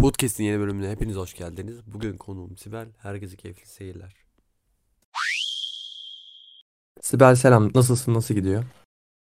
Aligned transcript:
Podcast'in 0.00 0.44
yeni 0.44 0.60
bölümüne 0.60 0.90
hepiniz 0.90 1.16
hoş 1.16 1.34
geldiniz. 1.34 1.80
Bugün 1.86 2.16
konuğum 2.16 2.56
Sibel. 2.56 2.88
Herkese 2.98 3.36
keyifli 3.36 3.66
seyirler. 3.66 4.14
Sibel 7.00 7.34
selam. 7.34 7.70
Nasılsın? 7.74 8.14
Nasıl 8.14 8.34
gidiyor? 8.34 8.64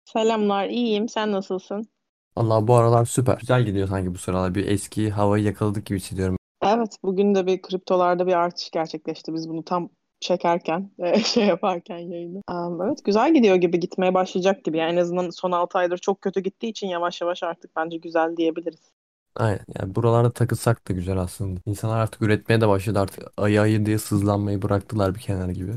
Selamlar, 0.05 0.67
iyiyim. 0.70 1.09
Sen 1.09 1.31
nasılsın? 1.31 1.88
Allah 2.36 2.67
bu 2.67 2.75
aralar 2.75 3.05
süper. 3.05 3.38
Güzel 3.38 3.63
gidiyor 3.65 3.88
sanki 3.88 4.13
bu 4.13 4.17
sıralar. 4.17 4.55
Bir 4.55 4.67
eski 4.67 5.12
havayı 5.12 5.43
yakaladık 5.43 5.86
gibi 5.86 5.99
hissediyorum. 5.99 6.38
Evet, 6.64 6.97
bugün 7.04 7.36
de 7.36 7.47
bir 7.47 7.61
kriptolarda 7.61 8.27
bir 8.27 8.34
artış 8.34 8.71
gerçekleşti. 8.71 9.34
Biz 9.34 9.50
bunu 9.50 9.63
tam 9.63 9.89
çekerken, 10.20 10.91
e, 11.00 11.20
şey 11.23 11.45
yaparken 11.45 11.97
yayını. 11.97 12.41
Evet, 12.84 13.05
güzel 13.05 13.34
gidiyor 13.34 13.55
gibi, 13.55 13.79
gitmeye 13.79 14.13
başlayacak 14.13 14.63
gibi. 14.63 14.77
Yani 14.77 14.93
en 14.93 15.02
azından 15.02 15.29
son 15.29 15.52
6 15.52 15.77
aydır 15.77 15.97
çok 15.97 16.21
kötü 16.21 16.39
gittiği 16.39 16.68
için 16.68 16.88
yavaş 16.88 17.21
yavaş 17.21 17.43
artık 17.43 17.75
bence 17.75 17.97
güzel 17.97 18.38
diyebiliriz. 18.38 18.95
Aynen. 19.36 19.65
Yani 19.79 19.95
buralarda 19.95 20.31
takılsak 20.31 20.88
da 20.89 20.93
güzel 20.93 21.17
aslında. 21.17 21.59
İnsanlar 21.65 21.97
artık 21.99 22.21
üretmeye 22.21 22.62
de 22.62 22.67
başladı. 22.67 22.99
Artık 22.99 23.23
ayı 23.38 23.62
ayı 23.62 23.85
diye 23.85 23.98
sızlanmayı 23.98 24.62
bıraktılar 24.62 25.16
bir 25.16 25.20
kenar 25.20 25.49
gibi. 25.49 25.71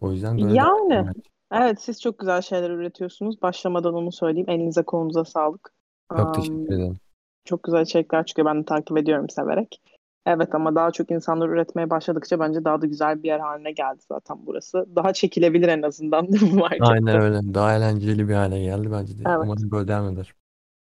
O 0.00 0.12
yüzden 0.12 0.38
böyle 0.38 0.54
devam 0.54 0.90
Yani, 0.90 1.12
evet 1.52 1.80
siz 1.80 2.00
çok 2.00 2.18
güzel 2.18 2.42
şeyler 2.42 2.70
üretiyorsunuz. 2.70 3.42
Başlamadan 3.42 3.94
onu 3.94 4.12
söyleyeyim. 4.12 4.50
Elinize 4.50 4.82
kolunuza 4.82 5.24
sağlık. 5.24 5.72
Çok 6.10 6.20
Am, 6.20 6.32
teşekkür 6.32 6.74
ederim. 6.74 6.96
çok 7.44 7.62
güzel 7.62 7.82
içerikler 7.82 8.26
çıkıyor. 8.26 8.46
Ben 8.48 8.60
de 8.60 8.64
takip 8.64 8.98
ediyorum 8.98 9.28
severek. 9.28 9.80
Evet 10.26 10.54
ama 10.54 10.74
daha 10.74 10.90
çok 10.90 11.10
insanlar 11.10 11.48
üretmeye 11.48 11.90
başladıkça 11.90 12.40
bence 12.40 12.64
daha 12.64 12.80
da 12.82 12.86
güzel 12.86 13.22
bir 13.22 13.28
yer 13.28 13.38
haline 13.40 13.72
geldi 13.72 13.98
zaten 14.08 14.36
burası. 14.46 14.86
Daha 14.96 15.12
çekilebilir 15.12 15.68
en 15.68 15.82
azından 15.82 16.24
mi 16.30 16.38
Aynen 16.42 16.56
markette? 16.56 17.18
öyle. 17.20 17.54
Daha 17.54 17.76
eğlenceli 17.76 18.28
bir 18.28 18.34
hale 18.34 18.62
geldi 18.62 18.88
bence 18.92 19.18
de. 19.18 19.22
Evet. 19.26 19.38
Umarım 19.42 19.70
böyle 19.70 19.88
devam 19.88 20.12
eder. 20.12 20.34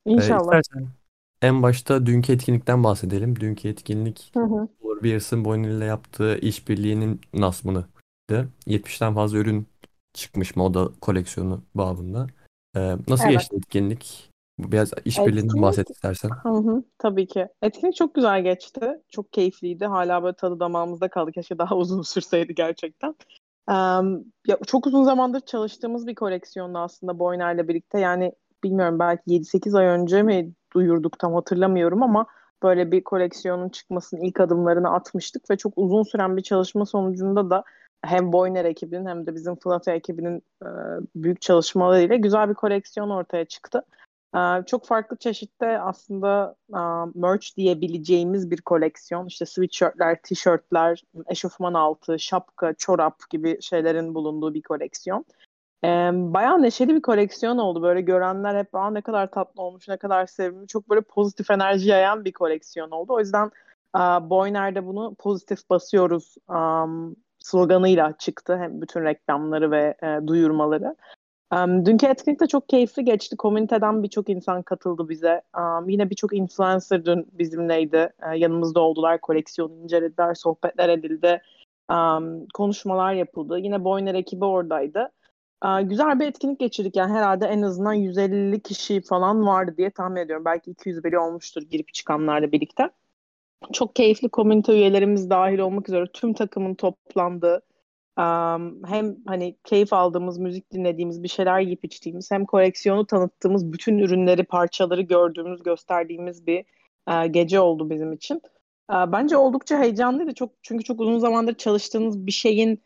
Ee, 0.05 0.11
İnşallah. 0.11 0.59
istersen 0.59 0.88
en 1.41 1.63
başta 1.63 2.05
dünkü 2.05 2.34
etkinlikten 2.34 2.84
bahsedelim. 2.84 3.40
Dünkü 3.40 3.70
etkinlik 3.70 4.31
Hı 4.34 4.44
hı. 4.44 4.68
Uğur 4.81 5.45
Boynil 5.45 5.70
ile 5.77 5.86
yaptığı 5.86 6.38
işbirliğinin 6.38 7.22
nasmını. 7.33 7.86
70'ten 8.67 9.14
fazla 9.14 9.38
ürün 9.38 9.67
çıkmış 10.14 10.56
moda 10.56 10.89
koleksiyonu 11.02 11.61
babında. 11.75 12.28
Ee, 12.75 12.95
nasıl 13.08 13.25
Evet. 13.25 13.38
geçti 13.39 13.56
etkinlik? 13.56 14.31
Biraz 14.59 14.92
işbirliğinden 15.06 15.45
Etkinlik 15.45 15.61
bahset 15.61 15.89
istersen. 15.89 16.30
hı 16.30 16.50
hı, 16.50 16.83
tabii 16.98 17.28
ki. 17.28 17.48
Etkinlik 17.61 17.95
çok 17.95 18.16
güzel 18.16 18.44
geçti. 18.44 18.81
Çok 19.09 19.33
keyifliydi. 19.33 19.86
Hala 19.86 20.23
böyle 20.23 20.36
tadı 20.36 20.59
damağımızda 20.59 21.08
kaldı. 21.08 21.31
Keşke 21.31 21.58
daha 21.58 21.76
uzun 21.78 22.02
sürseydi 22.02 22.55
gerçekten. 22.55 23.16
Em, 23.70 24.23
ya 24.48 24.58
çok 24.67 24.88
uzun 24.88 25.03
zamandır 25.03 25.39
çalıştığımız 25.39 26.08
bir 26.08 26.16
koleksiyondu 26.16 26.78
aslında 26.78 27.20
Boyner'le 27.20 27.67
birlikte. 27.67 28.00
Yani 28.00 28.31
bilmiyorum 28.64 29.00
belki 29.00 29.23
7-8 29.31 29.76
ay 29.76 29.86
önce 29.86 30.23
mi 30.23 30.52
duyurduk 30.73 31.20
tam 31.20 31.34
hatırlamıyorum 31.34 32.04
ama 32.04 32.26
böyle 32.64 32.92
bir 32.92 33.04
koleksiyonun 33.04 33.70
çıkmasının 33.70 34.22
ilk 34.22 34.40
adımlarını 34.40 34.94
atmıştık 34.94 35.50
ve 35.50 35.58
çok 35.58 35.73
uzun 35.76 36.04
süren 36.04 36.38
bir 36.38 36.44
çalışma 36.44 36.86
sonucunda 36.86 37.50
da 37.50 37.64
hem 38.06 38.34
Boyner 38.34 38.66
ekibinin 38.66 39.06
hem 39.06 39.28
de 39.28 39.36
bizim 39.36 39.56
Flutter 39.56 39.94
ekibinin 39.94 40.44
e, 40.64 40.67
büyük 41.16 41.42
çalışmalarıyla 41.42 42.16
güzel 42.16 42.50
bir 42.50 42.54
koleksiyon 42.54 43.09
ortaya 43.09 43.45
çıktı. 43.45 43.84
Ee, 44.36 44.64
çok 44.66 44.86
farklı 44.86 45.17
çeşitte 45.17 45.80
aslında 45.80 46.56
e, 46.70 46.80
merch 47.16 47.58
diyebileceğimiz 47.58 48.52
bir 48.52 48.62
koleksiyon. 48.62 49.26
İşte 49.26 49.45
sweatshirtler, 49.45 50.22
tişörtler, 50.23 51.04
eşofman 51.28 51.73
altı, 51.73 52.20
şapka, 52.20 52.73
çorap 52.73 53.30
gibi 53.30 53.62
şeylerin 53.62 54.16
bulunduğu 54.16 54.54
bir 54.54 54.62
koleksiyon. 54.62 55.26
Ee, 55.83 55.87
bayağı 56.13 56.61
neşeli 56.61 56.95
bir 56.95 57.01
koleksiyon 57.01 57.57
oldu. 57.57 57.81
Böyle 57.81 58.01
görenler 58.01 58.55
hep 58.59 58.75
Aa, 58.75 58.91
ne 58.91 59.01
kadar 59.01 59.31
tatlı 59.31 59.63
olmuş, 59.63 59.87
ne 59.87 59.97
kadar 59.97 60.25
sevimli. 60.25 60.67
Çok 60.67 60.89
böyle 60.89 61.01
pozitif 61.01 61.51
enerji 61.51 61.89
yayan 61.89 62.25
bir 62.25 62.31
koleksiyon 62.31 62.91
oldu. 62.91 63.13
O 63.13 63.19
yüzden 63.19 63.51
e, 63.95 63.99
Boyner'de 63.99 64.85
bunu 64.85 65.15
pozitif 65.19 65.69
basıyoruz 65.69 66.35
um, 66.49 67.15
sloganıyla 67.39 68.13
çıktı. 68.17 68.57
Hem 68.57 68.81
bütün 68.81 69.03
reklamları 69.03 69.71
ve 69.71 69.95
e, 70.03 70.27
duyurmaları. 70.27 70.95
Um, 71.53 71.86
dünkü 71.86 72.05
etkinlik 72.05 72.39
de 72.39 72.47
çok 72.47 72.70
keyifli 72.70 73.05
geçti. 73.05 73.37
Komüniteden 73.37 74.03
birçok 74.03 74.30
insan 74.30 74.61
katıldı 74.61 75.09
bize. 75.09 75.41
Um, 75.58 75.89
yine 75.89 76.09
birçok 76.09 76.33
influencer 76.33 77.05
dün 77.05 77.27
bizimleydi. 77.31 78.14
Uh, 78.23 78.39
yanımızda 78.39 78.80
oldular, 78.80 79.21
koleksiyonu 79.21 79.73
incelediler, 79.73 80.33
sohbetler 80.33 80.89
edildi. 80.89 81.41
Um, 81.91 82.47
konuşmalar 82.53 83.14
yapıldı. 83.14 83.59
Yine 83.59 83.83
Boyner 83.83 84.15
ekibi 84.15 84.45
oradaydı. 84.45 85.09
Güzel 85.83 86.20
bir 86.20 86.27
etkinlik 86.27 86.60
geçirdik. 86.60 86.95
Yani 86.95 87.14
herhalde 87.14 87.45
en 87.45 87.61
azından 87.61 87.94
150 87.94 88.61
kişi 88.61 89.02
falan 89.02 89.45
vardı 89.45 89.73
diye 89.77 89.89
tahmin 89.92 90.16
ediyorum. 90.16 90.45
Belki 90.45 90.72
200 90.72 91.04
biri 91.04 91.20
olmuştur 91.20 91.61
girip 91.61 91.94
çıkanlarla 91.94 92.52
birlikte. 92.52 92.89
Çok 93.73 93.95
keyifli 93.95 94.30
komünite 94.30 94.73
üyelerimiz 94.73 95.30
dahil 95.30 95.60
olmak 95.60 95.89
üzere 95.89 96.05
tüm 96.14 96.33
takımın 96.33 96.76
toplandığı, 96.76 97.61
hem 98.86 99.16
hani 99.26 99.58
keyif 99.64 99.94
aldığımız, 99.94 100.38
müzik 100.38 100.71
dinlediğimiz, 100.71 101.23
bir 101.23 101.27
şeyler 101.27 101.60
yiyip 101.60 101.86
içtiğimiz, 101.86 102.32
hem 102.32 102.45
koleksiyonu 102.45 103.05
tanıttığımız, 103.05 103.73
bütün 103.73 103.98
ürünleri, 103.98 104.44
parçaları 104.44 105.02
gördüğümüz, 105.02 105.64
gösterdiğimiz 105.64 106.48
bir 106.48 106.66
e, 107.08 107.27
gece 107.27 107.60
oldu 107.60 107.89
bizim 107.89 108.14
için. 108.14 108.42
E, 108.92 108.94
bence 108.94 109.38
oldukça 109.38 109.80
heyecanlıydı. 109.80 110.33
Çok 110.33 110.52
çünkü 110.61 110.83
çok 110.83 111.00
uzun 111.00 111.17
zamandır 111.17 111.54
çalıştığınız 111.54 112.26
bir 112.26 112.32
şeyin 112.32 112.83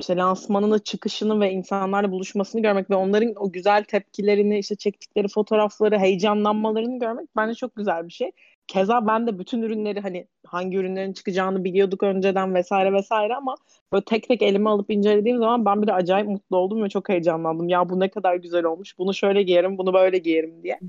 işte 0.00 0.16
lansmanını, 0.16 0.78
çıkışını 0.78 1.40
ve 1.40 1.52
insanlarla 1.52 2.10
buluşmasını 2.10 2.62
görmek 2.62 2.90
ve 2.90 2.94
onların 2.94 3.32
o 3.36 3.52
güzel 3.52 3.84
tepkilerini, 3.84 4.58
işte 4.58 4.76
çektikleri 4.76 5.28
fotoğrafları, 5.28 5.98
heyecanlanmalarını 5.98 6.98
görmek 6.98 7.28
bence 7.36 7.54
çok 7.54 7.76
güzel 7.76 8.06
bir 8.06 8.12
şey. 8.12 8.30
Keza 8.66 9.06
ben 9.06 9.26
de 9.26 9.38
bütün 9.38 9.62
ürünleri 9.62 10.00
hani 10.00 10.26
hangi 10.46 10.76
ürünlerin 10.76 11.12
çıkacağını 11.12 11.64
biliyorduk 11.64 12.02
önceden 12.02 12.54
vesaire 12.54 12.92
vesaire 12.92 13.34
ama 13.34 13.54
böyle 13.92 14.04
tek 14.04 14.28
tek 14.28 14.42
elime 14.42 14.70
alıp 14.70 14.90
incelediğim 14.90 15.38
zaman 15.38 15.64
ben 15.64 15.82
bir 15.82 15.86
de 15.86 15.92
acayip 15.92 16.28
mutlu 16.28 16.56
oldum 16.56 16.84
ve 16.84 16.88
çok 16.88 17.08
heyecanlandım. 17.08 17.68
Ya 17.68 17.88
bu 17.88 18.00
ne 18.00 18.08
kadar 18.08 18.36
güzel 18.36 18.64
olmuş. 18.64 18.98
Bunu 18.98 19.14
şöyle 19.14 19.42
giyerim, 19.42 19.78
bunu 19.78 19.94
böyle 19.94 20.18
giyerim 20.18 20.62
diye. 20.62 20.80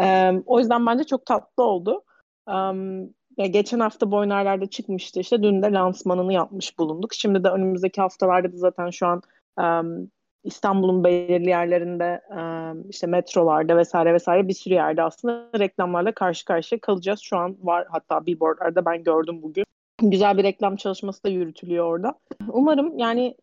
Ee, 0.00 0.32
o 0.46 0.58
yüzden 0.58 0.86
bence 0.86 1.04
çok 1.04 1.26
tatlı 1.26 1.62
oldu. 1.62 2.04
Em, 2.48 3.08
ya 3.36 3.46
geçen 3.46 3.80
hafta 3.80 4.10
Boyner'lerde 4.10 4.66
çıkmıştı 4.66 5.20
işte. 5.20 5.42
Dün 5.42 5.62
de 5.62 5.72
lansmanını 5.72 6.32
yapmış 6.32 6.78
bulunduk. 6.78 7.14
Şimdi 7.14 7.44
de 7.44 7.48
önümüzdeki 7.48 8.00
haftalarda 8.00 8.52
da 8.52 8.56
zaten 8.56 8.90
şu 8.90 9.06
an 9.06 9.22
em, 9.58 10.08
İstanbul'un 10.44 11.04
belirli 11.04 11.48
yerlerinde 11.48 12.20
em, 12.30 12.90
işte 12.90 13.06
metrolarda 13.06 13.76
vesaire 13.76 14.14
vesaire 14.14 14.48
bir 14.48 14.54
sürü 14.54 14.74
yerde 14.74 15.02
aslında 15.02 15.58
reklamlarla 15.58 16.12
karşı 16.12 16.44
karşıya 16.44 16.80
kalacağız. 16.80 17.20
Şu 17.20 17.36
an 17.36 17.56
var 17.62 17.86
hatta 17.90 18.26
billboardlarda 18.26 18.84
ben 18.84 19.04
gördüm 19.04 19.42
bugün. 19.42 19.64
Güzel 20.02 20.38
bir 20.38 20.42
reklam 20.42 20.76
çalışması 20.76 21.24
da 21.24 21.28
yürütülüyor 21.28 21.84
orada. 21.84 22.14
Umarım 22.48 22.98
yani 22.98 23.36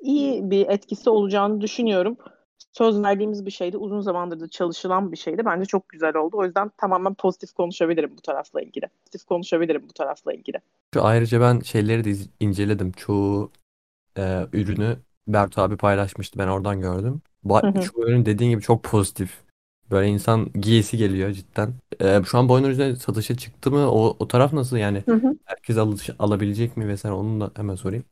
iyi 0.00 0.50
bir 0.50 0.68
etkisi 0.68 1.10
olacağını 1.10 1.60
düşünüyorum. 1.60 2.16
Söz 2.72 3.02
verdiğimiz 3.02 3.46
bir 3.46 3.50
şeydi. 3.50 3.76
Uzun 3.76 4.00
zamandır 4.00 4.40
da 4.40 4.48
çalışılan 4.48 5.12
bir 5.12 5.16
şeydi. 5.16 5.44
Bence 5.44 5.64
çok 5.64 5.88
güzel 5.88 6.16
oldu. 6.16 6.36
O 6.36 6.44
yüzden 6.44 6.70
tamamen 6.76 7.14
pozitif 7.14 7.52
konuşabilirim 7.52 8.10
bu 8.18 8.20
tarafla 8.20 8.60
ilgili. 8.60 8.86
Pozitif 8.86 9.24
konuşabilirim 9.24 9.82
bu 9.88 9.92
tarafla 9.92 10.32
ilgili. 10.32 10.60
Ayrıca 10.96 11.40
ben 11.40 11.60
şeyleri 11.60 12.04
de 12.04 12.14
inceledim. 12.40 12.92
Çoğu 12.92 13.50
e, 14.18 14.46
ürünü 14.52 14.96
Bertu 15.28 15.60
abi 15.60 15.76
paylaşmıştı. 15.76 16.38
Ben 16.38 16.48
oradan 16.48 16.80
gördüm. 16.80 17.22
Ba 17.44 17.62
hı. 17.62 17.80
çoğu 17.80 18.06
ürün 18.06 18.26
dediğin 18.26 18.50
gibi 18.50 18.62
çok 18.62 18.82
pozitif. 18.82 19.42
Böyle 19.90 20.08
insan 20.08 20.52
giyesi 20.52 20.96
geliyor 20.96 21.32
cidden. 21.32 21.74
E, 22.00 22.22
şu 22.26 22.38
an 22.38 22.48
boyun 22.48 22.64
ürünleri 22.64 22.96
satışa 22.96 23.36
çıktı 23.36 23.70
mı? 23.70 23.90
O, 23.90 24.16
o 24.18 24.28
taraf 24.28 24.52
nasıl 24.52 24.76
yani? 24.76 25.02
Hı 25.08 25.14
hı. 25.14 25.36
Herkes 25.44 25.76
alış- 25.76 26.10
alabilecek 26.18 26.76
mi 26.76 26.88
vesaire 26.88 27.14
onu 27.14 27.40
da 27.40 27.50
hemen 27.56 27.74
sorayım. 27.74 28.04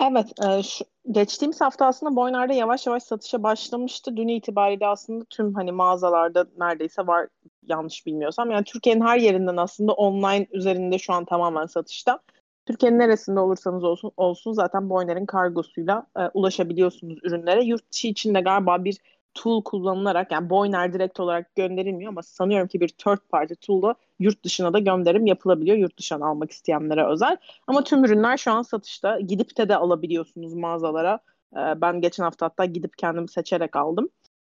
Evet, 0.00 0.32
e, 0.46 0.62
şu, 0.62 0.84
geçtiğimiz 1.10 1.60
hafta 1.60 1.86
aslında 1.86 2.16
Boyner'de 2.16 2.54
yavaş 2.54 2.86
yavaş 2.86 3.02
satışa 3.02 3.42
başlamıştı. 3.42 4.16
Dün 4.16 4.28
itibariyle 4.28 4.86
aslında 4.86 5.24
tüm 5.30 5.54
hani 5.54 5.72
mağazalarda 5.72 6.46
neredeyse 6.58 7.06
var 7.06 7.28
yanlış 7.62 8.06
bilmiyorsam. 8.06 8.50
Yani 8.50 8.64
Türkiye'nin 8.64 9.00
her 9.00 9.18
yerinden 9.18 9.56
aslında 9.56 9.92
online 9.92 10.46
üzerinde 10.52 10.98
şu 10.98 11.12
an 11.12 11.24
tamamen 11.24 11.66
satışta. 11.66 12.20
Türkiye'nin 12.66 12.98
neresinde 12.98 13.40
olursanız 13.40 13.84
olsun 13.84 14.12
olsun 14.16 14.52
zaten 14.52 14.90
Boyner'in 14.90 15.26
kargosuyla 15.26 16.06
e, 16.18 16.20
ulaşabiliyorsunuz 16.34 17.18
ürünlere. 17.22 17.64
Yurt 17.64 17.92
dışı 17.92 18.08
için 18.08 18.34
de 18.34 18.40
galiba 18.40 18.84
bir 18.84 18.98
tool 19.34 19.62
kullanılarak 19.62 20.32
yani 20.32 20.50
Boyner 20.50 20.92
direkt 20.92 21.20
olarak 21.20 21.54
gönderilmiyor 21.54 22.12
ama 22.12 22.22
sanıyorum 22.22 22.68
ki 22.68 22.80
bir 22.80 22.88
third 22.88 23.18
party 23.28 23.54
tool'la 23.54 23.94
yurt 24.18 24.44
dışına 24.44 24.72
da 24.72 24.78
gönderim 24.78 25.26
yapılabiliyor. 25.26 25.76
Yurt 25.76 25.98
dışından 25.98 26.20
almak 26.20 26.50
isteyenlere 26.50 27.06
özel. 27.06 27.36
Ama 27.66 27.84
tüm 27.84 28.04
ürünler 28.04 28.36
şu 28.36 28.52
an 28.52 28.62
satışta. 28.62 29.20
Gidip 29.20 29.58
de 29.58 29.68
de 29.68 29.76
alabiliyorsunuz 29.76 30.54
mağazalara. 30.54 31.18
Ee, 31.56 31.80
ben 31.80 32.00
geçen 32.00 32.24
hafta 32.24 32.46
hatta 32.46 32.64
gidip 32.64 32.98
kendim 32.98 33.28
seçerek 33.28 33.76
aldım. 33.76 34.08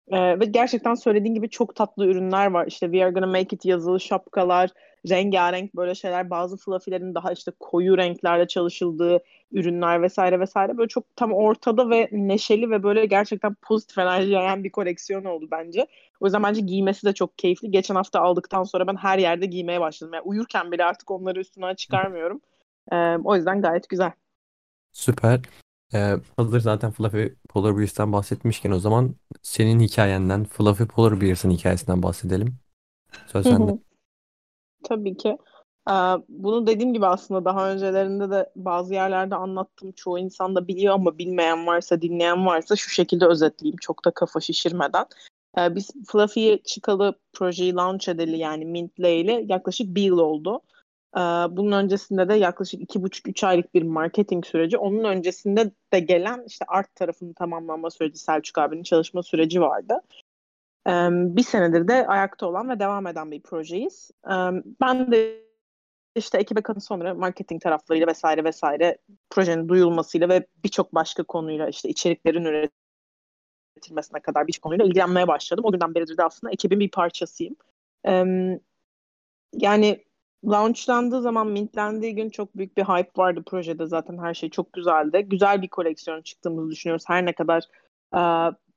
Ee, 0.08 0.40
ve 0.40 0.44
gerçekten 0.44 0.94
söylediğin 0.94 1.34
gibi 1.34 1.48
çok 1.48 1.74
tatlı 1.74 2.06
ürünler 2.06 2.50
var. 2.50 2.66
İşte 2.66 2.86
We 2.86 3.04
Are 3.04 3.12
Gonna 3.12 3.26
Make 3.26 3.56
It 3.56 3.64
yazılı 3.64 4.00
şapkalar, 4.00 4.70
rengarenk 5.08 5.76
böyle 5.76 5.94
şeyler 5.94 6.30
bazı 6.30 6.56
fluffy'lerin 6.56 7.14
daha 7.14 7.32
işte 7.32 7.52
koyu 7.60 7.98
renklerle 7.98 8.48
çalışıldığı 8.48 9.22
ürünler 9.52 10.02
vesaire 10.02 10.40
vesaire 10.40 10.78
böyle 10.78 10.88
çok 10.88 11.16
tam 11.16 11.32
ortada 11.32 11.90
ve 11.90 12.08
neşeli 12.12 12.70
ve 12.70 12.82
böyle 12.82 13.06
gerçekten 13.06 13.56
pozitif 13.62 13.98
enerji 13.98 14.30
yayan 14.30 14.64
bir 14.64 14.70
koleksiyon 14.70 15.24
oldu 15.24 15.48
bence. 15.50 15.86
O 16.20 16.26
yüzden 16.26 16.42
bence 16.42 16.60
giymesi 16.60 17.06
de 17.06 17.12
çok 17.12 17.38
keyifli. 17.38 17.70
Geçen 17.70 17.94
hafta 17.94 18.20
aldıktan 18.20 18.64
sonra 18.64 18.86
ben 18.86 18.96
her 18.96 19.18
yerde 19.18 19.46
giymeye 19.46 19.80
başladım. 19.80 20.14
Yani 20.14 20.24
uyurken 20.24 20.72
bile 20.72 20.84
artık 20.84 21.10
onları 21.10 21.40
üstüne 21.40 21.76
çıkarmıyorum. 21.76 22.40
Ee, 22.92 23.16
o 23.24 23.36
yüzden 23.36 23.62
gayet 23.62 23.88
güzel. 23.88 24.12
Süper. 24.92 25.40
Ee, 25.94 26.16
hazır 26.36 26.60
zaten 26.60 26.90
Fluffy 26.90 27.34
Polar 27.48 27.78
Bears'ten 27.78 28.12
bahsetmişken 28.12 28.70
o 28.70 28.78
zaman 28.78 29.14
senin 29.42 29.80
hikayenden 29.80 30.44
Fluffy 30.44 30.86
Polar 30.86 31.20
Bears'ın 31.20 31.50
hikayesinden 31.50 32.02
bahsedelim. 32.02 32.58
Söz 33.26 33.44
sende. 33.46 33.78
Tabii 34.84 35.16
ki. 35.16 35.38
Ee, 35.90 35.92
bunu 36.28 36.66
dediğim 36.66 36.94
gibi 36.94 37.06
aslında 37.06 37.44
daha 37.44 37.70
öncelerinde 37.72 38.30
de 38.30 38.50
bazı 38.56 38.94
yerlerde 38.94 39.34
anlattım. 39.34 39.92
Çoğu 39.92 40.18
insan 40.18 40.56
da 40.56 40.68
biliyor 40.68 40.94
ama 40.94 41.18
bilmeyen 41.18 41.66
varsa, 41.66 42.02
dinleyen 42.02 42.46
varsa 42.46 42.76
şu 42.76 42.90
şekilde 42.90 43.26
özetleyeyim. 43.26 43.76
Çok 43.80 44.04
da 44.04 44.10
kafa 44.10 44.40
şişirmeden. 44.40 45.04
Ee, 45.58 45.74
biz 45.74 45.90
Fluffy'ye 46.08 46.62
çıkalı 46.62 47.14
projeyi 47.32 47.74
launch 47.74 48.08
edeli 48.08 48.38
yani 48.38 48.64
Mint'le 48.64 48.98
ile 48.98 49.44
yaklaşık 49.48 49.94
bir 49.94 50.02
yıl 50.02 50.18
oldu. 50.18 50.60
Ee, 51.16 51.20
bunun 51.50 51.72
öncesinde 51.72 52.28
de 52.28 52.34
yaklaşık 52.34 52.80
iki 52.80 53.02
buçuk 53.02 53.28
üç 53.28 53.44
aylık 53.44 53.74
bir 53.74 53.82
marketing 53.82 54.46
süreci. 54.46 54.78
Onun 54.78 55.04
öncesinde 55.04 55.70
de 55.92 56.00
gelen 56.00 56.44
işte 56.46 56.64
art 56.68 56.94
tarafının 56.94 57.32
tamamlanma 57.32 57.90
süreci, 57.90 58.18
Selçuk 58.18 58.58
abinin 58.58 58.82
çalışma 58.82 59.22
süreci 59.22 59.60
vardı. 59.60 60.00
Bir 61.36 61.42
senedir 61.42 61.88
de 61.88 62.06
ayakta 62.06 62.46
olan 62.46 62.68
ve 62.68 62.80
devam 62.80 63.06
eden 63.06 63.30
bir 63.30 63.42
projeyiz. 63.42 64.10
Ben 64.80 65.12
de 65.12 65.44
işte 66.16 66.38
ekibe 66.38 66.60
katın 66.60 66.80
sonra 66.80 67.14
marketing 67.14 67.62
taraflarıyla 67.62 68.06
vesaire 68.06 68.44
vesaire 68.44 68.98
projenin 69.30 69.68
duyulmasıyla 69.68 70.28
ve 70.28 70.46
birçok 70.64 70.94
başka 70.94 71.22
konuyla 71.22 71.68
işte 71.68 71.88
içeriklerin 71.88 72.44
üretilmesine 72.44 74.20
kadar 74.20 74.46
birçok 74.46 74.62
konuyla 74.62 74.84
ilgilenmeye 74.84 75.28
başladım. 75.28 75.64
O 75.64 75.72
günden 75.72 75.94
beridir 75.94 76.16
de 76.16 76.24
aslında 76.24 76.52
ekibin 76.52 76.80
bir 76.80 76.90
parçasıyım. 76.90 77.56
yani 79.52 80.04
launchlandığı 80.44 81.22
zaman, 81.22 81.46
mintlendiği 81.46 82.14
gün 82.14 82.30
çok 82.30 82.56
büyük 82.56 82.76
bir 82.76 82.84
hype 82.84 83.10
vardı 83.16 83.42
projede 83.46 83.86
zaten 83.86 84.18
her 84.18 84.34
şey 84.34 84.50
çok 84.50 84.72
güzeldi. 84.72 85.26
Güzel 85.28 85.62
bir 85.62 85.68
koleksiyon 85.68 86.22
çıktığımızı 86.22 86.70
düşünüyoruz. 86.70 87.04
Her 87.08 87.26
ne 87.26 87.32
kadar 87.32 87.64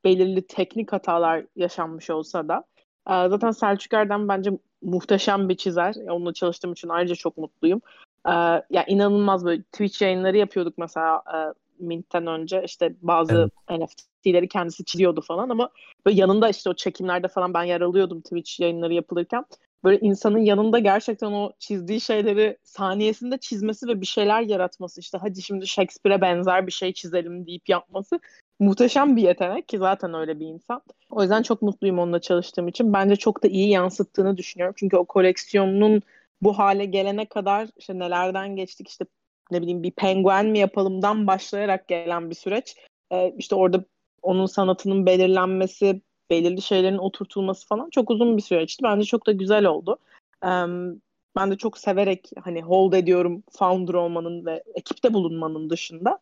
belirli 0.07 0.48
teknik 0.48 0.94
hatalar 0.94 1.45
yaşanmış 1.56 2.09
olsa 2.09 2.48
da. 2.48 2.63
E, 3.09 3.30
zaten 3.30 3.51
Selçuk 3.51 3.94
Erdem 3.94 4.27
bence 4.27 4.51
muhteşem 4.81 5.50
bir 5.50 5.57
çizer. 5.57 5.95
Onunla 6.09 6.33
çalıştığım 6.33 6.71
için 6.71 6.89
ayrıca 6.89 7.15
çok 7.15 7.38
mutluyum. 7.38 7.81
E, 8.25 8.31
ya 8.69 8.86
inanılmaz 8.88 9.45
böyle 9.45 9.62
Twitch 9.62 10.01
yayınları 10.01 10.38
yapıyorduk 10.38 10.77
mesela 10.77 11.24
e, 11.33 11.38
Mint'ten 11.80 12.27
önce. 12.27 12.63
işte 12.65 12.95
bazı 13.01 13.50
evet. 13.69 13.81
NFT'leri 13.81 14.48
kendisi 14.48 14.86
çiziyordu 14.86 15.21
falan 15.21 15.50
ama 15.50 15.69
böyle 16.06 16.19
yanında 16.19 16.50
işte 16.50 16.69
o 16.69 16.74
çekimlerde 16.74 17.27
falan 17.27 17.53
ben 17.53 17.63
yer 17.63 17.81
alıyordum 17.81 18.21
Twitch 18.21 18.60
yayınları 18.60 18.94
yapılırken 18.94 19.45
böyle 19.83 20.00
insanın 20.00 20.38
yanında 20.38 20.80
gerçekten 20.80 21.31
o 21.31 21.51
çizdiği 21.60 22.01
şeyleri 22.01 22.57
saniyesinde 22.63 23.38
çizmesi 23.38 23.88
ve 23.88 24.01
bir 24.01 24.06
şeyler 24.06 24.42
yaratması 24.42 25.00
işte 25.00 25.18
hadi 25.18 25.42
şimdi 25.42 25.68
Shakespeare'e 25.68 26.21
benzer 26.21 26.68
bir 26.68 26.71
şey 26.71 26.94
çizelim 26.94 27.48
deyip 27.48 27.69
yapması 27.69 28.19
muhteşem 28.59 29.15
bir 29.15 29.21
yetenek 29.21 29.68
ki 29.68 29.77
zaten 29.77 30.13
öyle 30.13 30.39
bir 30.39 30.45
insan. 30.45 30.81
O 31.09 31.21
yüzden 31.21 31.44
çok 31.44 31.62
mutluyum 31.62 32.00
onunla 32.00 32.21
çalıştığım 32.21 32.68
için. 32.68 32.94
Bence 32.94 33.15
çok 33.15 33.44
da 33.44 33.48
iyi 33.48 33.69
yansıttığını 33.69 34.38
düşünüyorum. 34.38 34.75
Çünkü 34.77 34.98
o 34.98 35.06
koleksiyonun 35.06 36.01
bu 36.42 36.59
hale 36.59 36.86
gelene 36.86 37.25
kadar 37.25 37.69
işte 37.77 38.00
nelerden 38.00 38.56
geçtik 38.56 38.88
işte 38.89 39.06
ne 39.51 39.62
bileyim 39.62 39.83
bir 39.83 39.92
penguen 39.92 40.45
mi 40.45 40.59
yapalımdan 40.59 41.27
başlayarak 41.27 41.88
gelen 41.88 42.30
bir 42.30 42.36
süreç. 42.36 42.75
Ee, 43.12 43.33
işte 43.38 43.56
orada 43.56 43.86
onun 44.21 44.45
sanatının 44.45 45.06
belirlenmesi, 45.06 46.01
belirli 46.30 46.62
şeylerin 46.62 46.98
oturtulması 46.98 47.68
falan 47.68 47.89
çok 47.89 48.10
uzun 48.10 48.38
bir 48.38 48.42
süreçti. 48.42 48.83
Bence 48.83 49.06
çok 49.06 49.27
da 49.27 49.31
güzel 49.31 49.65
oldu. 49.65 49.98
Um, 50.45 51.01
ben 51.36 51.51
de 51.51 51.57
çok 51.57 51.77
severek 51.77 52.30
hani 52.44 52.62
hold 52.62 52.94
ediyorum 52.94 53.44
founder 53.51 53.94
olmanın 53.94 54.45
ve 54.45 54.63
ekipte 54.75 55.13
bulunmanın 55.13 55.69
dışında. 55.69 56.19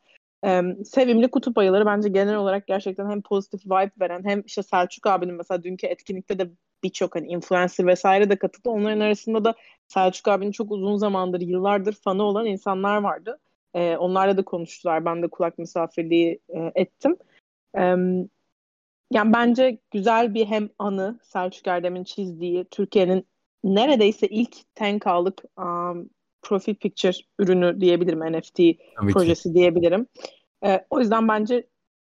Sevimli 0.86 1.32
kutup 1.32 1.58
ayıları 1.58 1.86
bence 1.86 2.10
genel 2.10 2.36
olarak 2.36 2.68
gerçekten 2.68 3.10
hem 3.10 3.22
pozitif 3.22 3.66
vibe 3.66 3.92
veren 4.00 4.24
hem 4.24 4.42
işte 4.46 4.64
Selçuk 4.64 5.08
abinin 5.08 5.36
mesela 5.36 5.64
dünkü 5.64 5.88
etkinlikte 5.88 6.40
de 6.40 6.50
birçok 6.84 7.16
hani 7.16 7.28
influencer 7.28 7.88
vesaire 7.88 8.30
de 8.30 8.36
katıldı. 8.36 8.70
Onların 8.70 9.00
arasında 9.00 9.44
da 9.44 9.56
Selçuk 9.88 10.28
abinin 10.28 10.52
çok 10.52 10.72
uzun 10.72 10.98
zamandır, 10.98 11.42
yıllardır 11.42 11.94
fanı 11.94 12.24
olan 12.24 12.46
insanlar 12.46 12.98
vardı. 12.98 13.40
Ee, 13.74 13.98
onlarla 13.98 14.38
da 14.38 14.46
konuştular. 14.46 15.06
Ben 15.06 15.24
de 15.24 15.28
kulak 15.28 15.58
misafirliği 15.58 16.40
e, 16.50 16.72
ettim. 16.76 17.18
Um, 17.74 18.30
yani 19.12 19.34
bence 19.34 19.78
güzel 19.92 20.34
bir 20.34 20.46
hem 20.46 20.70
anı 20.80 21.20
Selçuk 21.24 21.68
Erdem'in 21.68 22.04
çizdiği 22.04 22.66
Türkiye'nin 22.66 23.28
neredeyse 23.64 24.28
ilk 24.28 24.76
tenkalık 24.76 25.44
um, 25.58 26.10
profil 26.46 26.76
picture 26.76 27.18
ürünü 27.40 27.82
diyebilirim 27.82 28.20
NFT 28.20 28.58
Tabii 28.96 29.14
projesi 29.14 29.50
ki. 29.50 29.56
diyebilirim. 29.56 30.08
Ee, 30.66 30.86
o 30.90 31.00
yüzden 31.00 31.28
bence 31.28 31.68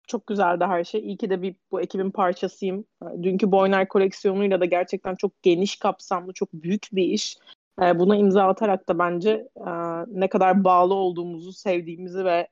çok 0.06 0.26
güzeldi 0.26 0.64
her 0.64 0.84
şey. 0.84 1.00
İyi 1.00 1.16
ki 1.16 1.30
de 1.30 1.42
bir 1.42 1.54
bu 1.70 1.80
ekibin 1.80 2.10
parçasıyım. 2.10 2.84
Dünkü 3.22 3.52
Boyner 3.52 3.88
koleksiyonuyla 3.88 4.60
da 4.60 4.64
gerçekten 4.64 5.14
çok 5.14 5.42
geniş 5.42 5.76
kapsamlı, 5.76 6.32
çok 6.32 6.52
büyük 6.52 6.86
bir 6.92 7.04
iş. 7.04 7.36
Ee, 7.82 7.98
buna 7.98 8.16
imza 8.16 8.48
atarak 8.48 8.88
da 8.88 8.98
bence 8.98 9.48
e, 9.56 9.70
ne 10.06 10.28
kadar 10.28 10.64
bağlı 10.64 10.94
olduğumuzu, 10.94 11.52
sevdiğimizi 11.52 12.24
ve 12.24 12.48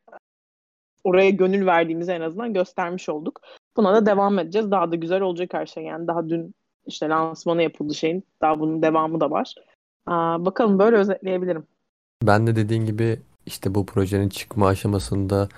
oraya 1.05 1.31
gönül 1.31 1.67
verdiğimizi 1.67 2.13
en 2.13 2.21
azından 2.21 2.55
göstermiş 2.55 3.09
olduk. 3.09 3.41
Buna 3.77 3.95
da 3.95 4.07
devam 4.07 4.39
edeceğiz. 4.39 4.71
Daha 4.71 4.91
da 4.91 4.97
güzel 4.97 5.21
olacak 5.21 5.55
her 5.55 5.67
şey. 5.67 5.85
Yani 5.85 6.07
daha 6.07 6.29
dün 6.29 6.55
işte 6.87 7.09
lansmanı 7.09 7.63
yapıldı 7.63 7.95
şeyin. 7.95 8.25
Daha 8.41 8.61
bunun 8.61 8.83
devamı 8.83 9.21
da 9.21 9.31
var. 9.31 9.55
Aa, 10.07 10.45
bakalım 10.45 10.79
böyle 10.79 10.97
özetleyebilirim. 10.97 11.67
Ben 12.23 12.47
de 12.47 12.57
dediğin 12.57 12.87
gibi 12.87 13.21
işte 13.47 13.75
bu 13.75 13.87
projenin 13.87 14.29
çıkma 14.29 14.69
aşamasında 14.69 15.49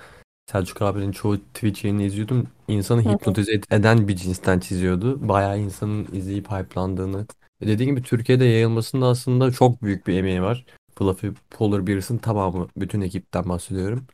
Selçuk 0.51 0.81
abinin 0.81 1.11
çoğu 1.11 1.37
Twitch 1.37 1.85
yayını 1.85 2.03
izliyordum. 2.03 2.47
İnsanı 2.67 3.01
hipnotize 3.01 3.61
eden 3.71 4.07
bir 4.07 4.15
cinsten 4.15 4.59
çiziyordu. 4.59 5.27
Bayağı 5.29 5.59
insanın 5.59 6.07
izleyip 6.11 6.51
hype'landığını. 6.51 7.25
Dediğim 7.61 7.95
gibi 7.95 8.05
Türkiye'de 8.05 8.45
yayılmasında 8.45 9.05
aslında 9.05 9.51
çok 9.51 9.81
büyük 9.83 10.07
bir 10.07 10.17
emeği 10.17 10.41
var. 10.41 10.65
Fluffy 10.95 11.33
Polar 11.49 11.87
Bears'ın 11.87 12.17
tamamı, 12.17 12.67
bütün 12.77 13.01
ekipten 13.01 13.49
bahsediyorum. 13.49 14.05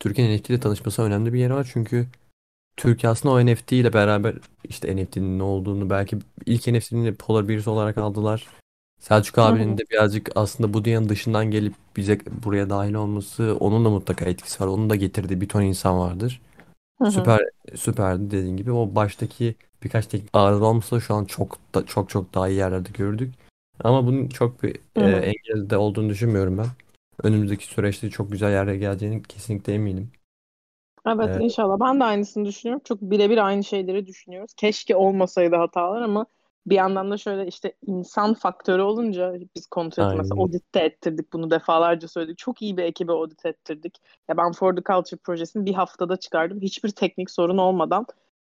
Türkiye'nin 0.00 0.36
NFT 0.36 0.50
ile 0.50 0.60
tanışması 0.60 1.02
önemli 1.02 1.32
bir 1.32 1.38
yeri 1.38 1.54
var 1.54 1.70
çünkü 1.72 2.06
Türkiye 2.76 3.10
aslında 3.10 3.34
o 3.34 3.46
NFT 3.46 3.72
ile 3.72 3.92
beraber 3.92 4.34
işte 4.64 4.96
NFT'nin 4.96 5.38
ne 5.38 5.42
olduğunu 5.42 5.90
belki 5.90 6.18
ilk 6.46 6.66
NFT'ni 6.66 7.14
Polar 7.14 7.48
Bears 7.48 7.68
olarak 7.68 7.98
aldılar. 7.98 8.46
Selçuk 9.00 9.38
abinin 9.38 9.78
de 9.78 9.82
birazcık 9.90 10.30
aslında 10.34 10.74
bu 10.74 10.84
dünyanın 10.84 11.08
dışından 11.08 11.50
gelip 11.50 11.74
bize 11.96 12.18
buraya 12.44 12.70
dahil 12.70 12.94
olması 12.94 13.56
onun 13.60 13.84
da 13.84 13.90
mutlaka 13.90 14.24
etkisi 14.24 14.62
var. 14.62 14.68
Onun 14.68 14.90
da 14.90 14.96
getirdiği 14.96 15.40
bir 15.40 15.48
ton 15.48 15.62
insan 15.62 15.98
vardır. 15.98 16.40
Süper 17.10 17.40
süperdi 17.74 18.30
dediğin 18.30 18.56
gibi. 18.56 18.72
O 18.72 18.94
baştaki 18.94 19.54
birkaç 19.84 20.06
teknik 20.06 20.30
arıza 20.32 20.64
olmasa 20.64 21.00
şu 21.00 21.14
an 21.14 21.24
çok 21.24 21.58
da, 21.74 21.86
çok 21.86 22.08
çok 22.08 22.34
daha 22.34 22.48
iyi 22.48 22.58
yerlerde 22.58 22.88
gördük. 22.94 23.34
Ama 23.84 24.06
bunun 24.06 24.28
çok 24.28 24.62
bir 24.62 24.76
e, 24.96 25.10
engel 25.10 25.70
de 25.70 25.76
olduğunu 25.76 26.08
düşünmüyorum 26.08 26.58
ben. 26.58 26.66
Önümüzdeki 27.22 27.64
süreçte 27.64 28.10
çok 28.10 28.32
güzel 28.32 28.50
yerlere 28.52 28.76
geleceğini 28.76 29.22
kesinlikle 29.22 29.74
eminim. 29.74 30.10
Evet 31.06 31.28
Evet. 31.30 31.42
inşallah. 31.42 31.80
Ben 31.80 32.00
de 32.00 32.04
aynısını 32.04 32.44
düşünüyorum. 32.44 32.82
Çok 32.84 33.00
birebir 33.00 33.46
aynı 33.46 33.64
şeyleri 33.64 34.06
düşünüyoruz. 34.06 34.54
Keşke 34.56 34.96
olmasaydı 34.96 35.56
hatalar 35.56 36.02
ama 36.02 36.26
bir 36.66 36.74
yandan 36.74 37.10
da 37.10 37.18
şöyle 37.18 37.46
işte 37.46 37.72
insan 37.86 38.34
faktörü 38.34 38.82
olunca 38.82 39.34
biz 39.56 39.66
kontrol 39.66 40.04
mesela 40.04 40.34
Aynen. 40.34 40.42
audit 40.42 40.74
de 40.74 40.80
ettirdik 40.80 41.32
bunu 41.32 41.50
defalarca 41.50 42.08
söyledik. 42.08 42.38
Çok 42.38 42.62
iyi 42.62 42.76
bir 42.76 42.82
ekibe 42.82 43.12
audit 43.12 43.46
ettirdik. 43.46 43.98
Ya 44.28 44.36
ben 44.36 44.52
For 44.52 44.76
the 44.76 44.82
Culture 44.82 45.20
projesini 45.24 45.66
bir 45.66 45.74
haftada 45.74 46.16
çıkardım. 46.16 46.60
Hiçbir 46.60 46.88
teknik 46.88 47.30
sorun 47.30 47.58
olmadan 47.58 48.06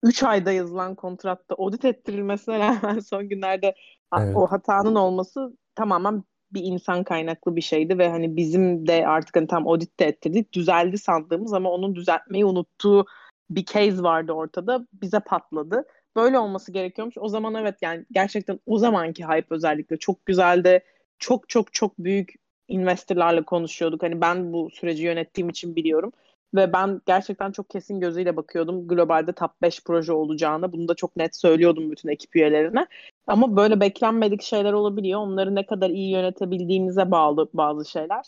3 0.03 0.23
ayda 0.23 0.51
yazılan 0.51 0.95
kontratta 0.95 1.55
audit 1.55 1.85
ettirilmesine 1.85 2.59
rağmen 2.59 2.99
son 2.99 3.29
günlerde 3.29 3.75
Evet. 4.17 4.35
o 4.35 4.47
hatanın 4.47 4.95
olması 4.95 5.57
tamamen 5.75 6.23
bir 6.51 6.63
insan 6.63 7.03
kaynaklı 7.03 7.55
bir 7.55 7.61
şeydi 7.61 7.97
ve 7.97 8.09
hani 8.09 8.35
bizim 8.35 8.87
de 8.87 9.07
artık 9.07 9.35
hani 9.35 9.47
tam 9.47 9.67
audit 9.67 9.99
de 9.99 10.05
ettirdik 10.05 10.53
düzeldi 10.53 10.97
sandığımız 10.97 11.53
ama 11.53 11.71
onun 11.71 11.95
düzeltmeyi 11.95 12.45
unuttuğu 12.45 13.05
bir 13.49 13.65
case 13.65 14.03
vardı 14.03 14.31
ortada 14.31 14.87
bize 14.93 15.19
patladı. 15.19 15.85
Böyle 16.17 16.39
olması 16.39 16.71
gerekiyormuş. 16.71 17.15
O 17.17 17.29
zaman 17.29 17.55
evet 17.55 17.75
yani 17.81 18.05
gerçekten 18.11 18.59
o 18.65 18.77
zamanki 18.77 19.25
hype 19.25 19.55
özellikle 19.55 19.97
çok 19.97 20.25
güzeldi. 20.25 20.83
Çok 21.19 21.49
çok 21.49 21.73
çok 21.73 21.97
büyük 21.99 22.33
investorlarla 22.67 23.45
konuşuyorduk. 23.45 24.03
Hani 24.03 24.21
ben 24.21 24.53
bu 24.53 24.69
süreci 24.69 25.03
yönettiğim 25.03 25.49
için 25.49 25.75
biliyorum. 25.75 26.11
Ve 26.55 26.73
ben 26.73 27.01
gerçekten 27.05 27.51
çok 27.51 27.69
kesin 27.69 27.99
gözüyle 27.99 28.35
bakıyordum 28.35 28.87
globalde 28.87 29.33
top 29.33 29.51
5 29.61 29.83
proje 29.83 30.13
olacağını. 30.13 30.71
Bunu 30.73 30.87
da 30.87 30.95
çok 30.95 31.15
net 31.15 31.35
söylüyordum 31.35 31.91
bütün 31.91 32.09
ekip 32.09 32.35
üyelerine. 32.35 32.87
Ama 33.27 33.55
böyle 33.55 33.79
beklenmedik 33.79 34.41
şeyler 34.41 34.73
olabiliyor. 34.73 35.19
Onları 35.19 35.55
ne 35.55 35.65
kadar 35.65 35.89
iyi 35.89 36.11
yönetebildiğimize 36.11 37.11
bağlı 37.11 37.49
bazı 37.53 37.89
şeyler. 37.89 38.25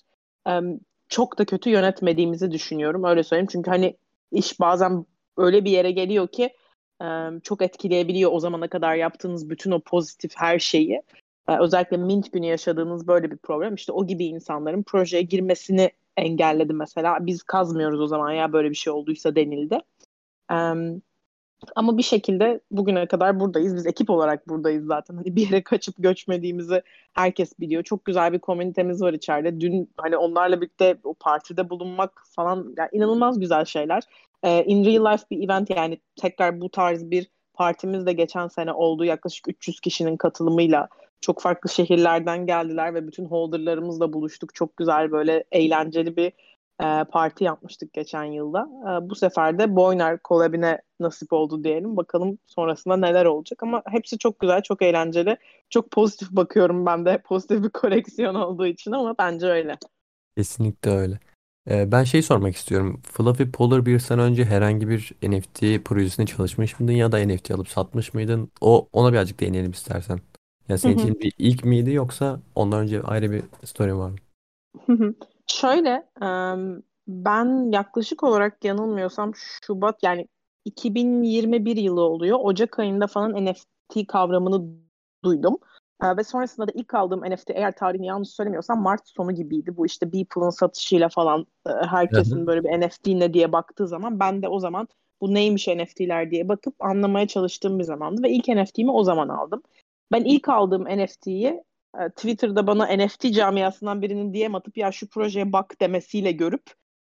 Çok 1.10 1.40
da 1.40 1.46
kötü 1.46 1.70
yönetmediğimizi 1.70 2.52
düşünüyorum. 2.52 3.04
Öyle 3.04 3.24
söyleyeyim. 3.24 3.50
Çünkü 3.52 3.72
hani 3.72 3.98
iş 4.32 4.60
bazen 4.60 5.06
öyle 5.38 5.66
bir 5.66 5.72
yere 5.72 5.92
geliyor 5.92 6.28
ki 6.28 6.50
çok 7.44 7.62
etkileyebiliyor 7.62 8.32
o 8.34 8.40
zamana 8.40 8.68
kadar 8.68 8.96
yaptığınız 8.96 9.50
bütün 9.50 9.72
o 9.72 9.80
pozitif 9.80 10.32
her 10.36 10.60
şeyi. 10.60 11.02
Özellikle 11.48 11.98
Mint 11.98 12.34
günü 12.34 12.46
yaşadığınız 12.46 13.08
böyle 13.08 13.32
bir 13.32 13.38
problem. 13.38 13.76
İşte 13.76 13.92
o 13.92 14.08
gibi 14.08 14.26
insanların 14.26 14.84
projeye 14.84 15.24
girmesini 15.24 15.92
engelledi 16.18 16.74
mesela. 16.74 17.18
Biz 17.26 17.44
kazmıyoruz 17.44 18.02
o 18.02 18.08
zaman 18.08 18.32
ya 18.32 18.54
böyle 18.54 18.70
bir 18.70 18.76
şey 18.76 18.94
olduysa 18.94 19.36
denildi. 19.36 19.80
Ama 21.76 21.98
bir 21.98 22.04
şekilde 22.04 22.60
bugüne 22.72 23.08
kadar 23.08 23.40
buradayız. 23.40 23.76
Biz 23.76 23.88
ekip 23.88 24.10
olarak 24.10 24.50
buradayız 24.50 24.86
zaten. 24.86 25.16
Hani 25.16 25.36
bir 25.36 25.50
yere 25.50 25.64
kaçıp 25.64 25.96
göçmediğimizi 25.98 26.82
herkes 27.14 27.60
biliyor. 27.60 27.84
Çok 27.84 28.06
güzel 28.06 28.34
bir 28.34 28.40
komünitemiz 28.40 29.02
var 29.02 29.14
içeride. 29.14 29.62
Dün 29.62 29.90
hani 29.98 30.18
onlarla 30.18 30.62
birlikte 30.62 30.98
o 31.04 31.14
partide 31.14 31.70
bulunmak 31.70 32.24
falan 32.36 32.74
yani 32.78 32.90
inanılmaz 32.92 33.40
güzel 33.40 33.66
şeyler. 33.66 34.04
Ee, 34.44 34.64
in 34.64 34.86
real 34.86 35.14
life 35.14 35.26
bir 35.32 35.46
event 35.46 35.70
yani 35.70 36.00
tekrar 36.16 36.62
bu 36.62 36.70
tarz 36.70 37.12
bir 37.12 37.28
partimiz 37.54 38.06
de 38.06 38.14
geçen 38.14 38.48
sene 38.48 38.74
oldu. 38.74 39.06
Yaklaşık 39.06 39.48
300 39.48 39.80
kişinin 39.80 40.18
katılımıyla 40.18 40.88
çok 41.22 41.42
farklı 41.42 41.70
şehirlerden 41.70 42.46
geldiler 42.46 42.94
ve 42.94 43.08
bütün 43.08 43.26
holderlarımızla 43.26 44.14
buluştuk. 44.14 44.56
Çok 44.56 44.78
güzel 44.78 45.12
böyle 45.12 45.44
eğlenceli 45.52 46.18
bir 46.18 46.34
e, 46.84 47.04
parti 47.04 47.44
yapmıştık 47.44 47.94
geçen 47.94 48.24
yılda. 48.24 48.70
E, 48.84 49.10
bu 49.10 49.16
sefer 49.16 49.60
de 49.60 49.76
Boyner 49.76 50.20
Collab'ine 50.26 50.82
nasip 51.00 51.34
oldu 51.34 51.64
diyelim. 51.64 51.98
Bakalım 51.98 52.38
sonrasında 52.48 52.98
neler 52.98 53.26
olacak 53.26 53.64
ama 53.64 53.84
hepsi 53.88 54.18
çok 54.18 54.40
güzel, 54.40 54.62
çok 54.62 54.82
eğlenceli. 54.82 55.38
Çok 55.70 55.92
pozitif 55.92 56.32
bakıyorum 56.32 56.86
ben 56.86 57.06
de. 57.06 57.22
Pozitif 57.26 57.64
bir 57.64 57.70
koleksiyon 57.70 58.36
olduğu 58.36 58.66
için 58.66 58.92
ama 58.92 59.16
bence 59.20 59.48
öyle. 59.48 59.78
Kesinlikle 60.38 60.92
öyle. 60.92 61.20
Ee, 61.70 61.92
ben 61.92 62.04
şey 62.04 62.22
sormak 62.22 62.56
istiyorum. 62.56 63.02
Fluffy 63.04 63.52
Polar 63.52 63.86
bir 63.86 64.00
sene 64.00 64.22
önce 64.22 64.46
herhangi 64.46 64.90
bir 64.90 65.12
NFT 65.24 65.86
projesine 65.86 66.26
çalışmış 66.26 66.80
mıydın 66.80 66.94
ya 66.94 67.12
da 67.12 67.26
NFT 67.26 67.52
alıp 67.52 67.70
satmış 67.70 68.14
mıydın? 68.14 68.52
O 68.62 68.88
ona 68.94 69.14
birazcık 69.14 69.40
değinelim 69.40 69.72
istersen. 69.72 70.20
Ya 70.70 70.78
senin 70.78 70.98
için 70.98 71.20
bir 71.20 71.34
ilk 71.38 71.66
miydi 71.66 71.92
yoksa 71.92 72.40
ondan 72.56 72.80
önce 72.80 73.02
ayrı 73.02 73.32
bir 73.32 73.44
story 73.64 73.96
var 73.96 74.10
mı? 74.10 74.18
Şöyle, 75.48 76.06
ben 77.08 77.72
yaklaşık 77.72 78.24
olarak 78.24 78.64
yanılmıyorsam 78.64 79.32
Şubat 79.36 80.04
yani 80.04 80.28
2021 80.66 81.78
yılı 81.78 82.02
oluyor. 82.02 82.40
Ocak 82.42 82.80
ayında 82.80 83.08
falan 83.08 83.46
NFT 83.46 84.08
kavramını 84.08 84.64
duydum. 85.24 85.58
Ve 86.04 86.24
sonrasında 86.24 86.68
da 86.68 86.72
ilk 86.76 86.94
aldığım 86.94 87.22
NFT 87.22 87.50
eğer 87.50 87.76
tarihini 87.76 88.06
yanlış 88.06 88.30
söylemiyorsam 88.30 88.82
Mart 88.82 89.08
sonu 89.08 89.36
gibiydi. 89.36 89.78
Bu 89.78 89.86
işte 89.86 90.14
Beeple'ın 90.14 90.50
satışıyla 90.50 91.10
falan 91.10 91.46
herkesin 91.66 92.48
böyle 92.48 92.64
bir 92.64 92.88
NFT 92.88 93.08
ne 93.08 93.34
diye 93.34 93.52
baktığı 93.52 93.88
zaman 93.88 94.20
ben 94.20 94.42
de 94.42 94.48
o 94.48 94.60
zaman 94.60 94.88
bu 95.22 95.34
neymiş 95.34 95.68
NFT'ler 95.68 96.32
diye 96.32 96.50
bakıp 96.50 96.76
anlamaya 96.80 97.28
çalıştığım 97.28 97.80
bir 97.80 97.84
zamandı 97.84 98.24
ve 98.24 98.30
ilk 98.30 98.48
NFT'mi 98.48 98.92
o 98.92 99.04
zaman 99.04 99.30
aldım. 99.30 99.64
Ben 100.12 100.24
ilk 100.24 100.50
aldığım 100.50 100.86
NFT'yi 100.86 101.64
e, 102.00 102.10
Twitter'da 102.10 102.68
bana 102.68 102.86
NFT 102.86 103.34
camiasından 103.34 104.02
birinin 104.02 104.34
DM 104.34 104.56
atıp 104.56 104.78
ya 104.78 104.92
şu 104.92 105.10
projeye 105.10 105.54
bak 105.54 105.82
demesiyle 105.82 106.32
görüp 106.32 106.64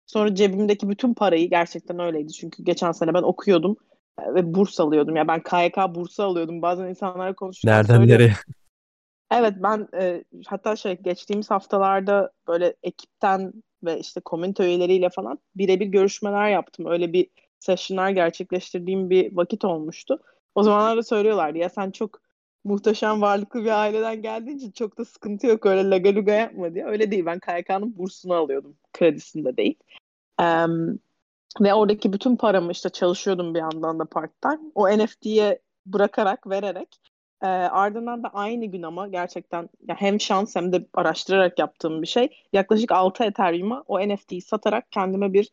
sonra 0.06 0.36
cebimdeki 0.36 0.90
bütün 0.90 1.14
parayı 1.14 1.50
gerçekten 1.50 2.00
öyleydi. 2.00 2.34
Çünkü 2.34 2.64
geçen 2.64 2.92
sene 2.92 3.14
ben 3.14 3.24
okuyordum 3.24 3.78
e, 4.22 4.34
ve 4.34 4.54
burs 4.54 4.80
alıyordum. 4.80 5.16
Ya 5.16 5.28
ben 5.28 5.44
KYK 5.44 5.96
bursu 5.96 6.24
alıyordum. 6.24 6.62
Bazen 6.62 6.88
insanlarla 6.88 7.36
konuşurken 7.36 7.78
Nereden 7.78 8.08
nereye? 8.08 8.34
Evet 9.32 9.54
ben 9.58 9.88
e, 9.94 10.24
hatta 10.48 10.76
şey 10.76 10.94
geçtiğimiz 11.02 11.52
haftalarda 11.52 12.32
böyle 12.48 12.76
ekipten 12.84 13.54
ve 13.84 14.00
işte 14.00 14.22
komünite 14.22 14.66
üyeleriyle 14.66 15.10
falan 15.10 15.40
birebir 15.56 15.86
görüşmeler 15.86 16.50
yaptım. 16.50 16.86
Öyle 16.86 17.14
bir 17.14 17.30
sessionlar 17.60 18.10
gerçekleştirdiğim 18.10 19.10
bir 19.10 19.36
vakit 19.36 19.66
olmuştu. 19.66 20.20
O 20.56 20.64
zamanlarda 20.64 21.04
söylüyorlardı 21.04 21.58
ya 21.58 21.70
sen 21.70 21.92
çok 21.92 22.22
muhteşem 22.64 23.22
varlıklı 23.22 23.64
bir 23.64 23.82
aileden 23.82 24.22
geldiğin 24.22 24.58
için 24.58 24.72
çok 24.72 24.98
da 24.98 25.06
sıkıntı 25.06 25.48
yok 25.48 25.66
öyle 25.66 25.90
lagaluga 25.90 26.32
yapma 26.32 26.74
diye. 26.74 26.86
Öyle 26.86 27.12
değil 27.12 27.26
ben 27.26 27.40
KYK'nın 27.40 27.98
bursunu 27.98 28.34
alıyordum 28.34 28.78
kredisinde 28.94 29.58
değil. 29.58 29.76
Um, 30.42 31.00
ve 31.62 31.74
oradaki 31.74 32.14
bütün 32.14 32.36
paramı 32.36 32.72
işte 32.72 32.90
çalışıyordum 32.90 33.54
bir 33.54 33.60
yandan 33.60 34.00
da 34.00 34.06
part-time. 34.06 34.72
O 34.76 34.98
NFT'ye 34.98 35.60
bırakarak, 35.86 36.50
vererek 36.50 37.00
e, 37.42 37.48
ardından 37.48 38.24
da 38.24 38.30
aynı 38.34 38.66
gün 38.66 38.84
ama 38.84 39.08
gerçekten 39.08 39.70
ya 39.88 39.96
hem 39.96 40.22
şans 40.22 40.56
hem 40.56 40.74
de 40.74 40.88
araştırarak 40.94 41.60
yaptığım 41.60 42.02
bir 42.02 42.08
şey. 42.08 42.30
Yaklaşık 42.54 42.92
6 42.92 43.24
Ethereum'a 43.24 43.84
o 43.88 44.00
NFT'yi 44.00 44.42
satarak 44.42 44.92
kendime 44.92 45.34
bir 45.34 45.50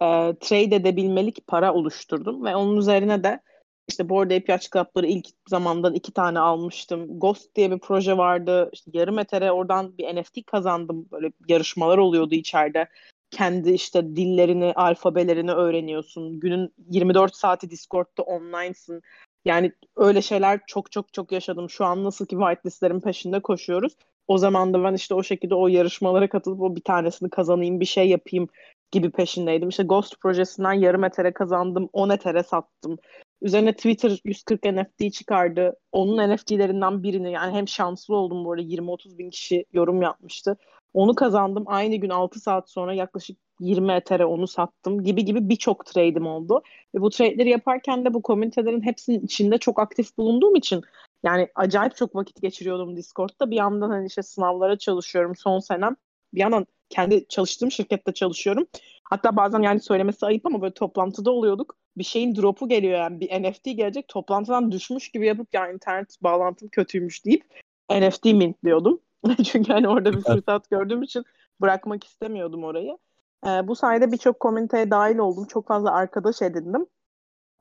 e, 0.00 0.06
trade 0.40 0.76
edebilmelik 0.76 1.46
para 1.46 1.74
oluşturdum. 1.74 2.44
Ve 2.44 2.56
onun 2.56 2.76
üzerine 2.76 3.24
de 3.24 3.40
işte 3.88 4.08
Bored 4.08 4.30
Ape 4.30 4.52
Yacht 4.52 4.72
Club'ları 4.72 5.06
ilk 5.06 5.26
zamandan 5.48 5.94
iki 5.94 6.12
tane 6.12 6.38
almıştım. 6.38 7.20
Ghost 7.20 7.56
diye 7.56 7.70
bir 7.70 7.78
proje 7.78 8.16
vardı. 8.16 8.70
İşte 8.72 8.90
yarım 8.94 9.18
etere 9.18 9.52
oradan 9.52 9.98
bir 9.98 10.16
NFT 10.16 10.46
kazandım. 10.46 11.08
Böyle 11.12 11.32
yarışmalar 11.48 11.98
oluyordu 11.98 12.34
içeride. 12.34 12.88
Kendi 13.30 13.70
işte 13.70 14.16
dillerini, 14.16 14.72
alfabelerini 14.76 15.52
öğreniyorsun. 15.52 16.40
Günün 16.40 16.74
24 16.90 17.36
saati 17.36 17.70
Discord'da 17.70 18.22
online'sın. 18.22 19.02
Yani 19.46 19.72
öyle 19.96 20.22
şeyler 20.22 20.60
çok 20.66 20.92
çok 20.92 21.12
çok 21.12 21.32
yaşadım. 21.32 21.70
Şu 21.70 21.84
an 21.84 22.04
nasıl 22.04 22.26
ki 22.26 22.36
whitelistlerin 22.36 23.00
peşinde 23.00 23.40
koşuyoruz. 23.40 23.92
O 24.28 24.38
zaman 24.38 24.74
da 24.74 24.84
ben 24.84 24.94
işte 24.94 25.14
o 25.14 25.22
şekilde 25.22 25.54
o 25.54 25.68
yarışmalara 25.68 26.28
katılıp 26.28 26.60
o 26.60 26.76
bir 26.76 26.80
tanesini 26.80 27.30
kazanayım, 27.30 27.80
bir 27.80 27.84
şey 27.84 28.08
yapayım 28.08 28.48
gibi 28.90 29.10
peşindeydim. 29.10 29.68
İşte 29.68 29.82
Ghost 29.82 30.20
projesinden 30.20 30.72
yarım 30.72 31.04
etere 31.04 31.32
kazandım, 31.32 31.88
10 31.92 32.10
etere 32.10 32.42
sattım. 32.42 32.98
Üzerine 33.42 33.72
Twitter 33.72 34.20
140 34.24 34.64
NFT 34.64 35.12
çıkardı. 35.12 35.76
Onun 35.92 36.34
NFT'lerinden 36.34 37.02
birini 37.02 37.32
yani 37.32 37.56
hem 37.56 37.68
şanslı 37.68 38.14
oldum 38.16 38.44
bu 38.44 38.52
arada 38.52 38.62
20-30 38.62 39.18
bin 39.18 39.30
kişi 39.30 39.64
yorum 39.72 40.02
yapmıştı. 40.02 40.56
Onu 40.94 41.14
kazandım. 41.14 41.64
Aynı 41.66 41.96
gün 41.96 42.10
6 42.10 42.40
saat 42.40 42.70
sonra 42.70 42.94
yaklaşık 42.94 43.38
20 43.60 43.92
etere 43.92 44.24
onu 44.24 44.46
sattım 44.46 45.04
gibi 45.04 45.24
gibi 45.24 45.48
birçok 45.48 45.86
trade'im 45.86 46.26
oldu. 46.26 46.62
Ve 46.94 47.00
bu 47.00 47.10
trade'leri 47.10 47.48
yaparken 47.48 48.04
de 48.04 48.14
bu 48.14 48.22
komünitelerin 48.22 48.82
hepsinin 48.82 49.20
içinde 49.20 49.58
çok 49.58 49.78
aktif 49.78 50.18
bulunduğum 50.18 50.54
için 50.56 50.82
yani 51.22 51.48
acayip 51.54 51.96
çok 51.96 52.14
vakit 52.14 52.42
geçiriyordum 52.42 52.96
Discord'da. 52.96 53.50
Bir 53.50 53.56
yandan 53.56 53.90
hani 53.90 54.06
işte 54.06 54.22
sınavlara 54.22 54.78
çalışıyorum 54.78 55.36
son 55.36 55.58
senem. 55.58 55.96
Bir 56.34 56.40
yandan 56.40 56.66
kendi 56.88 57.28
çalıştığım 57.28 57.70
şirkette 57.70 58.12
çalışıyorum. 58.12 58.66
Hatta 59.04 59.36
bazen 59.36 59.62
yani 59.62 59.80
söylemesi 59.80 60.26
ayıp 60.26 60.46
ama 60.46 60.62
böyle 60.62 60.74
toplantıda 60.74 61.30
oluyorduk. 61.30 61.76
Bir 61.96 62.04
şeyin 62.04 62.36
drop'u 62.36 62.68
geliyor 62.68 62.98
yani 62.98 63.20
bir 63.20 63.42
NFT 63.42 63.64
gelecek 63.64 64.08
toplantıdan 64.08 64.72
düşmüş 64.72 65.08
gibi 65.08 65.26
yapıp 65.26 65.54
ya 65.54 65.72
internet 65.72 66.22
bağlantım 66.22 66.68
kötüymüş 66.68 67.24
deyip 67.24 67.44
NFT 67.90 68.24
mintliyordum. 68.24 69.00
Çünkü 69.44 69.72
hani 69.72 69.88
orada 69.88 70.12
bir 70.12 70.20
fırsat 70.20 70.70
gördüğüm 70.70 71.02
için 71.02 71.24
bırakmak 71.60 72.04
istemiyordum 72.04 72.64
orayı. 72.64 72.98
Ee, 73.46 73.68
bu 73.68 73.76
sayede 73.76 74.12
birçok 74.12 74.40
komüniteye 74.40 74.90
dahil 74.90 75.18
oldum. 75.18 75.44
Çok 75.44 75.68
fazla 75.68 75.90
arkadaş 75.90 76.42
edindim. 76.42 76.86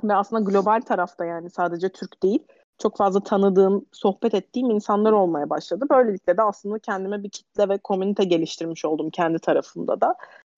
Ve 0.04 0.16
aslında 0.16 0.52
global 0.52 0.82
tarafta 0.82 1.26
yani 1.26 1.50
sadece 1.50 1.90
Türk 1.90 2.24
değil 2.24 2.48
çok 2.78 2.98
fazla 2.98 3.20
tanıdığım, 3.20 3.86
sohbet 3.92 4.34
ettiğim 4.34 4.70
insanlar 4.70 5.12
olmaya 5.12 5.50
başladı. 5.50 5.86
Böylelikle 5.90 6.38
de 6.38 6.42
aslında 6.42 6.80
kendime 6.80 7.24
bir 7.24 7.30
kitle 7.30 7.70
ve 7.70 7.78
komünite 7.78 8.24
geliştirmiş 8.24 8.86
oldum 8.86 9.10
kendi 9.10 9.40
tarafımda 9.40 10.02
da. 10.02 10.16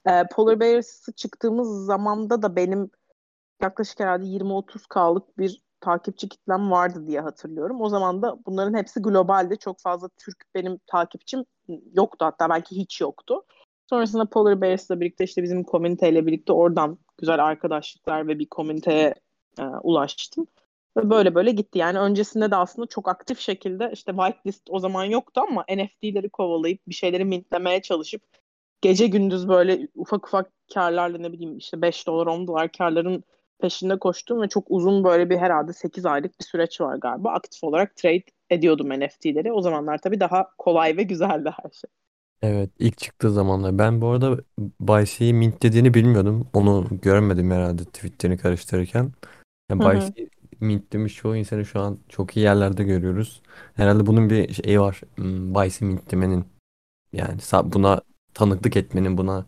E, 0.08 0.24
Polar 0.32 0.60
Bears'ı 0.60 1.12
çıktığımız 1.14 1.86
zamanda 1.86 2.42
da 2.42 2.56
benim 2.56 2.90
yaklaşık 3.62 4.00
herhalde 4.00 4.26
20-30K'lık 4.26 5.38
bir 5.38 5.62
takipçi 5.82 6.30
kitlem 6.30 6.72
vardı 6.72 7.08
diye 7.08 7.22
hatırlıyorum. 7.22 7.82
O 7.82 7.90
zaman 7.90 8.22
da 8.22 8.38
bunların 8.46 8.78
hepsi 8.78 9.02
globalde. 9.02 9.56
Çok 9.56 9.80
fazla 9.80 10.10
Türk 10.18 10.46
benim 10.56 10.80
takipçim 10.88 11.46
yoktu 11.94 12.26
hatta 12.26 12.50
belki 12.50 12.76
hiç 12.76 13.02
yoktu. 13.02 13.44
Sonrasında 13.90 14.26
Polar 14.26 14.62
Bears'la 14.62 15.00
birlikte 15.00 15.24
işte 15.24 15.44
bizim 15.44 15.64
komüniteyle 15.64 16.26
birlikte 16.26 16.54
oradan 16.54 16.98
güzel 17.18 17.46
arkadaşlıklar 17.46 18.28
ve 18.28 18.40
bir 18.40 18.46
komüniteye 18.46 19.16
e, 19.60 19.64
ulaştım. 19.64 20.48
Ve 20.98 21.10
böyle 21.10 21.36
böyle 21.36 21.52
gitti. 21.52 21.80
Yani 21.80 22.00
öncesinde 22.00 22.52
de 22.52 22.56
aslında 22.56 22.88
çok 22.88 23.08
aktif 23.10 23.40
şekilde 23.40 23.90
işte 23.94 24.12
whitelist 24.12 24.70
o 24.70 24.80
zaman 24.80 25.04
yoktu 25.04 25.42
ama 25.50 25.66
NFT'leri 25.70 26.30
kovalayıp 26.30 26.88
bir 26.88 26.94
şeyleri 26.94 27.26
mintlemeye 27.26 27.82
çalışıp 27.82 28.22
gece 28.82 29.08
gündüz 29.08 29.48
böyle 29.48 29.88
ufak 29.96 30.28
ufak 30.28 30.52
karlarla 30.74 31.18
ne 31.18 31.32
bileyim 31.34 31.58
işte 31.58 31.82
5 31.82 32.08
dolar 32.08 32.28
10 32.28 32.48
dolar 32.48 32.72
karların 32.72 33.24
peşinde 33.60 34.00
koştum 34.00 34.42
ve 34.42 34.48
çok 34.50 34.66
uzun 34.70 35.04
böyle 35.04 35.30
bir 35.30 35.38
herhalde 35.38 35.74
8 35.74 36.06
aylık 36.06 36.40
bir 36.40 36.46
süreç 36.46 36.82
var 36.82 36.96
galiba. 36.96 37.32
Aktif 37.32 37.64
olarak 37.64 37.96
trade 37.96 38.24
ediyordum 38.50 38.90
NFT'leri. 38.90 39.52
O 39.52 39.62
zamanlar 39.62 39.98
tabii 39.98 40.20
daha 40.20 40.48
kolay 40.58 40.98
ve 40.98 41.04
güzeldi 41.04 41.50
her 41.64 41.72
şey. 41.72 41.90
Evet 42.42 42.70
ilk 42.80 42.98
çıktığı 42.98 43.32
zamanlar. 43.32 43.78
Ben 43.78 44.02
bu 44.02 44.08
arada 44.08 44.38
Baysi'yi 44.80 45.34
mint 45.34 45.64
dediğini 45.64 45.94
bilmiyordum. 45.94 46.48
Onu 46.54 46.88
görmedim 47.02 47.52
herhalde 47.52 47.86
Twitter'ini 47.86 48.38
karıştırırken. 48.38 49.12
Yani 49.70 49.84
Baysi 49.84 50.30
Mint 50.60 50.94
demiş 50.94 51.16
çoğu 51.16 51.36
insanı 51.36 51.66
şu 51.66 51.80
an 51.80 52.00
çok 52.10 52.38
iyi 52.38 52.44
yerlerde 52.44 52.84
görüyoruz. 52.84 53.42
Herhalde 53.74 54.06
bunun 54.06 54.30
bir 54.30 54.54
şeyi 54.54 54.80
var. 54.80 55.02
Hmm, 55.16 55.56
Vice'i 55.56 55.86
mint 55.88 56.12
demenin. 56.12 56.46
Yani 57.14 57.38
sa- 57.38 57.74
buna 57.74 58.02
tanıklık 58.34 58.78
etmenin, 58.78 59.18
buna 59.18 59.46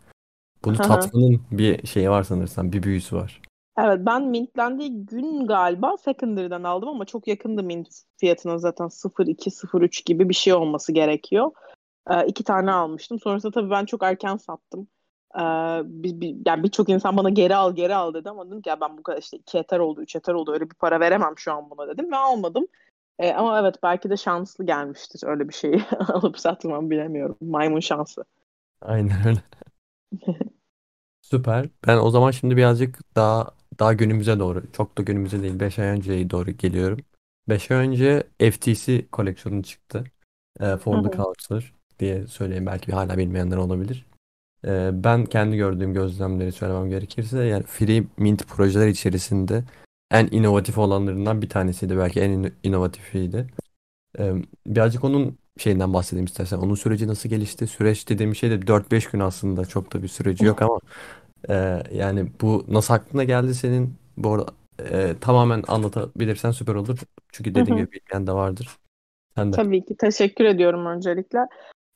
bunu 0.64 0.78
Hı 0.78 0.82
hı. 0.82 0.88
tatmanın 0.88 1.40
bir 1.50 1.86
şeyi 1.86 2.10
var 2.10 2.22
sanırsam. 2.22 2.72
Bir 2.72 2.82
büyüsü 2.82 3.16
var. 3.16 3.40
Evet 3.78 3.98
ben 4.06 4.26
mintlendiği 4.26 5.06
gün 5.06 5.46
galiba 5.46 5.96
secondary'den 5.96 6.62
aldım 6.62 6.88
ama 6.88 7.04
çok 7.04 7.28
yakındı 7.28 7.62
mint 7.62 7.88
fiyatına 8.16 8.58
zaten 8.58 8.88
0.2 8.88 9.50
0.3 9.50 10.04
gibi 10.04 10.28
bir 10.28 10.34
şey 10.34 10.54
olması 10.54 10.92
gerekiyor. 10.92 11.50
Ee, 12.10 12.26
iki 12.26 12.44
tane 12.44 12.72
almıştım. 12.72 13.20
Sonrasında 13.20 13.52
tabii 13.52 13.70
ben 13.70 13.84
çok 13.84 14.02
erken 14.02 14.36
sattım. 14.36 14.88
Ee, 15.36 15.40
bir, 15.84 16.20
bir- 16.20 16.36
yani 16.46 16.62
birçok 16.62 16.88
insan 16.88 17.16
bana 17.16 17.30
geri 17.30 17.54
al 17.56 17.74
geri 17.76 17.94
al 17.94 18.14
dedi 18.14 18.30
ama 18.30 18.46
dedim 18.46 18.62
ki 18.62 18.68
ya 18.68 18.80
ben 18.80 18.98
bu 18.98 19.02
kadar 19.02 19.18
işte 19.18 19.36
iki 19.36 19.56
yeter 19.56 19.78
oldu 19.78 20.02
üç 20.02 20.14
yeter 20.14 20.34
oldu 20.34 20.52
öyle 20.52 20.70
bir 20.70 20.74
para 20.74 21.00
veremem 21.00 21.34
şu 21.38 21.52
an 21.52 21.70
buna 21.70 21.88
dedim 21.88 22.12
ve 22.12 22.16
almadım. 22.16 22.66
Ee, 23.18 23.32
ama 23.32 23.60
evet 23.60 23.74
belki 23.82 24.10
de 24.10 24.16
şanslı 24.16 24.66
gelmiştir 24.66 25.20
öyle 25.26 25.48
bir 25.48 25.54
şeyi 25.54 25.82
alıp 26.08 26.38
satmam 26.40 26.90
bilemiyorum. 26.90 27.36
Maymun 27.40 27.80
şansı. 27.80 28.24
Aynen 28.80 29.26
öyle. 29.26 29.42
Süper. 31.20 31.68
Ben 31.86 31.98
o 31.98 32.10
zaman 32.10 32.30
şimdi 32.30 32.56
birazcık 32.56 33.16
daha 33.16 33.56
daha 33.78 33.92
günümüze 33.92 34.38
doğru, 34.38 34.72
çok 34.72 34.98
da 34.98 35.02
günümüze 35.02 35.42
değil, 35.42 35.60
5 35.60 35.78
ay 35.78 35.86
önceye 35.88 36.30
doğru 36.30 36.50
geliyorum. 36.50 37.00
5 37.48 37.70
ay 37.70 37.76
önce 37.88 38.30
FTC 38.38 39.08
koleksiyonu 39.10 39.62
çıktı. 39.62 40.04
E, 40.60 40.76
For 40.76 41.02
the. 41.02 41.10
Culture 41.10 41.64
diye 42.00 42.26
söyleyeyim. 42.26 42.66
Belki 42.66 42.92
hala 42.92 43.18
bilmeyenler 43.18 43.56
olabilir. 43.56 44.06
E, 44.66 44.90
ben 44.92 45.24
kendi 45.26 45.56
gördüğüm 45.56 45.94
gözlemleri 45.94 46.52
söylemem 46.52 46.90
gerekirse 46.90 47.38
yani 47.44 47.62
Free 47.62 48.04
Mint 48.16 48.46
projeler 48.46 48.88
içerisinde 48.88 49.64
en 50.10 50.28
inovatif 50.30 50.78
olanlarından 50.78 51.42
bir 51.42 51.48
tanesiydi. 51.48 51.98
Belki 51.98 52.20
en 52.20 52.30
in- 52.30 52.54
inovatifiydi. 52.62 53.46
E, 54.18 54.34
birazcık 54.66 55.04
onun 55.04 55.38
şeyinden 55.58 55.94
bahsedeyim 55.94 56.24
istersen. 56.24 56.58
Onun 56.58 56.74
süreci 56.74 57.08
nasıl 57.08 57.28
gelişti? 57.28 57.66
Süreç 57.66 58.08
dediğim 58.08 58.34
şey 58.34 58.50
de 58.50 58.66
4-5 58.66 59.10
gün 59.10 59.20
aslında. 59.20 59.64
Çok 59.64 59.92
da 59.94 60.02
bir 60.02 60.08
süreci 60.08 60.44
yok 60.44 60.62
ama 60.62 60.78
ee, 61.48 61.82
yani 61.92 62.26
bu 62.40 62.64
nasıl 62.68 62.94
aklına 62.94 63.24
geldi 63.24 63.54
senin? 63.54 63.94
Bu 64.16 64.34
arada 64.34 64.46
e, 64.90 65.14
tamamen 65.20 65.62
anlatabilirsen 65.68 66.50
süper 66.50 66.74
olur. 66.74 66.98
Çünkü 67.32 67.50
Hı 67.50 67.54
dediğim 67.54 67.78
hı. 67.78 67.84
gibi 67.84 67.92
bilmeyen 67.92 68.26
de 68.26 68.32
vardır. 68.32 68.68
Sen 69.34 69.52
de. 69.52 69.56
Tabii 69.56 69.84
ki 69.84 69.96
teşekkür 69.96 70.44
ediyorum 70.44 70.86
öncelikle. 70.86 71.38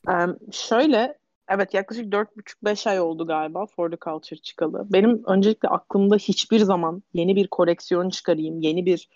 Ee, 0.09 0.25
şöyle, 0.51 1.17
evet 1.49 1.73
yaklaşık 1.73 2.11
dört 2.11 2.37
buçuk 2.37 2.63
beş 2.63 2.87
ay 2.87 2.99
oldu 2.99 3.27
galiba 3.27 3.65
For 3.65 3.91
the 3.91 3.97
Culture 4.05 4.39
çıkalı. 4.39 4.87
Benim 4.89 5.23
öncelikle 5.25 5.69
aklımda 5.69 6.15
hiçbir 6.15 6.59
zaman 6.59 7.03
yeni 7.13 7.35
bir 7.35 7.47
koleksiyon 7.47 8.09
çıkarayım, 8.09 8.61
yeni 8.61 8.85
bir 8.85 9.09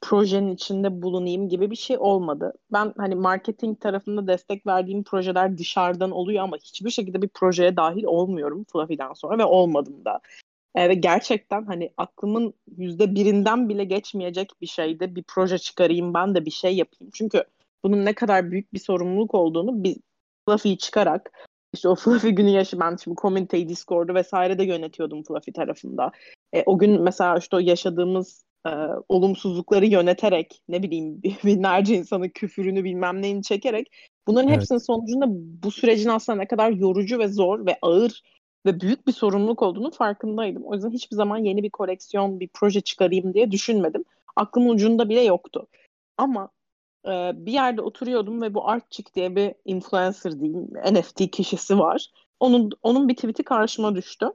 projenin 0.00 0.54
içinde 0.54 1.02
bulunayım 1.02 1.48
gibi 1.48 1.70
bir 1.70 1.76
şey 1.76 1.98
olmadı. 1.98 2.52
Ben 2.72 2.94
hani 2.96 3.14
marketing 3.14 3.80
tarafında 3.80 4.26
destek 4.26 4.66
verdiğim 4.66 5.02
projeler 5.02 5.58
dışarıdan 5.58 6.10
oluyor 6.10 6.44
ama 6.44 6.56
hiçbir 6.56 6.90
şekilde 6.90 7.22
bir 7.22 7.28
projeye 7.28 7.76
dahil 7.76 8.04
olmuyorum 8.04 8.64
Fluffy'den 8.72 9.12
sonra 9.12 9.38
ve 9.38 9.44
olmadım 9.44 10.04
da. 10.04 10.20
E, 10.74 10.94
gerçekten 10.94 11.64
hani 11.64 11.90
aklımın 11.96 12.54
yüzde 12.76 13.14
birinden 13.14 13.68
bile 13.68 13.84
geçmeyecek 13.84 14.50
bir 14.60 14.66
şeyde 14.66 15.14
bir 15.14 15.22
proje 15.22 15.58
çıkarayım 15.58 16.14
ben 16.14 16.34
de 16.34 16.44
bir 16.44 16.50
şey 16.50 16.76
yapayım. 16.76 17.10
Çünkü 17.14 17.44
bunun 17.84 18.04
ne 18.04 18.12
kadar 18.12 18.50
büyük 18.50 18.74
bir 18.74 18.78
sorumluluk 18.78 19.34
olduğunu 19.34 19.84
bir 19.84 19.96
Fluffy'yi 20.50 20.78
çıkarak 20.78 21.30
işte 21.72 21.88
o 21.88 21.94
Fluffy 21.94 22.30
günü 22.30 22.50
yaşı 22.50 22.80
ben 22.80 22.96
şimdi 23.04 23.14
komüniteyi 23.14 23.68
Discord'u 23.68 24.14
vesaire 24.14 24.58
de 24.58 24.64
yönetiyordum 24.64 25.22
Fluffy 25.22 25.52
tarafında. 25.52 26.10
E, 26.52 26.62
o 26.66 26.78
gün 26.78 27.02
mesela 27.02 27.38
işte 27.38 27.56
o 27.56 27.58
yaşadığımız 27.58 28.44
e, 28.66 28.70
olumsuzlukları 29.08 29.86
yöneterek 29.86 30.62
ne 30.68 30.82
bileyim 30.82 31.22
binlerce 31.44 31.94
insanın 31.94 32.28
küfürünü 32.28 32.84
bilmem 32.84 33.22
neyini 33.22 33.42
çekerek 33.42 33.86
bunların 34.26 34.48
Evet. 34.48 34.58
hepsinin 34.58 34.78
sonucunda 34.78 35.26
bu 35.62 35.70
sürecin 35.70 36.08
aslında 36.08 36.38
ne 36.38 36.46
kadar 36.46 36.70
yorucu 36.70 37.18
ve 37.18 37.28
zor 37.28 37.66
ve 37.66 37.78
ağır 37.82 38.22
ve 38.66 38.80
büyük 38.80 39.06
bir 39.06 39.12
sorumluluk 39.12 39.62
olduğunu 39.62 39.90
farkındaydım. 39.90 40.64
O 40.64 40.74
yüzden 40.74 40.90
hiçbir 40.90 41.16
zaman 41.16 41.38
yeni 41.38 41.62
bir 41.62 41.70
koleksiyon, 41.70 42.40
bir 42.40 42.48
proje 42.54 42.80
çıkarayım 42.80 43.34
diye 43.34 43.50
düşünmedim. 43.50 44.04
Aklımın 44.36 44.74
ucunda 44.74 45.08
bile 45.08 45.20
yoktu. 45.20 45.66
Ama 46.18 46.50
e, 47.06 47.32
bir 47.34 47.52
yerde 47.52 47.82
oturuyordum 47.82 48.42
ve 48.42 48.54
bu 48.54 48.68
Artçik 48.68 49.14
diye 49.14 49.36
bir 49.36 49.54
influencer 49.64 50.40
diyeyim, 50.40 50.68
NFT 50.92 51.30
kişisi 51.30 51.78
var. 51.78 52.10
Onun 52.40 52.70
onun 52.82 53.08
bir 53.08 53.16
tweet'i 53.16 53.42
karşıma 53.42 53.94
düştü. 53.94 54.26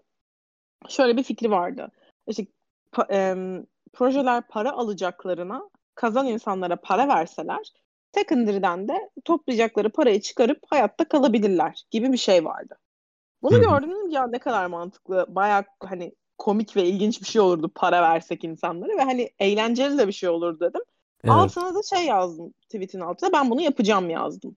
Şöyle 0.89 1.17
bir 1.17 1.23
fikri 1.23 1.51
vardı. 1.51 1.91
İşte 2.27 2.47
pa- 2.93 3.11
em, 3.13 3.65
projeler 3.93 4.47
para 4.47 4.71
alacaklarına 4.71 5.69
kazan 5.95 6.27
insanlara 6.27 6.75
para 6.75 7.07
verseler 7.07 7.73
secondary'den 8.15 8.87
de 8.87 9.09
toplayacakları 9.25 9.89
parayı 9.89 10.21
çıkarıp 10.21 10.59
hayatta 10.67 11.07
kalabilirler 11.07 11.83
gibi 11.91 12.11
bir 12.11 12.17
şey 12.17 12.45
vardı. 12.45 12.77
Bunu 13.41 13.59
gördüm 13.59 13.91
dedim 13.91 14.09
ya 14.09 14.27
ne 14.27 14.39
kadar 14.39 14.65
mantıklı. 14.65 15.25
Bayağı 15.29 15.63
hani 15.79 16.15
komik 16.37 16.75
ve 16.75 16.85
ilginç 16.85 17.21
bir 17.21 17.25
şey 17.25 17.41
olurdu 17.41 17.71
para 17.75 18.01
versek 18.01 18.43
insanlara 18.43 18.97
ve 18.97 19.01
hani 19.01 19.29
eğlenceli 19.39 19.97
de 19.97 20.07
bir 20.07 20.13
şey 20.13 20.29
olur 20.29 20.59
dedim. 20.59 20.81
Evet. 21.25 21.35
Altına 21.35 21.75
da 21.75 21.83
şey 21.95 22.05
yazdım 22.05 22.53
tweetin 22.69 22.99
altına 22.99 23.33
ben 23.33 23.49
bunu 23.49 23.61
yapacağım 23.61 24.09
yazdım. 24.09 24.55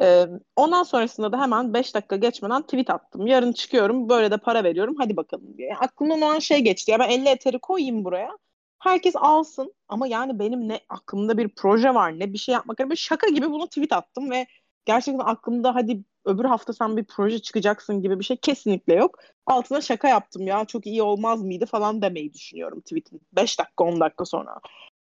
Ee, 0.00 0.26
ondan 0.56 0.82
sonrasında 0.82 1.32
da 1.32 1.40
hemen 1.40 1.74
5 1.74 1.94
dakika 1.94 2.16
geçmeden 2.16 2.62
tweet 2.62 2.90
attım. 2.90 3.26
Yarın 3.26 3.52
çıkıyorum 3.52 4.08
böyle 4.08 4.30
de 4.30 4.36
para 4.36 4.64
veriyorum 4.64 4.94
hadi 4.98 5.16
bakalım 5.16 5.58
diye. 5.58 5.76
Aklımdan 5.76 6.22
o 6.22 6.26
an 6.26 6.38
şey 6.38 6.60
geçti 6.60 6.90
ya 6.90 6.98
ben 6.98 7.08
50 7.08 7.28
eteri 7.28 7.58
koyayım 7.58 8.04
buraya. 8.04 8.30
Herkes 8.78 9.14
alsın 9.16 9.74
ama 9.88 10.06
yani 10.06 10.38
benim 10.38 10.68
ne 10.68 10.80
aklımda 10.88 11.38
bir 11.38 11.48
proje 11.48 11.94
var 11.94 12.18
ne 12.18 12.32
bir 12.32 12.38
şey 12.38 12.52
yapmak. 12.52 12.80
Yani 12.80 12.96
şaka 12.96 13.28
gibi 13.28 13.50
bunu 13.50 13.66
tweet 13.68 13.92
attım 13.92 14.30
ve 14.30 14.46
gerçekten 14.84 15.24
aklımda 15.26 15.74
hadi 15.74 16.04
öbür 16.24 16.44
hafta 16.44 16.72
sen 16.72 16.96
bir 16.96 17.04
proje 17.04 17.38
çıkacaksın 17.38 18.02
gibi 18.02 18.18
bir 18.18 18.24
şey 18.24 18.36
kesinlikle 18.36 18.94
yok. 18.94 19.18
Altına 19.46 19.80
şaka 19.80 20.08
yaptım 20.08 20.46
ya 20.46 20.64
çok 20.64 20.86
iyi 20.86 21.02
olmaz 21.02 21.42
mıydı 21.42 21.66
falan 21.66 22.02
demeyi 22.02 22.34
düşünüyorum 22.34 22.80
tweetin 22.80 23.20
5 23.32 23.58
dakika 23.58 23.84
10 23.84 24.00
dakika 24.00 24.24
sonra. 24.24 24.60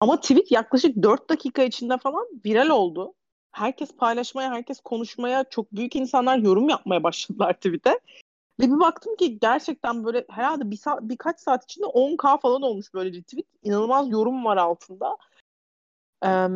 Ama 0.00 0.20
tweet 0.20 0.52
yaklaşık 0.52 1.02
4 1.02 1.30
dakika 1.30 1.62
içinde 1.62 1.98
falan 1.98 2.26
viral 2.46 2.68
oldu. 2.68 3.14
Herkes 3.52 3.96
paylaşmaya, 3.96 4.50
herkes 4.50 4.80
konuşmaya, 4.80 5.44
çok 5.44 5.72
büyük 5.72 5.96
insanlar 5.96 6.38
yorum 6.38 6.68
yapmaya 6.68 7.02
başladılar 7.02 7.52
tweet'e. 7.52 8.00
Ve 8.60 8.66
bir 8.66 8.80
baktım 8.80 9.16
ki 9.16 9.38
gerçekten 9.38 10.04
böyle 10.04 10.24
herhalde 10.30 10.70
bir 10.70 10.76
saat, 10.76 11.02
birkaç 11.02 11.40
saat 11.40 11.64
içinde 11.64 11.86
10K 11.86 12.40
falan 12.40 12.62
olmuş 12.62 12.94
böyle 12.94 13.18
retweet. 13.18 13.46
İnanılmaz 13.62 14.10
yorum 14.10 14.44
var 14.44 14.56
altında. 14.56 15.16
Ee, 16.24 16.48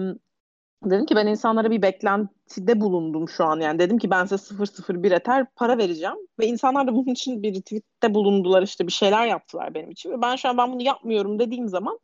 dedim 0.85 1.07
ki 1.07 1.17
ben 1.17 1.27
insanlara 1.27 1.71
bir 1.71 1.83
beklentide 1.83 2.81
bulundum 2.81 3.29
şu 3.29 3.45
an. 3.45 3.61
Yani 3.61 3.79
dedim 3.79 3.99
ki 3.99 4.11
ben 4.11 4.25
size 4.25 4.55
001 5.03 5.13
eter 5.13 5.47
para 5.57 5.79
vereceğim. 5.79 6.17
Ve 6.39 6.47
insanlar 6.47 6.87
da 6.87 6.93
bunun 6.93 7.13
için 7.13 7.43
bir 7.43 7.55
retweette 7.55 8.15
bulundular 8.15 8.63
işte 8.63 8.87
bir 8.87 8.93
şeyler 8.93 9.27
yaptılar 9.27 9.75
benim 9.75 9.91
için. 9.91 10.11
Ve 10.11 10.23
ben 10.23 10.37
şu 10.37 10.49
an 10.49 10.59
ben 10.59 10.73
bunu 10.73 10.83
yapmıyorum 10.83 11.39
dediğim 11.39 11.69
zaman 11.69 11.99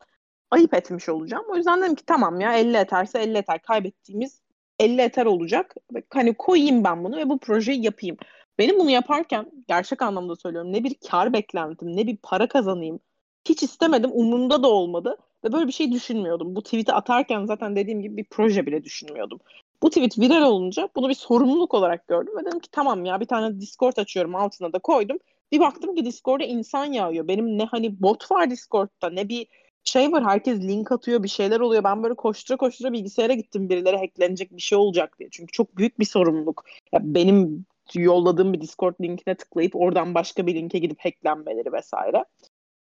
ayıp 0.50 0.74
etmiş 0.74 1.08
olacağım. 1.08 1.44
O 1.48 1.56
yüzden 1.56 1.82
dedim 1.82 1.94
ki 1.94 2.06
tamam 2.06 2.40
ya 2.40 2.58
50 2.58 2.76
eterse 2.76 3.18
50 3.18 3.38
eter 3.38 3.62
kaybettiğimiz 3.62 4.40
50 4.78 5.00
eter 5.00 5.26
olacak. 5.26 5.74
Hani 6.10 6.34
koyayım 6.34 6.84
ben 6.84 7.04
bunu 7.04 7.16
ve 7.16 7.28
bu 7.28 7.38
projeyi 7.38 7.84
yapayım. 7.84 8.16
Benim 8.58 8.78
bunu 8.78 8.90
yaparken 8.90 9.50
gerçek 9.68 10.02
anlamda 10.02 10.36
söylüyorum 10.36 10.72
ne 10.72 10.84
bir 10.84 10.94
kar 11.10 11.32
beklentim 11.32 11.96
ne 11.96 12.06
bir 12.06 12.16
para 12.16 12.48
kazanayım. 12.48 13.00
Hiç 13.48 13.62
istemedim 13.62 14.10
umurumda 14.14 14.62
da 14.62 14.68
olmadı 14.68 15.16
ve 15.44 15.52
böyle 15.52 15.66
bir 15.66 15.72
şey 15.72 15.92
düşünmüyordum. 15.92 16.56
Bu 16.56 16.62
tweet'i 16.62 16.92
atarken 16.92 17.46
zaten 17.46 17.76
dediğim 17.76 18.02
gibi 18.02 18.16
bir 18.16 18.24
proje 18.24 18.66
bile 18.66 18.84
düşünmüyordum. 18.84 19.40
Bu 19.82 19.90
tweet 19.90 20.18
viral 20.18 20.42
olunca 20.42 20.88
bunu 20.96 21.08
bir 21.08 21.14
sorumluluk 21.14 21.74
olarak 21.74 22.08
gördüm 22.08 22.36
ve 22.36 22.44
dedim 22.44 22.60
ki 22.60 22.70
tamam 22.72 23.04
ya 23.04 23.20
bir 23.20 23.26
tane 23.26 23.60
Discord 23.60 23.96
açıyorum 23.96 24.34
altına 24.34 24.72
da 24.72 24.78
koydum. 24.78 25.18
Bir 25.52 25.60
baktım 25.60 25.94
ki 25.94 26.04
Discord'a 26.04 26.44
insan 26.44 26.84
yağıyor. 26.84 27.28
Benim 27.28 27.58
ne 27.58 27.64
hani 27.64 28.02
bot 28.02 28.30
var 28.30 28.50
Discord'da 28.50 29.10
ne 29.10 29.28
bir 29.28 29.46
şey 29.88 30.12
var 30.12 30.24
herkes 30.24 30.60
link 30.60 30.92
atıyor 30.92 31.22
bir 31.22 31.28
şeyler 31.28 31.60
oluyor. 31.60 31.84
Ben 31.84 32.02
böyle 32.02 32.14
koştura 32.14 32.56
koştura 32.56 32.92
bilgisayara 32.92 33.32
gittim 33.32 33.68
birileri 33.68 33.96
hacklenecek 33.96 34.56
bir 34.56 34.62
şey 34.62 34.78
olacak 34.78 35.18
diye. 35.18 35.28
Çünkü 35.32 35.52
çok 35.52 35.76
büyük 35.76 36.00
bir 36.00 36.04
sorumluluk. 36.04 36.64
Ya 36.92 37.00
benim 37.02 37.66
yolladığım 37.94 38.52
bir 38.52 38.60
Discord 38.60 38.94
linkine 39.02 39.34
tıklayıp 39.34 39.76
oradan 39.76 40.14
başka 40.14 40.46
bir 40.46 40.54
linke 40.54 40.78
gidip 40.78 41.04
hacklenmeleri 41.04 41.72
vesaire. 41.72 42.24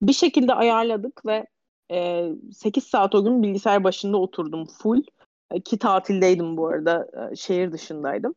Bir 0.02 0.14
şekilde 0.14 0.54
ayarladık 0.54 1.26
ve 1.26 1.48
e, 1.92 2.30
8 2.54 2.84
saat 2.84 3.16
o 3.16 3.24
gün 3.24 3.44
bilgisayar 3.44 3.84
başında 3.84 4.18
oturdum 4.18 4.66
full. 4.66 5.04
E, 5.52 5.62
ki 5.62 5.78
tatildeydim 5.78 6.58
bu 6.58 6.68
arada. 6.68 7.08
E, 7.32 7.36
şehir 7.36 7.72
dışındaydım. 7.72 8.36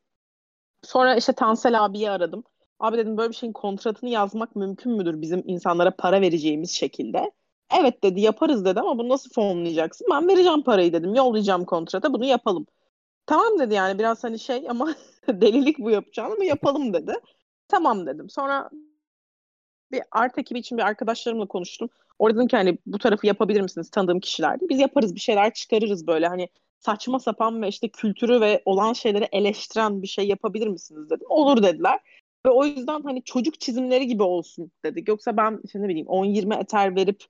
Sonra 0.83 1.16
işte 1.16 1.33
Tansel 1.33 1.85
abiyi 1.85 2.11
aradım. 2.11 2.44
Abi 2.81 2.96
dedim 2.96 3.16
böyle 3.16 3.31
bir 3.31 3.37
şeyin 3.37 3.53
kontratını 3.53 4.11
yazmak 4.11 4.57
mümkün 4.57 4.92
müdür 4.92 5.20
bizim 5.20 5.42
insanlara 5.46 5.90
para 5.96 6.20
vereceğimiz 6.20 6.70
şekilde? 6.70 7.31
Evet 7.70 8.03
dedi 8.03 8.20
yaparız 8.20 8.64
dedi 8.64 8.81
ama 8.81 8.98
bunu 8.98 9.09
nasıl 9.09 9.31
fonlayacaksın? 9.31 10.07
Ben 10.11 10.29
vereceğim 10.29 10.62
parayı 10.62 10.92
dedim. 10.92 11.14
Yollayacağım 11.14 11.64
kontrata 11.64 12.12
bunu 12.12 12.24
yapalım. 12.24 12.66
Tamam 13.27 13.59
dedi 13.59 13.74
yani 13.74 13.98
biraz 13.98 14.24
hani 14.24 14.38
şey 14.38 14.66
ama 14.68 14.94
delilik 15.29 15.79
bu 15.79 15.90
yapacağın 15.90 16.31
ama 16.31 16.44
yapalım 16.44 16.94
dedi. 16.94 17.14
Tamam 17.68 18.07
dedim. 18.07 18.31
Sonra 18.31 18.70
bir 19.92 20.03
art 20.11 20.38
ekibi 20.38 20.59
için 20.59 20.79
bir 20.79 20.83
arkadaşlarımla 20.83 21.46
konuştum. 21.46 21.88
Orada 22.18 22.37
dedim 22.37 22.48
ki 22.48 22.57
hani 22.57 22.79
bu 22.87 22.98
tarafı 22.98 23.27
yapabilir 23.27 23.61
misiniz 23.61 23.90
tanıdığım 23.90 24.20
kişilerdi. 24.20 24.66
Biz 24.68 24.81
yaparız 24.81 25.14
bir 25.14 25.20
şeyler 25.20 25.55
çıkarırız 25.55 26.07
böyle 26.07 26.27
hani 26.29 26.48
saçma 26.79 27.18
sapan 27.18 27.62
ve 27.62 27.68
işte 27.68 27.88
kültürü 27.88 28.40
ve 28.40 28.62
olan 28.64 28.92
şeyleri 28.92 29.29
eleştiren 29.33 30.03
bir 30.03 30.07
şey 30.07 30.29
yapabilir 30.29 30.66
misiniz 30.66 31.11
dedim. 31.11 31.27
Olur 31.29 31.62
dediler. 31.62 32.00
Ve 32.46 32.50
o 32.50 32.64
yüzden 32.64 33.03
hani 33.03 33.24
çocuk 33.24 33.61
çizimleri 33.61 34.07
gibi 34.07 34.22
olsun 34.22 34.70
dedik. 34.85 35.09
Yoksa 35.09 35.37
ben 35.37 35.61
işte 35.64 35.83
ne 35.83 35.88
bileyim 35.88 36.07
10-20 36.07 36.61
eter 36.61 36.96
verip 36.96 37.24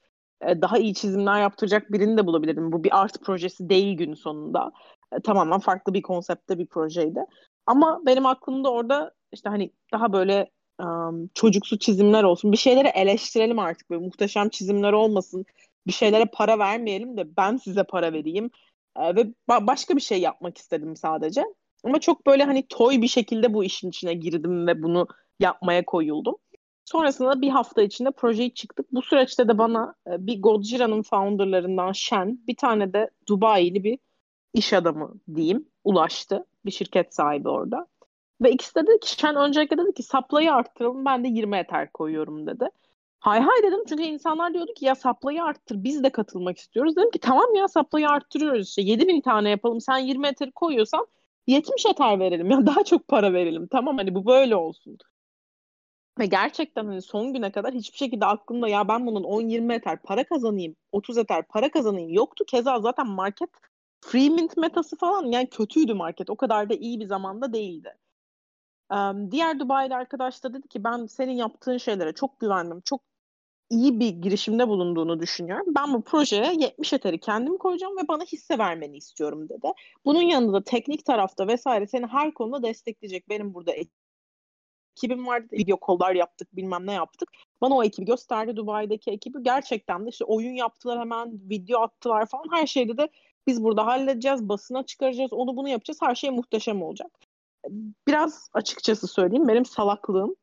daha 0.63 0.79
iyi 0.79 0.95
çizimler 0.95 1.41
yaptıracak 1.41 1.93
birini 1.93 2.17
de 2.17 2.27
bulabilirdim. 2.27 2.73
Bu 2.73 2.85
bir 2.85 3.01
art 3.03 3.21
projesi 3.21 3.69
değil 3.69 3.97
gün 3.97 4.15
sonunda. 4.15 4.73
E, 5.13 5.21
tamamen 5.21 5.59
farklı 5.59 5.95
bir 5.95 6.03
konseptte 6.03 6.59
bir 6.59 6.67
projeydi. 6.67 7.21
Ama 7.67 8.01
benim 8.07 8.27
aklımda 8.27 8.73
orada 8.73 9.13
işte 9.33 9.49
hani 9.49 9.73
daha 9.93 10.13
böyle 10.13 10.51
um, 10.83 11.31
çocuksu 11.35 11.79
çizimler 11.79 12.23
olsun. 12.23 12.53
Bir 12.53 12.57
şeyleri 12.57 12.89
eleştirelim 12.89 13.59
artık. 13.59 13.91
Böyle 13.91 14.05
muhteşem 14.05 14.49
çizimler 14.49 14.93
olmasın. 14.93 15.45
Bir 15.87 15.93
şeylere 15.93 16.25
para 16.33 16.59
vermeyelim 16.59 17.17
de 17.17 17.37
ben 17.37 17.57
size 17.57 17.85
para 17.85 18.13
vereyim. 18.13 18.51
E, 18.97 19.17
ve 19.17 19.21
ba- 19.49 19.67
başka 19.67 19.97
bir 19.97 20.01
şey 20.01 20.21
yapmak 20.21 20.59
istedim 20.59 20.97
sadece. 20.97 21.45
Ama 21.85 22.01
çok 22.01 22.27
böyle 22.27 22.45
hani 22.45 22.67
toy 22.69 23.03
bir 23.03 23.09
şekilde 23.09 23.55
bu 23.55 23.65
işin 23.65 23.89
içine 23.89 24.15
girdim 24.15 24.67
ve 24.67 24.83
bunu 24.83 25.09
yapmaya 25.41 25.85
koyuldum. 25.85 26.37
Sonrasında 26.85 27.41
bir 27.41 27.49
hafta 27.49 27.83
içinde 27.83 28.11
projeyi 28.11 28.55
çıktık. 28.55 28.93
Bu 28.93 29.03
süreçte 29.03 29.49
de 29.49 29.59
bana 29.59 29.95
e, 30.07 30.27
bir 30.27 30.43
Godzilla'nın 30.43 31.03
founderlarından 31.03 31.93
Shen, 31.93 32.41
bir 32.47 32.57
tane 32.57 32.93
de 32.93 33.11
Dubai'li 33.29 33.85
bir 33.85 33.99
iş 34.55 34.73
adamı 34.73 35.15
diyeyim 35.35 35.69
ulaştı. 35.85 36.47
Bir 36.65 36.71
şirket 36.71 37.15
sahibi 37.15 37.49
orada. 37.49 37.87
Ve 38.43 38.51
ikisi 38.53 38.75
de 38.75 38.87
dedi 38.87 39.01
ki 39.01 39.11
Shen 39.11 39.37
öncelikle 39.37 39.79
dedi 39.79 39.95
ki 39.95 40.03
saplayı 40.03 40.53
arttıralım 40.53 41.05
ben 41.05 41.25
de 41.25 41.29
20 41.29 41.57
eter 41.57 41.93
koyuyorum 41.93 42.47
dedi. 42.47 42.69
Hay 43.21 43.41
hay 43.41 43.63
dedim 43.63 43.85
çünkü 43.89 44.03
insanlar 44.03 44.55
diyordu 44.55 44.75
ki 44.75 44.85
ya 44.85 44.95
saplayı 44.95 45.45
arttır 45.45 45.85
biz 45.85 46.03
de 46.05 46.11
katılmak 46.11 46.59
istiyoruz. 46.59 46.97
Dedim 46.97 47.11
ki 47.11 47.19
tamam 47.19 47.55
ya 47.55 47.69
saplayı 47.69 48.09
arttırıyoruz 48.09 48.69
işte 48.69 48.83
7000 48.83 49.21
tane 49.21 49.51
yapalım 49.51 49.81
sen 49.81 49.99
20 49.99 50.27
eteri 50.27 50.53
koyuyorsan 50.53 51.07
70 51.47 51.87
eter 51.87 52.21
verelim 52.21 52.51
ya 52.51 52.67
daha 52.67 52.85
çok 52.85 53.09
para 53.09 53.33
verelim 53.33 53.67
tamam 53.67 53.97
hani 53.99 54.15
bu 54.15 54.27
böyle 54.27 54.57
olsun. 54.57 54.99
Ve 56.19 56.27
gerçekten 56.27 56.87
hani 56.87 57.03
son 57.03 57.33
güne 57.33 57.53
kadar 57.53 57.75
hiçbir 57.75 57.99
şekilde 57.99 58.27
aklımda 58.27 58.69
ya 58.69 58.89
ben 58.89 59.07
bunun 59.07 59.25
10-20 59.25 59.75
eter 59.75 60.03
para 60.03 60.25
kazanayım, 60.25 60.77
30 60.93 61.19
eter 61.19 61.47
para 61.49 61.71
kazanayım 61.71 62.11
yoktu. 62.11 62.45
Keza 62.49 62.81
zaten 62.81 63.07
market 63.07 63.51
free 64.01 64.29
mint 64.29 64.57
metası 64.57 64.97
falan 64.97 65.27
yani 65.27 65.51
kötüydü 65.51 65.95
market. 65.95 66.31
O 66.31 66.37
kadar 66.37 66.69
da 66.71 66.75
iyi 66.75 67.01
bir 67.01 67.07
zamanda 67.07 67.53
değildi. 67.53 67.97
Um, 68.91 69.31
diğer 69.31 69.61
Dubai'li 69.61 69.95
arkadaş 69.95 70.45
da 70.45 70.55
dedi 70.55 70.69
ki 70.69 70.85
ben 70.85 71.07
senin 71.07 71.33
yaptığın 71.33 71.79
şeylere 71.79 72.13
çok 72.13 72.41
güvendim. 72.41 72.81
Çok 72.81 73.03
iyi 73.71 74.01
bir 74.01 74.09
girişimde 74.09 74.69
bulunduğunu 74.69 75.21
düşünüyorum. 75.21 75.67
Ben 75.77 75.95
bu 75.95 76.03
projeye 76.03 76.55
70 76.55 76.93
eteri 76.93 77.21
kendim 77.21 77.59
koyacağım 77.59 77.97
ve 77.97 78.09
bana 78.09 78.25
hisse 78.25 78.59
vermeni 78.59 78.97
istiyorum 78.97 79.49
dedi. 79.49 79.73
Bunun 80.05 80.23
yanında 80.23 80.53
da 80.53 80.65
teknik 80.65 81.05
tarafta 81.05 81.47
vesaire 81.49 81.87
seni 81.87 82.07
her 82.07 82.35
konuda 82.35 82.63
destekleyecek. 82.63 83.29
Benim 83.29 83.55
burada 83.55 83.73
ekibim 84.97 85.27
vardı. 85.27 85.47
Video 85.53 85.77
kollar 85.77 86.15
yaptık 86.15 86.57
bilmem 86.57 86.87
ne 86.87 86.93
yaptık. 86.93 87.31
Bana 87.61 87.75
o 87.75 87.85
ekibi 87.85 88.07
gösterdi 88.07 88.57
Dubai'deki 88.57 89.11
ekibi. 89.11 89.43
Gerçekten 89.43 90.07
de 90.07 90.11
işte 90.11 90.25
oyun 90.25 90.53
yaptılar 90.53 91.01
hemen 91.01 91.41
video 91.51 91.81
attılar 91.81 92.27
falan. 92.27 92.45
Her 92.53 92.67
şeyde 92.67 92.97
de 92.97 93.09
biz 93.47 93.65
burada 93.65 93.87
halledeceğiz. 93.87 94.49
Basına 94.49 94.83
çıkaracağız. 94.83 95.33
Onu 95.33 95.57
bunu 95.57 95.69
yapacağız. 95.69 95.99
Her 96.03 96.15
şey 96.15 96.31
muhteşem 96.31 96.83
olacak. 96.83 97.11
Biraz 98.07 98.49
açıkçası 98.53 99.07
söyleyeyim 99.07 99.49
benim 99.49 99.65
salaklığım. 99.65 100.37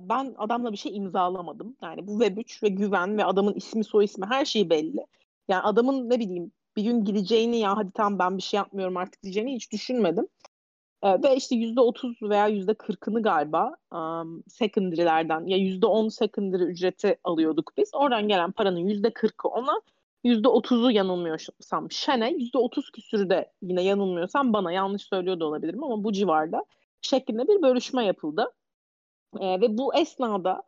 Ben 0.00 0.34
adamla 0.38 0.72
bir 0.72 0.76
şey 0.76 0.96
imzalamadım. 0.96 1.76
Yani 1.82 2.06
bu 2.06 2.22
Web3 2.22 2.62
ve 2.62 2.68
güven 2.68 3.18
ve 3.18 3.24
adamın 3.24 3.54
ismi 3.54 3.84
soy 3.84 4.04
ismi 4.04 4.26
her 4.26 4.44
şeyi 4.44 4.70
belli. 4.70 5.06
Yani 5.48 5.62
adamın 5.62 6.10
ne 6.10 6.18
bileyim 6.20 6.52
bir 6.76 6.82
gün 6.82 7.04
gideceğini 7.04 7.58
ya 7.58 7.76
hadi 7.76 7.90
tamam 7.94 8.18
ben 8.18 8.36
bir 8.36 8.42
şey 8.42 8.58
yapmıyorum 8.58 8.96
artık 8.96 9.22
diyeceğini 9.22 9.54
hiç 9.54 9.72
düşünmedim. 9.72 10.28
E, 11.04 11.22
ve 11.22 11.36
işte 11.36 11.54
yüzde 11.54 11.80
otuz 11.80 12.22
veya 12.22 12.46
yüzde 12.46 12.74
kırkını 12.74 13.22
galiba 13.22 13.76
um, 13.92 14.42
secondary'lerden 14.48 15.46
ya 15.46 15.56
yüzde 15.56 15.86
on 15.86 16.08
secondary 16.08 16.62
ücreti 16.62 17.18
alıyorduk 17.24 17.72
biz. 17.76 17.90
Oradan 17.94 18.28
gelen 18.28 18.52
paranın 18.52 18.78
yüzde 18.78 19.12
kırkı 19.12 19.48
ona 19.48 19.80
yüzde 20.24 20.48
otuzu 20.48 20.90
yanılmıyorsam 20.90 21.90
Şen'e 21.90 22.30
yüzde 22.30 22.58
otuz 22.58 22.90
küsürü 22.90 23.30
de 23.30 23.52
yine 23.62 23.82
yanılmıyorsam 23.82 24.52
bana 24.52 24.72
yanlış 24.72 25.02
söylüyor 25.02 25.40
da 25.40 25.46
olabilirim 25.46 25.84
ama 25.84 26.04
bu 26.04 26.12
civarda 26.12 26.64
şeklinde 27.00 27.48
bir 27.48 27.62
bölüşme 27.62 28.04
yapıldı. 28.04 28.52
E, 29.40 29.60
ve 29.60 29.78
bu 29.78 29.94
esnada 29.94 30.62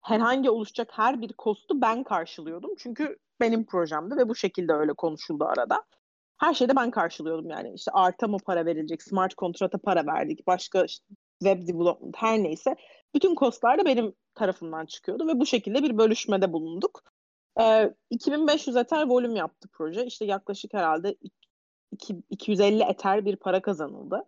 herhangi 0.00 0.50
oluşacak 0.50 0.88
her 0.92 1.20
bir 1.20 1.32
kostu 1.32 1.80
ben 1.80 2.04
karşılıyordum. 2.04 2.70
Çünkü 2.78 3.18
benim 3.40 3.64
projemdi 3.64 4.16
ve 4.16 4.28
bu 4.28 4.34
şekilde 4.34 4.72
öyle 4.72 4.92
konuşuldu 4.92 5.44
arada. 5.44 5.84
Her 6.42 6.54
şeyde 6.54 6.76
ben 6.76 6.90
karşılıyordum 6.90 7.50
yani. 7.50 7.72
İşte 7.74 7.90
arta 7.90 8.28
mı 8.28 8.36
para 8.46 8.66
verilecek, 8.66 9.02
smart 9.02 9.34
kontrata 9.34 9.78
para 9.78 10.06
verdik, 10.06 10.46
başka 10.46 10.84
işte 10.84 11.04
web 11.42 11.68
development 11.68 12.16
her 12.16 12.42
neyse. 12.42 12.76
Bütün 13.14 13.34
kostlar 13.34 13.78
da 13.78 13.84
benim 13.84 14.14
tarafımdan 14.34 14.86
çıkıyordu 14.86 15.26
ve 15.26 15.40
bu 15.40 15.46
şekilde 15.46 15.82
bir 15.82 15.98
bölüşmede 15.98 16.52
bulunduk. 16.52 17.02
Ee, 17.60 17.94
2500 18.10 18.76
eter 18.76 19.06
volüm 19.06 19.36
yaptı 19.36 19.68
proje. 19.72 20.06
İşte 20.06 20.24
yaklaşık 20.24 20.74
herhalde 20.74 21.16
2, 21.92 22.16
250 22.30 22.82
eter 22.82 23.24
bir 23.24 23.36
para 23.36 23.62
kazanıldı. 23.62 24.24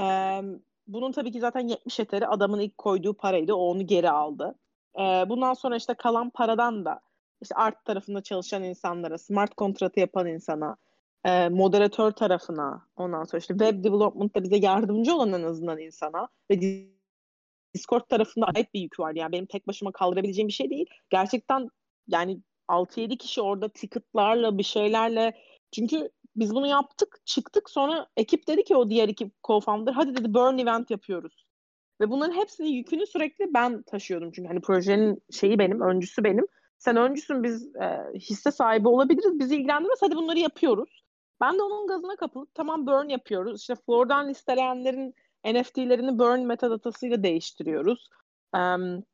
Ee, 0.00 0.42
bunun 0.86 1.12
tabii 1.12 1.32
ki 1.32 1.40
zaten 1.40 1.68
70 1.68 2.00
eteri 2.00 2.26
adamın 2.26 2.60
ilk 2.60 2.78
koyduğu 2.78 3.14
paraydı. 3.14 3.54
O 3.54 3.70
onu 3.70 3.86
geri 3.86 4.10
aldı. 4.10 4.54
Ee, 4.98 5.24
bundan 5.28 5.54
sonra 5.54 5.76
işte 5.76 5.94
kalan 5.94 6.30
paradan 6.30 6.84
da 6.84 7.00
işte 7.42 7.54
art 7.54 7.84
tarafında 7.84 8.22
çalışan 8.22 8.62
insanlara, 8.62 9.18
smart 9.18 9.54
kontratı 9.54 10.00
yapan 10.00 10.26
insana, 10.26 10.76
e, 11.26 11.48
moderatör 11.48 12.10
tarafına 12.10 12.86
ondan 12.96 13.24
sonra 13.24 13.38
işte 13.38 13.54
web 13.54 13.84
development'ta 13.84 14.42
bize 14.42 14.56
yardımcı 14.56 15.14
olan 15.14 15.32
en 15.32 15.42
azından 15.42 15.78
insana 15.78 16.28
ve 16.50 16.60
Discord 17.74 18.02
tarafında 18.08 18.46
ait 18.46 18.74
bir 18.74 18.80
yük 18.80 19.00
var. 19.00 19.14
Yani 19.14 19.32
benim 19.32 19.46
tek 19.46 19.66
başıma 19.66 19.92
kaldırabileceğim 19.92 20.48
bir 20.48 20.52
şey 20.52 20.70
değil. 20.70 20.86
Gerçekten 21.10 21.68
yani 22.08 22.40
6-7 22.68 23.16
kişi 23.16 23.40
orada 23.42 23.68
ticketlarla 23.68 24.58
bir 24.58 24.62
şeylerle 24.62 25.36
çünkü 25.72 26.10
biz 26.36 26.54
bunu 26.54 26.66
yaptık 26.66 27.20
çıktık 27.24 27.70
sonra 27.70 28.06
ekip 28.16 28.48
dedi 28.48 28.64
ki 28.64 28.76
o 28.76 28.90
diğer 28.90 29.08
ekip 29.08 29.32
co-founder 29.42 29.92
hadi 29.92 30.16
dedi 30.16 30.34
burn 30.34 30.58
event 30.58 30.90
yapıyoruz. 30.90 31.46
Ve 32.00 32.10
bunların 32.10 32.34
hepsinin 32.34 32.68
yükünü 32.68 33.06
sürekli 33.06 33.54
ben 33.54 33.82
taşıyordum. 33.82 34.32
Çünkü 34.32 34.48
hani 34.48 34.60
projenin 34.60 35.22
şeyi 35.30 35.58
benim, 35.58 35.80
öncüsü 35.80 36.24
benim. 36.24 36.46
Sen 36.78 36.96
öncüsün 36.96 37.42
biz 37.42 37.76
e, 37.76 38.12
hisse 38.14 38.50
sahibi 38.50 38.88
olabiliriz. 38.88 39.38
Bizi 39.38 39.56
ilgilendirmez. 39.56 39.98
Hadi 40.02 40.16
bunları 40.16 40.38
yapıyoruz. 40.38 41.05
Ben 41.40 41.58
de 41.58 41.62
onun 41.62 41.86
gazına 41.86 42.16
kapılıp 42.16 42.54
tamam 42.54 42.86
burn 42.86 43.08
yapıyoruz. 43.08 43.60
İşte 43.60 43.74
Floor'dan 43.74 44.28
listeleyenlerin 44.28 45.14
NFT'lerini 45.44 46.18
burn 46.18 46.40
metadatasıyla 46.40 47.22
değiştiriyoruz. 47.22 48.08
Um, 48.54 49.04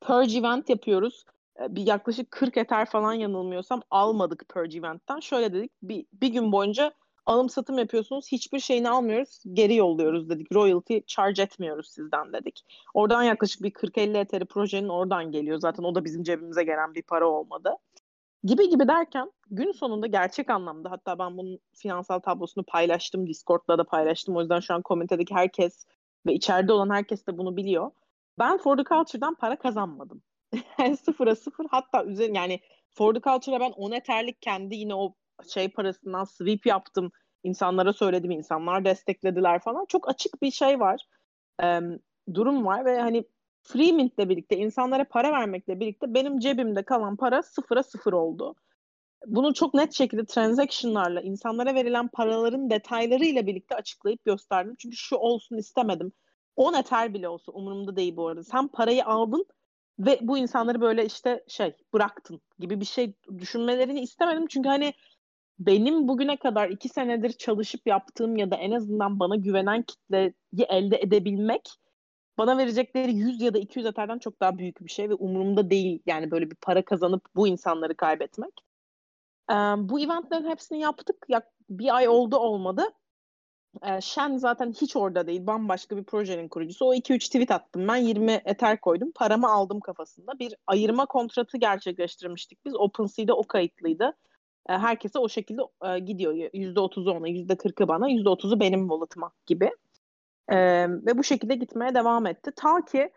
purge 0.00 0.38
event 0.38 0.68
yapıyoruz. 0.68 1.24
Bir 1.68 1.86
yaklaşık 1.86 2.30
40 2.30 2.56
eter 2.56 2.86
falan 2.86 3.12
yanılmıyorsam 3.12 3.82
almadık 3.90 4.48
Purge 4.48 4.78
Event'ten. 4.78 5.20
Şöyle 5.20 5.52
dedik 5.52 5.72
bir, 5.82 6.06
bir 6.12 6.28
gün 6.28 6.52
boyunca 6.52 6.92
alım 7.26 7.48
satım 7.48 7.78
yapıyorsunuz 7.78 8.32
hiçbir 8.32 8.60
şeyini 8.60 8.90
almıyoruz 8.90 9.42
geri 9.52 9.74
yolluyoruz 9.74 10.30
dedik. 10.30 10.52
Royalty 10.52 10.98
charge 11.06 11.42
etmiyoruz 11.42 11.90
sizden 11.90 12.32
dedik. 12.32 12.64
Oradan 12.94 13.22
yaklaşık 13.22 13.62
bir 13.62 13.70
40-50 13.70 14.18
eteri 14.18 14.44
projenin 14.44 14.88
oradan 14.88 15.32
geliyor. 15.32 15.58
Zaten 15.58 15.82
o 15.84 15.94
da 15.94 16.04
bizim 16.04 16.22
cebimize 16.22 16.64
gelen 16.64 16.94
bir 16.94 17.02
para 17.02 17.28
olmadı 17.28 17.76
gibi 18.44 18.68
gibi 18.68 18.88
derken 18.88 19.32
gün 19.50 19.72
sonunda 19.72 20.06
gerçek 20.06 20.50
anlamda 20.50 20.90
hatta 20.90 21.18
ben 21.18 21.38
bunun 21.38 21.58
finansal 21.76 22.18
tablosunu 22.18 22.64
paylaştım 22.64 23.26
Discord'da 23.26 23.78
da 23.78 23.84
paylaştım 23.84 24.36
o 24.36 24.40
yüzden 24.40 24.60
şu 24.60 24.74
an 24.74 24.82
komitedeki 24.82 25.34
herkes 25.34 25.86
ve 26.26 26.34
içeride 26.34 26.72
olan 26.72 26.90
herkes 26.90 27.26
de 27.26 27.38
bunu 27.38 27.56
biliyor. 27.56 27.90
Ben 28.38 28.58
For 28.58 28.76
the 28.76 28.84
Culture'dan 28.84 29.34
para 29.34 29.58
kazanmadım. 29.58 30.22
sıfıra 31.04 31.36
sıfır 31.36 31.66
hatta 31.70 32.04
üzerine 32.04 32.38
yani 32.38 32.60
For 32.94 33.14
the 33.14 33.20
Culture'a 33.20 33.60
ben 33.60 33.70
10 33.70 33.92
eterlik 33.92 34.42
kendi 34.42 34.74
yine 34.74 34.94
o 34.94 35.14
şey 35.54 35.68
parasından 35.68 36.24
sweep 36.24 36.66
yaptım. 36.66 37.12
insanlara 37.42 37.92
söyledim 37.92 38.30
insanlar 38.30 38.84
desteklediler 38.84 39.60
falan. 39.62 39.84
Çok 39.88 40.08
açık 40.08 40.42
bir 40.42 40.50
şey 40.50 40.80
var. 40.80 41.00
Ee, 41.62 41.80
durum 42.34 42.66
var 42.66 42.84
ve 42.84 43.00
hani 43.00 43.24
free 43.64 43.92
mintle 43.92 44.28
birlikte 44.28 44.56
insanlara 44.56 45.04
para 45.04 45.32
vermekle 45.32 45.80
birlikte 45.80 46.14
benim 46.14 46.38
cebimde 46.38 46.82
kalan 46.82 47.16
para 47.16 47.42
sıfıra 47.42 47.82
sıfır 47.82 48.12
oldu. 48.12 48.54
Bunu 49.26 49.54
çok 49.54 49.74
net 49.74 49.92
şekilde 49.92 50.24
transactionlarla 50.24 51.20
insanlara 51.20 51.74
verilen 51.74 52.08
paraların 52.08 52.70
detaylarıyla 52.70 53.46
birlikte 53.46 53.74
açıklayıp 53.74 54.24
gösterdim. 54.24 54.74
Çünkü 54.78 54.96
şu 54.96 55.16
olsun 55.16 55.56
istemedim. 55.56 56.12
10 56.56 56.74
eter 56.74 57.14
bile 57.14 57.28
olsa 57.28 57.52
umurumda 57.52 57.96
değil 57.96 58.16
bu 58.16 58.28
arada. 58.28 58.44
Sen 58.44 58.68
parayı 58.68 59.04
aldın 59.04 59.46
ve 59.98 60.18
bu 60.22 60.38
insanları 60.38 60.80
böyle 60.80 61.04
işte 61.04 61.44
şey 61.48 61.76
bıraktın 61.92 62.40
gibi 62.58 62.80
bir 62.80 62.84
şey 62.84 63.14
düşünmelerini 63.38 64.00
istemedim. 64.00 64.46
Çünkü 64.46 64.68
hani 64.68 64.92
benim 65.58 66.08
bugüne 66.08 66.36
kadar 66.36 66.68
iki 66.68 66.88
senedir 66.88 67.32
çalışıp 67.32 67.86
yaptığım 67.86 68.36
ya 68.36 68.50
da 68.50 68.56
en 68.56 68.72
azından 68.72 69.20
bana 69.20 69.36
güvenen 69.36 69.82
kitleyi 69.82 70.34
elde 70.68 70.96
edebilmek 70.96 71.68
bana 72.38 72.58
verecekleri 72.58 73.14
100 73.14 73.42
ya 73.42 73.54
da 73.54 73.58
200 73.58 73.86
eterden 73.86 74.18
çok 74.18 74.40
daha 74.40 74.58
büyük 74.58 74.80
bir 74.80 74.90
şey 74.90 75.10
ve 75.10 75.14
umurumda 75.14 75.70
değil 75.70 76.02
yani 76.06 76.30
böyle 76.30 76.50
bir 76.50 76.56
para 76.56 76.84
kazanıp 76.84 77.22
bu 77.36 77.48
insanları 77.48 77.96
kaybetmek. 77.96 78.52
Ee, 79.50 79.54
bu 79.78 80.00
eventlerin 80.00 80.48
hepsini 80.48 80.80
yaptık. 80.80 81.16
Ya, 81.28 81.42
bir 81.70 81.96
ay 81.96 82.08
oldu 82.08 82.36
olmadı. 82.36 82.82
Ee, 83.82 84.00
Shen 84.00 84.36
zaten 84.36 84.72
hiç 84.72 84.96
orada 84.96 85.26
değil. 85.26 85.46
Bambaşka 85.46 85.96
bir 85.96 86.04
projenin 86.04 86.48
kurucusu. 86.48 86.86
O 86.86 86.94
2-3 86.94 87.26
tweet 87.26 87.50
attım. 87.50 87.88
Ben 87.88 87.96
20 87.96 88.42
Ether 88.44 88.80
koydum. 88.80 89.12
Paramı 89.14 89.52
aldım 89.52 89.80
kafasında. 89.80 90.38
Bir 90.38 90.54
ayırma 90.66 91.06
kontratı 91.06 91.58
gerçekleştirmiştik 91.58 92.64
biz. 92.64 92.74
OpenSea'de 92.74 93.32
o 93.32 93.42
kayıtlıydı. 93.42 94.12
Ee, 94.68 94.72
herkese 94.72 95.18
o 95.18 95.28
şekilde 95.28 95.62
e, 95.84 95.98
gidiyor. 95.98 96.32
%30'u 96.34 97.10
ona, 97.12 97.28
%40'ı 97.28 97.88
bana, 97.88 98.10
%30'u 98.10 98.60
benim 98.60 98.80
wallet'ıma 98.88 99.32
gibi. 99.46 99.70
Ee, 100.48 100.86
ve 100.88 101.18
bu 101.18 101.24
şekilde 101.24 101.54
gitmeye 101.54 101.94
devam 101.94 102.26
etti. 102.26 102.50
Ta 102.56 102.84
ki 102.84 103.10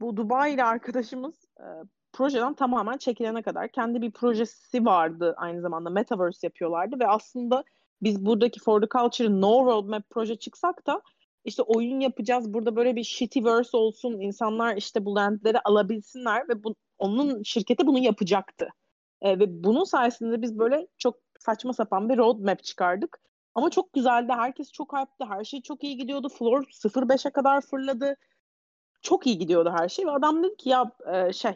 bu 0.00 0.16
Dubai 0.16 0.54
ile 0.54 0.64
arkadaşımız 0.64 1.34
e, 1.60 1.66
projeden 2.12 2.54
tamamen 2.54 2.96
çekilene 2.96 3.42
kadar 3.42 3.68
kendi 3.68 4.02
bir 4.02 4.10
projesi 4.10 4.84
vardı 4.84 5.34
aynı 5.36 5.60
zamanda 5.60 5.90
Metaverse 5.90 6.46
yapıyorlardı 6.46 7.00
ve 7.00 7.06
aslında 7.06 7.64
biz 8.02 8.26
buradaki 8.26 8.60
For 8.60 8.80
the 8.80 8.88
Culture 8.88 9.40
No 9.40 9.66
Roadmap 9.66 10.10
proje 10.10 10.36
çıksak 10.36 10.86
da 10.86 11.02
işte 11.44 11.62
oyun 11.62 12.00
yapacağız 12.00 12.54
burada 12.54 12.76
böyle 12.76 12.96
bir 12.96 13.04
shittyverse 13.04 13.76
olsun 13.76 14.20
insanlar 14.20 14.76
işte 14.76 15.04
bu 15.04 15.14
landleri 15.14 15.60
alabilsinler 15.60 16.48
ve 16.48 16.64
bu, 16.64 16.74
onun 16.98 17.42
şirketi 17.42 17.86
bunu 17.86 17.98
yapacaktı. 17.98 18.68
E, 19.22 19.38
ve 19.38 19.64
bunun 19.64 19.84
sayesinde 19.84 20.42
biz 20.42 20.58
böyle 20.58 20.86
çok 20.98 21.16
saçma 21.38 21.72
sapan 21.72 22.08
bir 22.08 22.18
roadmap 22.18 22.64
çıkardık. 22.64 23.20
Ama 23.54 23.70
çok 23.70 23.92
güzeldi. 23.92 24.32
Herkes 24.32 24.72
çok 24.72 24.92
hype'tı. 24.92 25.24
Her 25.24 25.44
şey 25.44 25.62
çok 25.62 25.84
iyi 25.84 25.96
gidiyordu. 25.96 26.28
Floor 26.28 26.62
0.5'e 26.62 27.30
kadar 27.30 27.60
fırladı. 27.60 28.16
Çok 29.02 29.26
iyi 29.26 29.38
gidiyordu 29.38 29.74
her 29.78 29.88
şey. 29.88 30.06
Ve 30.06 30.10
adam 30.10 30.42
dedi 30.42 30.56
ki 30.56 30.68
ya 30.68 30.92
e, 31.12 31.32
şey 31.32 31.54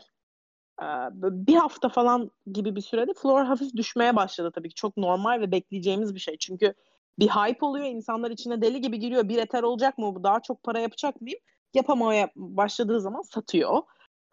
e, 0.83 0.87
bir 1.13 1.55
hafta 1.55 1.89
falan 1.89 2.31
gibi 2.53 2.77
bir 2.77 2.81
sürede 2.81 3.13
floor 3.15 3.45
hafif 3.45 3.75
düşmeye 3.77 4.17
başladı 4.17 4.53
tabii 4.55 4.69
ki. 4.69 4.75
Çok 4.75 4.97
normal 4.97 5.41
ve 5.41 5.53
bekleyeceğimiz 5.53 6.15
bir 6.15 6.21
şey. 6.21 6.37
Çünkü 6.39 6.75
bir 7.19 7.29
hype 7.29 7.67
oluyor. 7.67 7.87
insanlar 7.87 8.31
içine 8.31 8.63
deli 8.63 8.81
gibi 8.81 8.99
giriyor. 8.99 9.29
Bir 9.29 9.39
eter 9.39 9.63
olacak 9.63 9.99
mı 9.99 10.15
bu? 10.15 10.25
Daha 10.25 10.41
çok 10.41 10.63
para 10.63 10.79
yapacak 10.79 11.21
mıyım? 11.21 11.39
Yapamaya 11.75 12.31
başladığı 12.37 13.01
zaman 13.01 13.23
satıyor. 13.23 13.83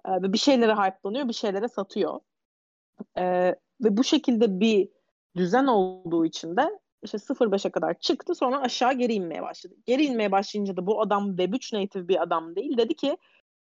E, 0.06 0.12
ve 0.22 0.34
bir 0.34 0.38
şeylere 0.38 0.74
hype'lanıyor. 0.74 1.28
Bir 1.28 1.34
şeylere 1.34 1.68
satıyor. 1.68 2.20
Ve 3.84 3.98
bu 3.98 4.04
şekilde 4.04 4.60
bir 4.60 4.90
düzen 5.36 5.66
olduğu 5.68 6.26
için 6.26 6.58
de 6.58 6.80
işte 7.06 7.18
0.5'e 7.18 7.72
kadar 7.72 8.00
çıktı 8.00 8.36
sonra 8.36 8.62
aşağı 8.62 8.94
geri 8.94 9.14
inmeye 9.14 9.42
başladı. 9.42 9.76
Geri 9.86 10.06
inmeye 10.06 10.32
başlayınca 10.32 10.78
da 10.78 10.88
bu 10.88 11.02
adam 11.02 11.36
Web3 11.36 11.82
native 11.82 12.08
bir 12.08 12.24
adam 12.24 12.56
değil. 12.56 12.78
Dedi 12.78 12.96
ki 12.96 13.18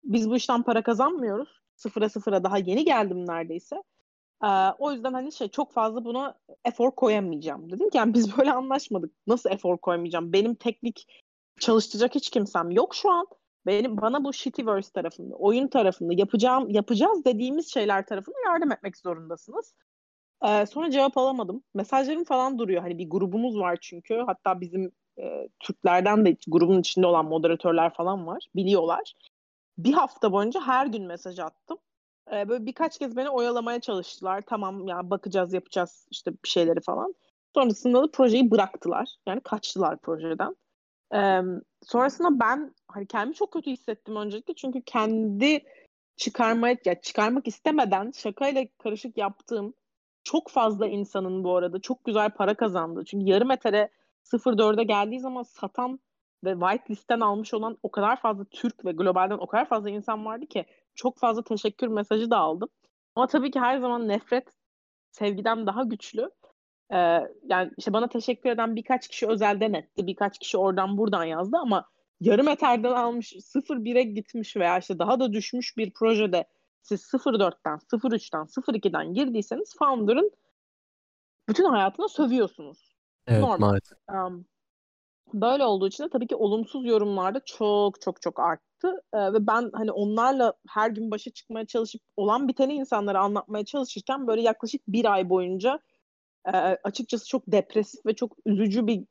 biz 0.04 0.30
bu 0.30 0.36
işten 0.36 0.63
para 0.63 0.84
kazanmıyoruz. 0.84 1.62
Sıfıra 1.75 2.10
sıfıra 2.10 2.43
daha 2.43 2.58
yeni 2.58 2.86
geldim 2.86 3.27
neredeyse. 3.27 3.84
Ee, 4.43 4.47
o 4.80 4.91
yüzden 4.91 5.13
hani 5.13 5.32
şey 5.32 5.47
çok 5.49 5.73
fazla 5.73 6.06
buna 6.06 6.39
efor 6.65 6.91
koyamayacağım. 6.91 7.71
Dedim 7.71 7.89
ki 7.89 7.97
yani 7.97 8.13
biz 8.13 8.38
böyle 8.38 8.51
anlaşmadık. 8.54 9.12
Nasıl 9.27 9.49
efor 9.49 9.77
koyamayacağım? 9.77 10.34
Benim 10.34 10.56
teknik 10.56 11.08
çalıştıracak 11.60 12.15
hiç 12.15 12.30
kimsem 12.30 12.71
yok 12.71 12.95
şu 12.95 13.12
an. 13.12 13.27
Benim 13.65 14.01
bana 14.01 14.23
bu 14.23 14.34
Shittyverse 14.34 14.91
tarafında, 14.91 15.36
oyun 15.36 15.67
tarafında 15.67 16.13
yapacağım 16.13 16.69
yapacağız 16.69 17.25
dediğimiz 17.25 17.73
şeyler 17.73 18.06
tarafında 18.06 18.36
yardım 18.45 18.71
etmek 18.71 18.97
zorundasınız. 18.97 19.73
Ee, 20.45 20.65
sonra 20.65 20.91
cevap 20.91 21.17
alamadım. 21.17 21.63
Mesajlarım 21.73 22.23
falan 22.23 22.60
duruyor. 22.60 22.82
Hani 22.82 22.97
bir 22.97 23.10
grubumuz 23.10 23.60
var 23.60 23.77
çünkü. 23.82 24.23
Hatta 24.25 24.62
bizim 24.62 24.91
e, 25.19 25.49
Türklerden 25.60 26.25
de 26.25 26.38
grubun 26.47 26.80
içinde 26.80 27.08
olan 27.08 27.25
moderatörler 27.25 27.93
falan 27.93 28.27
var. 28.27 28.47
Biliyorlar. 28.56 29.13
Bir 29.77 29.93
hafta 29.93 30.32
boyunca 30.32 30.62
her 30.62 30.86
gün 30.86 31.06
mesaj 31.06 31.39
attım. 31.39 31.77
Ee, 32.34 32.49
böyle 32.49 32.65
birkaç 32.65 32.99
kez 32.99 33.17
beni 33.17 33.30
oyalamaya 33.30 33.80
çalıştılar. 33.80 34.41
Tamam 34.41 34.88
ya 34.88 35.10
bakacağız 35.10 35.54
yapacağız 35.54 36.08
işte 36.12 36.32
bir 36.32 36.49
şeyleri 36.49 36.82
falan. 36.82 37.15
Sonrasında 37.56 38.04
da 38.04 38.12
projeyi 38.12 38.51
bıraktılar. 38.51 39.10
Yani 39.27 39.41
kaçtılar 39.41 39.97
projeden. 39.97 40.56
Ee, 41.13 41.41
sonrasında 41.84 42.39
ben 42.39 42.75
hani 42.88 43.08
kendimi 43.08 43.36
çok 43.36 43.54
kötü 43.54 43.71
hissettim 43.71 44.15
öncelikle. 44.15 44.54
Çünkü 44.54 44.82
kendi 44.82 45.63
çıkarmaya, 46.15 46.77
ya 46.86 47.01
çıkarmak 47.01 47.47
istemeden 47.47 48.12
şakayla 48.12 48.65
karışık 48.77 49.17
yaptığım 49.17 49.73
çok 50.23 50.49
fazla 50.49 50.88
insanın 50.88 51.43
bu 51.43 51.55
arada 51.55 51.81
çok 51.81 52.03
güzel 52.03 52.29
para 52.29 52.53
kazandı. 52.53 53.03
Çünkü 53.05 53.25
yarım 53.25 53.51
etere 53.51 53.89
0.4'e 54.23 54.84
geldiği 54.84 55.19
zaman 55.19 55.43
satan 55.43 55.99
ve 56.43 56.53
white 56.53 56.84
listten 56.89 57.19
almış 57.19 57.53
olan 57.53 57.77
o 57.84 57.91
kadar 57.91 58.21
fazla 58.21 58.45
Türk 58.45 58.86
ve 58.86 58.91
globalden 58.91 59.38
o 59.38 59.47
kadar 59.47 59.65
fazla 59.69 59.89
insan 59.89 60.25
vardı 60.25 60.45
ki 60.45 60.65
çok 60.95 61.19
fazla 61.19 61.43
teşekkür 61.43 61.88
mesajı 61.88 62.31
da 62.31 62.38
aldım. 62.38 62.69
Ama 63.15 63.27
tabii 63.27 63.51
ki 63.51 63.60
her 63.60 63.77
zaman 63.77 64.07
nefret 64.07 64.47
sevgiden 65.12 65.67
daha 65.67 65.84
güçlü. 65.84 66.29
Ee, 66.93 66.97
yani 67.43 67.71
işte 67.77 67.93
bana 67.93 68.07
teşekkür 68.07 68.49
eden 68.49 68.75
birkaç 68.75 69.07
kişi 69.07 69.27
özelden 69.27 69.73
etti. 69.73 70.07
Birkaç 70.07 70.39
kişi 70.39 70.57
oradan 70.57 70.97
buradan 70.97 71.23
yazdı 71.23 71.57
ama 71.57 71.89
yarım 72.19 72.47
eterden 72.47 72.91
almış 72.91 73.34
0.1'e 73.34 74.03
gitmiş 74.03 74.55
veya 74.57 74.77
işte 74.77 74.99
daha 74.99 75.19
da 75.19 75.34
düşmüş 75.34 75.77
bir 75.77 75.91
projede 75.93 76.45
siz 76.82 77.02
04'ten, 77.02 77.78
03'ten, 77.78 78.46
02'den 78.46 79.13
girdiyseniz 79.13 79.76
Founder'ın 79.80 80.32
bütün 81.50 81.65
hayatına 81.65 82.08
sövüyorsunuz. 82.08 82.96
Evet 83.28 83.41
Normal. 83.41 83.67
maalesef. 83.67 83.98
Um, 84.10 84.46
böyle 85.34 85.65
olduğu 85.65 85.88
için 85.88 86.04
de 86.04 86.10
tabii 86.10 86.28
ki 86.28 86.36
olumsuz 86.36 86.86
yorumlar 86.86 87.36
da 87.36 87.41
çok 87.46 88.02
çok 88.02 88.22
çok 88.22 88.39
arttı. 88.39 89.02
Ee, 89.13 89.34
ve 89.34 89.48
ben 89.48 89.70
hani 89.74 89.91
onlarla 89.91 90.54
her 90.70 90.89
gün 90.89 91.12
başa 91.12 91.32
çıkmaya 91.32 91.65
çalışıp 91.65 92.02
olan 92.17 92.48
biteni 92.48 92.74
insanlara 92.74 93.20
anlatmaya 93.20 93.65
çalışırken 93.65 94.28
böyle 94.28 94.41
yaklaşık 94.41 94.82
bir 94.88 95.13
ay 95.13 95.30
boyunca 95.30 95.80
e, 96.46 96.52
açıkçası 96.84 97.28
çok 97.28 97.44
depresif 97.48 98.06
ve 98.06 98.15
çok 98.15 98.38
üzücü 98.46 98.88
bir 98.88 99.04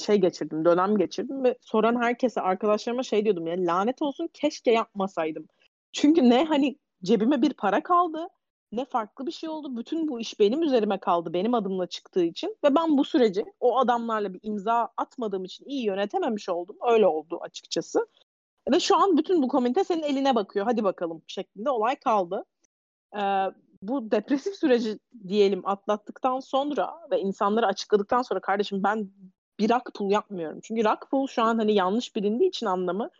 şey 0.00 0.16
geçirdim, 0.16 0.64
dönem 0.64 0.96
geçirdim 0.98 1.44
ve 1.44 1.58
soran 1.60 2.02
herkese, 2.02 2.40
arkadaşlarıma 2.40 3.02
şey 3.02 3.24
diyordum 3.24 3.46
ya 3.46 3.56
lanet 3.58 4.02
olsun 4.02 4.28
keşke 4.32 4.70
yapmasaydım. 4.70 5.46
Çünkü 5.92 6.30
ne 6.30 6.44
hani 6.44 6.78
cebime 7.04 7.42
bir 7.42 7.52
para 7.52 7.82
kaldı 7.82 8.28
ne 8.72 8.84
farklı 8.84 9.26
bir 9.26 9.32
şey 9.32 9.48
oldu. 9.48 9.76
Bütün 9.76 10.08
bu 10.08 10.20
iş 10.20 10.40
benim 10.40 10.62
üzerime 10.62 10.98
kaldı 10.98 11.32
benim 11.32 11.54
adımla 11.54 11.86
çıktığı 11.86 12.24
için 12.24 12.56
ve 12.64 12.74
ben 12.74 12.98
bu 12.98 13.04
süreci 13.04 13.44
o 13.60 13.78
adamlarla 13.78 14.34
bir 14.34 14.40
imza 14.42 14.88
atmadığım 14.96 15.44
için 15.44 15.64
iyi 15.64 15.84
yönetememiş 15.84 16.48
oldum. 16.48 16.76
Öyle 16.88 17.06
oldu 17.06 17.38
açıkçası. 17.42 18.06
Ve 18.72 18.80
şu 18.80 18.96
an 18.96 19.16
bütün 19.16 19.42
bu 19.42 19.48
komite 19.48 19.84
senin 19.84 20.02
eline 20.02 20.34
bakıyor. 20.34 20.66
Hadi 20.66 20.84
bakalım 20.84 21.22
şeklinde 21.26 21.70
olay 21.70 21.96
kaldı. 21.96 22.44
Ee, 23.16 23.46
bu 23.82 24.10
depresif 24.10 24.54
süreci 24.54 24.98
diyelim 25.28 25.66
atlattıktan 25.68 26.40
sonra 26.40 26.94
ve 27.10 27.20
insanları 27.20 27.66
açıkladıktan 27.66 28.22
sonra 28.22 28.40
kardeşim 28.40 28.82
ben 28.82 29.10
bir 29.58 29.70
rock 29.70 29.94
pool 29.94 30.10
yapmıyorum. 30.10 30.60
Çünkü 30.62 30.84
rock 30.84 31.10
pool 31.10 31.26
şu 31.26 31.42
an 31.42 31.58
hani 31.58 31.74
yanlış 31.74 32.16
bilindiği 32.16 32.48
için 32.48 32.66
anlamı 32.66 33.10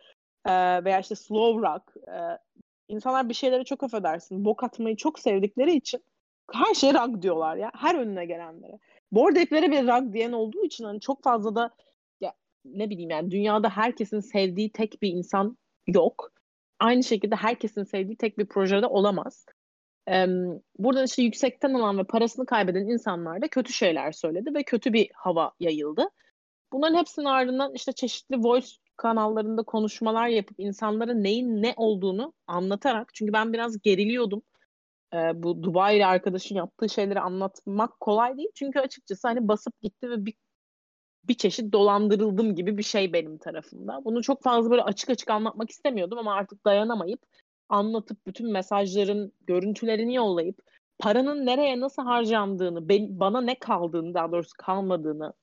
e, 0.45 0.83
veya 0.85 0.99
işte 0.99 1.15
slow 1.15 1.69
rock 1.69 1.93
e, 2.07 2.39
İnsanlar 2.87 3.29
bir 3.29 3.33
şeylere 3.33 3.63
çok 3.63 3.83
affedersin. 3.83 4.45
Bok 4.45 4.63
atmayı 4.63 4.95
çok 4.95 5.19
sevdikleri 5.19 5.75
için 5.75 6.03
her 6.53 6.73
şeye 6.73 6.93
rag 6.93 7.21
diyorlar 7.21 7.57
ya. 7.57 7.71
Her 7.75 7.95
önüne 7.95 8.25
gelenlere. 8.25 8.79
Board 9.11 9.35
app'lere 9.35 9.71
bir 9.71 9.87
rag 9.87 10.13
diyen 10.13 10.31
olduğu 10.31 10.63
için 10.65 10.83
hani 10.83 10.99
çok 10.99 11.23
fazla 11.23 11.55
da 11.55 11.75
ya, 12.21 12.33
ne 12.65 12.89
bileyim 12.89 13.09
yani 13.09 13.31
dünyada 13.31 13.69
herkesin 13.69 14.19
sevdiği 14.19 14.71
tek 14.71 15.01
bir 15.01 15.09
insan 15.09 15.57
yok. 15.87 16.31
Aynı 16.79 17.03
şekilde 17.03 17.35
herkesin 17.35 17.83
sevdiği 17.83 18.17
tek 18.17 18.37
bir 18.37 18.45
projede 18.45 18.87
olamaz. 18.87 19.45
Ee, 20.09 20.27
burada 20.79 21.03
işte 21.03 21.23
yüksekten 21.23 21.73
alan 21.73 21.97
ve 21.97 22.03
parasını 22.03 22.45
kaybeden 22.45 22.87
insanlar 22.87 23.41
da 23.41 23.47
kötü 23.47 23.73
şeyler 23.73 24.11
söyledi 24.11 24.53
ve 24.53 24.63
kötü 24.63 24.93
bir 24.93 25.09
hava 25.13 25.51
yayıldı. 25.59 26.09
Bunların 26.73 26.97
hepsinin 26.97 27.25
ardından 27.25 27.73
işte 27.73 27.91
çeşitli 27.91 28.37
voice 28.37 28.67
kanallarında 28.97 29.63
konuşmalar 29.63 30.27
yapıp 30.27 30.59
insanlara 30.59 31.13
neyin 31.13 31.61
ne 31.61 31.73
olduğunu 31.77 32.33
anlatarak 32.47 33.13
çünkü 33.13 33.33
ben 33.33 33.53
biraz 33.53 33.81
geriliyordum. 33.81 34.41
Ee, 35.13 35.43
bu 35.43 35.63
Dubai 35.63 35.97
ile 35.97 36.05
arkadaşın 36.05 36.55
yaptığı 36.55 36.89
şeyleri 36.89 37.19
anlatmak 37.19 37.99
kolay 37.99 38.37
değil. 38.37 38.49
Çünkü 38.55 38.79
açıkçası 38.79 39.27
hani 39.27 39.47
basıp 39.47 39.81
gitti 39.81 40.09
ve 40.09 40.25
bir 40.25 40.33
bir 41.23 41.33
çeşit 41.33 41.73
dolandırıldım 41.73 42.55
gibi 42.55 42.77
bir 42.77 42.83
şey 42.83 43.13
benim 43.13 43.37
tarafımda. 43.37 44.01
Bunu 44.05 44.23
çok 44.23 44.43
fazla 44.43 44.71
böyle 44.71 44.81
açık 44.83 45.09
açık 45.09 45.29
anlatmak 45.29 45.69
istemiyordum 45.69 46.17
ama 46.17 46.33
artık 46.33 46.65
dayanamayıp 46.65 47.21
anlatıp 47.69 48.27
bütün 48.27 48.51
mesajların 48.51 49.31
görüntülerini 49.47 50.15
yollayıp 50.15 50.59
paranın 50.99 51.45
nereye 51.45 51.79
nasıl 51.79 52.03
harcandığını, 52.03 52.89
ben, 52.89 53.19
bana 53.19 53.41
ne 53.41 53.59
kaldığını 53.59 54.13
daha 54.13 54.31
doğrusu 54.31 54.51
kalmadığını 54.57 55.33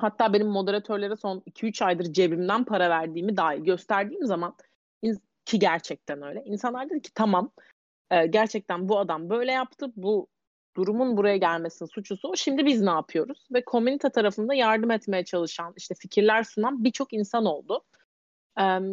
Hatta 0.00 0.32
benim 0.32 0.46
moderatörlere 0.46 1.16
son 1.16 1.42
2-3 1.46 1.84
aydır 1.84 2.12
cebimden 2.12 2.64
para 2.64 2.90
verdiğimi 2.90 3.36
dahi 3.36 3.62
gösterdiğim 3.62 4.26
zaman 4.26 4.54
ki 5.44 5.58
gerçekten 5.58 6.22
öyle. 6.22 6.42
İnsanlar 6.44 6.90
dedi 6.90 7.02
ki 7.02 7.10
tamam 7.14 7.50
e, 8.10 8.26
gerçekten 8.26 8.88
bu 8.88 8.98
adam 8.98 9.30
böyle 9.30 9.52
yaptı. 9.52 9.92
Bu 9.96 10.28
durumun 10.76 11.16
buraya 11.16 11.36
gelmesinin 11.36 11.88
suçlusu 11.88 12.28
o. 12.28 12.36
Şimdi 12.36 12.66
biz 12.66 12.80
ne 12.80 12.90
yapıyoruz? 12.90 13.48
Ve 13.52 13.64
komünite 13.64 14.10
tarafında 14.10 14.54
yardım 14.54 14.90
etmeye 14.90 15.24
çalışan, 15.24 15.74
işte 15.76 15.94
fikirler 15.94 16.42
sunan 16.42 16.84
birçok 16.84 17.12
insan 17.12 17.44
oldu. 17.44 17.84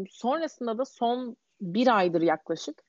sonrasında 0.10 0.78
da 0.78 0.86
son 0.86 1.38
bir 1.62 1.98
aydır 1.98 2.22
yaklaşık 2.22 2.84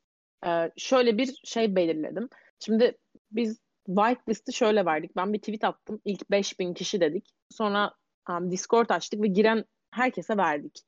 şöyle 0.77 1.19
bir 1.19 1.41
şey 1.45 1.77
belirledim. 1.77 2.29
Şimdi 2.59 2.99
biz 3.31 3.59
whitelist'i 3.87 4.53
şöyle 4.53 4.85
verdik. 4.85 5.17
Ben 5.17 5.33
bir 5.33 5.39
tweet 5.39 5.65
attım. 5.65 6.01
İlk 6.05 6.31
5000 6.31 6.75
kişi 6.75 7.01
dedik. 7.01 7.35
Sonra 7.51 7.95
um, 8.29 8.51
Discord 8.51 8.91
açtık 8.91 9.23
ve 9.23 9.27
giren 9.27 9.65
herkese 9.91 10.37
verdik. 10.37 10.83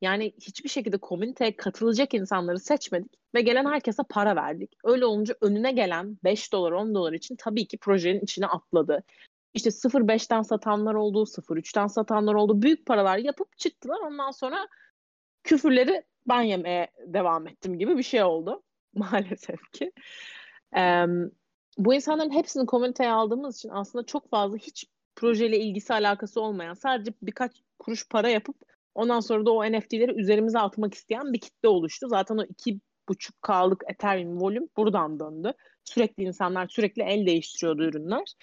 Yani 0.00 0.32
hiçbir 0.40 0.68
şekilde 0.68 0.98
komüniteye 0.98 1.56
katılacak 1.56 2.14
insanları 2.14 2.58
seçmedik 2.58 3.12
ve 3.34 3.40
gelen 3.40 3.64
herkese 3.64 4.02
para 4.08 4.36
verdik. 4.36 4.72
Öyle 4.84 5.04
olunca 5.04 5.34
önüne 5.40 5.72
gelen 5.72 6.18
5 6.24 6.52
dolar 6.52 6.72
10 6.72 6.94
dolar 6.94 7.12
için 7.12 7.36
tabii 7.38 7.66
ki 7.66 7.78
projenin 7.78 8.20
içine 8.20 8.46
atladı. 8.46 9.04
İşte 9.54 9.70
0.5'ten 9.70 10.42
satanlar 10.42 10.94
oldu, 10.94 11.22
0.3'ten 11.26 11.86
satanlar 11.86 12.34
oldu. 12.34 12.62
Büyük 12.62 12.86
paralar 12.86 13.18
yapıp 13.18 13.58
çıktılar. 13.58 13.98
Ondan 14.00 14.30
sonra 14.30 14.68
küfürleri 15.42 16.02
ben 16.28 16.42
yemeye 16.42 16.90
devam 17.06 17.46
ettim 17.46 17.78
gibi 17.78 17.98
bir 17.98 18.02
şey 18.02 18.22
oldu 18.22 18.62
maalesef 18.94 19.60
ki. 19.72 19.92
Ee, 20.76 21.04
bu 21.78 21.94
insanların 21.94 22.30
hepsini 22.30 22.66
komüniteye 22.66 23.10
aldığımız 23.10 23.56
için 23.56 23.68
aslında 23.68 24.06
çok 24.06 24.30
fazla 24.30 24.56
hiç 24.56 24.86
projeyle 25.16 25.58
ilgisi 25.58 25.94
alakası 25.94 26.40
olmayan 26.40 26.74
sadece 26.74 27.12
birkaç 27.22 27.52
kuruş 27.78 28.08
para 28.08 28.28
yapıp 28.28 28.56
ondan 28.94 29.20
sonra 29.20 29.46
da 29.46 29.52
o 29.52 29.64
NFT'leri 29.64 30.20
üzerimize 30.20 30.58
atmak 30.58 30.94
isteyen 30.94 31.32
bir 31.32 31.40
kitle 31.40 31.68
oluştu. 31.68 32.08
Zaten 32.08 32.36
o 32.36 32.44
iki 32.44 32.80
buçuk 33.08 33.42
K'lık 33.42 33.82
Ethereum 33.88 34.40
volüm 34.40 34.68
buradan 34.76 35.20
döndü. 35.20 35.52
Sürekli 35.84 36.22
insanlar 36.22 36.68
sürekli 36.68 37.02
el 37.02 37.26
değiştiriyordu 37.26 37.82
ürünler. 37.82 38.34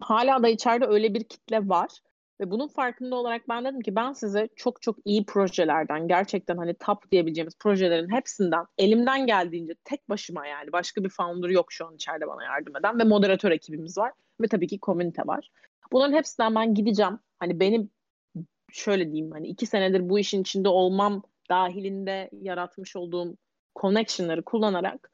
Hala 0.00 0.42
da 0.42 0.48
içeride 0.48 0.86
öyle 0.86 1.14
bir 1.14 1.24
kitle 1.24 1.68
var. 1.68 1.90
Ve 2.40 2.50
bunun 2.50 2.68
farkında 2.68 3.16
olarak 3.16 3.48
ben 3.48 3.64
dedim 3.64 3.80
ki 3.80 3.96
ben 3.96 4.12
size 4.12 4.48
çok 4.56 4.82
çok 4.82 4.96
iyi 5.04 5.26
projelerden 5.26 6.08
gerçekten 6.08 6.56
hani 6.56 6.74
top 6.74 7.10
diyebileceğimiz 7.12 7.54
projelerin 7.58 8.12
hepsinden 8.12 8.64
elimden 8.78 9.26
geldiğince 9.26 9.74
tek 9.84 10.08
başıma 10.08 10.46
yani 10.46 10.72
başka 10.72 11.04
bir 11.04 11.08
founder 11.08 11.48
yok 11.48 11.72
şu 11.72 11.86
an 11.86 11.94
içeride 11.94 12.26
bana 12.26 12.44
yardım 12.44 12.76
eden 12.76 12.98
ve 12.98 13.04
moderatör 13.04 13.50
ekibimiz 13.50 13.98
var 13.98 14.12
ve 14.40 14.48
tabii 14.48 14.66
ki 14.66 14.78
komünite 14.78 15.22
var. 15.26 15.50
Bunların 15.92 16.14
hepsinden 16.14 16.54
ben 16.54 16.74
gideceğim. 16.74 17.18
Hani 17.38 17.60
benim 17.60 17.90
şöyle 18.72 19.12
diyeyim 19.12 19.32
hani 19.32 19.48
iki 19.48 19.66
senedir 19.66 20.08
bu 20.08 20.18
işin 20.18 20.42
içinde 20.42 20.68
olmam 20.68 21.22
dahilinde 21.50 22.30
yaratmış 22.32 22.96
olduğum 22.96 23.36
connection'ları 23.80 24.42
kullanarak 24.42 25.10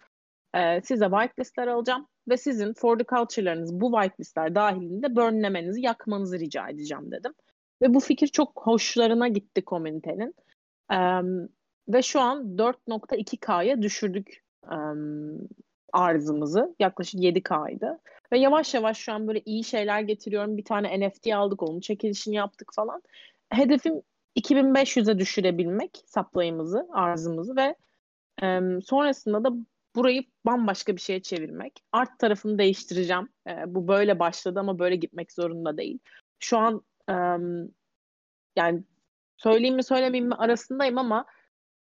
e, 0.54 0.80
size 0.80 1.04
whitelistler 1.04 1.66
alacağım 1.66 2.06
ve 2.28 2.37
sizin 2.37 2.72
for 2.72 2.98
the 2.98 3.04
culture'larınız 3.04 3.80
bu 3.80 3.92
whitelistler 3.92 4.54
dahilinde 4.54 5.16
burnlemenizi, 5.16 5.80
yakmanızı 5.80 6.38
rica 6.38 6.68
edeceğim 6.68 7.11
dedim. 7.11 7.35
Ve 7.82 7.94
bu 7.94 8.00
fikir 8.00 8.28
çok 8.28 8.52
hoşlarına 8.54 9.28
gitti 9.28 9.64
komünitenin. 9.64 10.35
Um, 10.92 11.48
ve 11.88 12.02
şu 12.02 12.20
an 12.20 12.56
4.2K'ya 12.56 13.82
düşürdük 13.82 14.44
um, 14.70 15.48
arzımızı. 15.92 16.74
Yaklaşık 16.78 17.20
7K'ydı. 17.20 17.98
Ve 18.33 18.38
yavaş 18.38 18.75
yavaş 18.75 18.99
şu 18.99 19.12
an 19.12 19.29
böyle 19.29 19.42
iyi 19.45 19.64
şeyler 19.64 20.01
getiriyorum. 20.01 20.57
Bir 20.57 20.64
tane 20.64 21.09
NFT 21.09 21.27
aldık, 21.27 21.62
onun 21.62 21.81
çekilişini 21.81 22.35
yaptık 22.35 22.73
falan. 22.75 23.03
Hedefim 23.51 24.03
2500'e 24.37 25.18
düşürebilmek 25.18 26.05
supply'ımızı, 26.07 26.88
arzımızı 26.92 27.57
ve 27.57 27.77
um, 28.42 28.83
sonrasında 28.83 29.45
da 29.45 29.51
burayı 29.97 30.25
bambaşka 30.47 30.97
bir 30.97 31.01
şeye 31.01 31.23
çevirmek. 31.23 31.73
Art 31.92 32.18
tarafını 32.18 32.59
değiştireceğim. 32.59 33.29
E, 33.49 33.75
bu 33.75 33.88
böyle 33.88 34.18
başladı 34.18 34.61
ama 34.61 34.79
böyle 34.79 34.97
gitmek 34.97 35.33
zorunda 35.33 35.77
değil. 35.77 35.99
Şu 36.38 36.59
an 36.59 36.83
e, 37.09 37.14
yani 38.57 38.85
söyleyeyim 39.37 39.77
mi 39.77 39.85
söylemeyeyim 39.85 40.29
mi 40.29 40.35
arasındayım 40.35 40.99
ama 40.99 41.27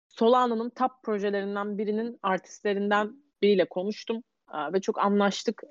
Solana'nın 0.08 0.70
top 0.70 0.90
projelerinden 1.02 1.78
birinin 1.78 2.18
artistlerinden 2.22 3.16
biriyle 3.42 3.64
konuştum 3.64 4.16
e, 4.16 4.31
ve 4.72 4.80
çok 4.80 4.98
anlaştık 4.98 5.62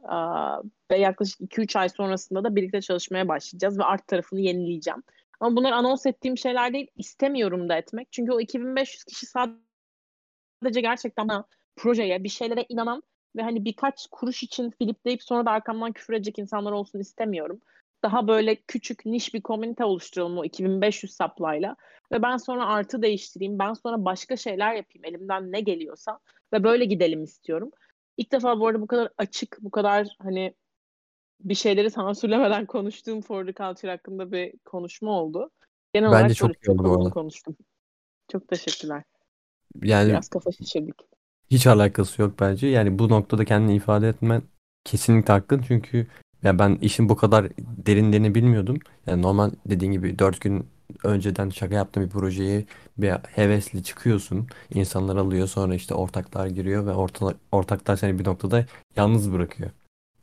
ve 0.91 0.98
yaklaşık 0.98 1.41
2-3 1.41 1.80
ay 1.80 1.89
sonrasında 1.89 2.44
da 2.44 2.56
birlikte 2.56 2.82
çalışmaya 2.82 3.28
başlayacağız 3.28 3.80
ve 3.80 3.84
art 3.84 4.08
tarafını 4.08 4.39
yenileyeceğim. 4.39 5.04
Ama 5.39 5.56
bunlar 5.56 5.72
anons 5.72 6.06
ettiğim 6.06 6.38
şeyler 6.38 6.74
değil. 6.74 6.88
istemiyorum 6.98 7.70
da 7.70 7.78
etmek. 7.78 8.12
Çünkü 8.12 8.32
o 8.32 8.39
2500 8.39 9.04
kişi 9.04 9.26
sadece 9.26 10.82
gerçekten 10.82 11.30
projeye, 11.76 12.24
bir 12.24 12.30
şeylere 12.30 12.65
inanan 12.70 13.04
ve 13.36 13.41
hani 13.41 13.65
birkaç 13.65 14.08
kuruş 14.12 14.44
için 14.44 14.70
filipleyip 14.70 15.24
sonra 15.24 15.46
da 15.46 15.52
arkamdan 15.52 15.91
küfür 15.91 16.13
edecek 16.13 16.39
insanlar 16.39 16.72
olsun 16.72 17.00
istemiyorum. 17.00 17.62
Daha 18.04 18.28
böyle 18.28 18.56
küçük 18.56 19.06
niş 19.06 19.34
bir 19.34 19.41
komünite 19.41 19.86
oluşturalım 19.86 20.38
o 20.38 20.46
2500 20.46 21.13
saplayla 21.13 21.76
ve 22.12 22.22
ben 22.22 22.38
sonra 22.38 22.65
artı 22.65 23.02
değiştireyim. 23.02 23.60
Ben 23.60 23.74
sonra 23.74 24.06
başka 24.06 24.36
şeyler 24.36 24.76
yapayım 24.76 25.06
elimden 25.06 25.52
ne 25.52 25.62
geliyorsa 25.62 26.20
ve 26.54 26.63
böyle 26.63 26.86
gidelim 26.86 27.24
istiyorum. 27.24 27.72
İlk 28.17 28.32
defa 28.32 28.60
bu 28.60 28.67
arada 28.67 28.82
bu 28.82 28.88
kadar 28.88 29.10
açık, 29.17 29.58
bu 29.62 29.71
kadar 29.71 30.08
hani 30.19 30.54
bir 31.39 31.56
şeyleri 31.56 31.91
sansürlemeden 31.91 32.65
konuştuğum 32.65 33.21
For 33.21 33.45
the 33.45 33.54
Culture 33.54 33.91
hakkında 33.91 34.32
bir 34.32 34.54
konuşma 34.65 35.12
oldu. 35.12 35.50
Genel 35.93 36.12
Bence 36.12 36.24
olarak 36.24 36.36
çok 36.36 36.67
iyi 36.67 36.71
oldu 36.71 36.84
bu 36.84 36.97
arada. 36.97 37.10
konuştum. 37.10 37.56
Çok 38.32 38.47
teşekkürler. 38.47 39.04
Yani 39.84 40.10
Biraz 40.10 40.30
kafa 40.30 40.52
şişirdik. 40.52 40.95
Hiç 41.52 41.67
alakası 41.67 42.21
yok 42.21 42.34
bence. 42.39 42.67
Yani 42.67 43.00
bu 43.00 43.10
noktada 43.10 43.45
kendini 43.45 43.76
ifade 43.76 44.10
etmen 44.10 44.41
kesinlikle 44.84 45.34
hakkın. 45.34 45.63
Çünkü 45.67 46.08
ya 46.43 46.60
ben 46.60 46.78
işin 46.82 47.10
bu 47.10 47.15
kadar 47.15 47.47
derinlerini 47.60 48.36
bilmiyordum. 48.36 48.78
Yani 49.08 49.21
normal 49.21 49.52
dediğin 49.65 49.91
gibi 49.91 50.19
4 50.19 50.41
gün 50.41 50.67
önceden 51.04 51.49
şaka 51.49 51.75
yaptığın 51.75 52.04
bir 52.04 52.10
projeyi 52.10 52.65
bir 52.97 53.10
hevesli 53.12 53.84
çıkıyorsun. 53.84 54.47
İnsanlar 54.73 55.15
alıyor 55.15 55.47
sonra 55.47 55.75
işte 55.75 55.93
ortaklar 55.93 56.47
giriyor 56.47 56.86
ve 56.86 56.93
orta, 56.93 57.34
ortaklar 57.51 57.95
seni 57.95 58.19
bir 58.19 58.25
noktada 58.25 58.65
yalnız 58.95 59.34
bırakıyor. 59.34 59.71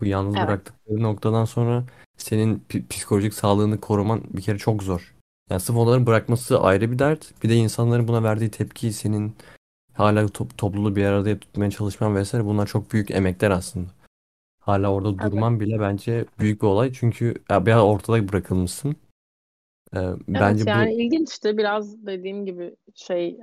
Bu 0.00 0.07
yalnız 0.07 0.37
evet. 0.37 0.48
bıraktıkları 0.48 1.02
noktadan 1.02 1.44
sonra 1.44 1.85
senin 2.16 2.62
psikolojik 2.90 3.35
sağlığını 3.35 3.81
koruman 3.81 4.22
bir 4.31 4.42
kere 4.42 4.59
çok 4.59 4.83
zor. 4.83 5.14
Yani 5.50 5.61
sırf 5.61 5.76
onların 5.76 6.07
bırakması 6.07 6.61
ayrı 6.61 6.92
bir 6.92 6.98
dert. 6.98 7.42
Bir 7.42 7.48
de 7.48 7.57
insanların 7.57 8.09
buna 8.09 8.22
verdiği 8.22 8.50
tepki 8.50 8.92
senin 8.92 9.35
hala 9.94 10.28
top, 10.28 10.59
topluluğu 10.59 10.96
bir 10.96 11.04
arada 11.04 11.38
tutmaya 11.38 11.70
çalışman 11.70 12.16
vesaire 12.16 12.44
bunlar 12.44 12.66
çok 12.66 12.92
büyük 12.92 13.11
emekler 13.11 13.50
aslında. 13.50 13.88
Hala 14.61 14.92
orada 14.92 15.09
evet. 15.09 15.33
durman 15.33 15.61
bile 15.61 15.81
bence 15.81 16.24
büyük 16.38 16.62
bir 16.62 16.66
olay 16.66 16.92
çünkü 16.92 17.35
ya 17.50 17.66
biraz 17.66 17.83
ortada 17.83 18.28
bırakılmışsın. 18.28 18.96
Ee, 19.96 19.98
evet 20.01 20.18
bence 20.29 20.64
yani 20.70 20.90
bu 20.90 21.01
ilginçti 21.01 21.59
biraz 21.59 22.07
dediğim 22.07 22.46
gibi 22.46 22.77
şey 22.94 23.40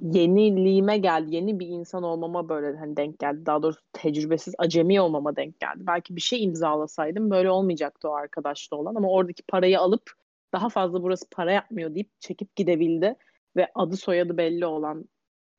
yeniliğime 0.00 0.98
geldi. 0.98 1.34
Yeni 1.34 1.60
bir 1.60 1.66
insan 1.66 2.02
olmama 2.02 2.48
böyle 2.48 2.78
hani 2.78 2.96
denk 2.96 3.18
geldi. 3.18 3.46
Daha 3.46 3.62
doğrusu 3.62 3.80
tecrübesiz 3.92 4.54
acemi 4.58 5.00
olmama 5.00 5.36
denk 5.36 5.60
geldi. 5.60 5.78
Belki 5.86 6.16
bir 6.16 6.20
şey 6.20 6.44
imzalasaydım 6.44 7.30
böyle 7.30 7.50
olmayacaktı 7.50 8.08
o 8.08 8.12
arkadaşla 8.12 8.76
olan 8.76 8.94
ama 8.94 9.10
oradaki 9.10 9.42
parayı 9.42 9.80
alıp 9.80 10.12
daha 10.52 10.68
fazla 10.68 11.02
burası 11.02 11.26
para 11.30 11.52
yapmıyor 11.52 11.94
deyip 11.94 12.20
çekip 12.20 12.56
gidebildi 12.56 13.14
ve 13.56 13.68
adı 13.74 13.96
soyadı 13.96 14.36
belli 14.36 14.66
olan 14.66 15.04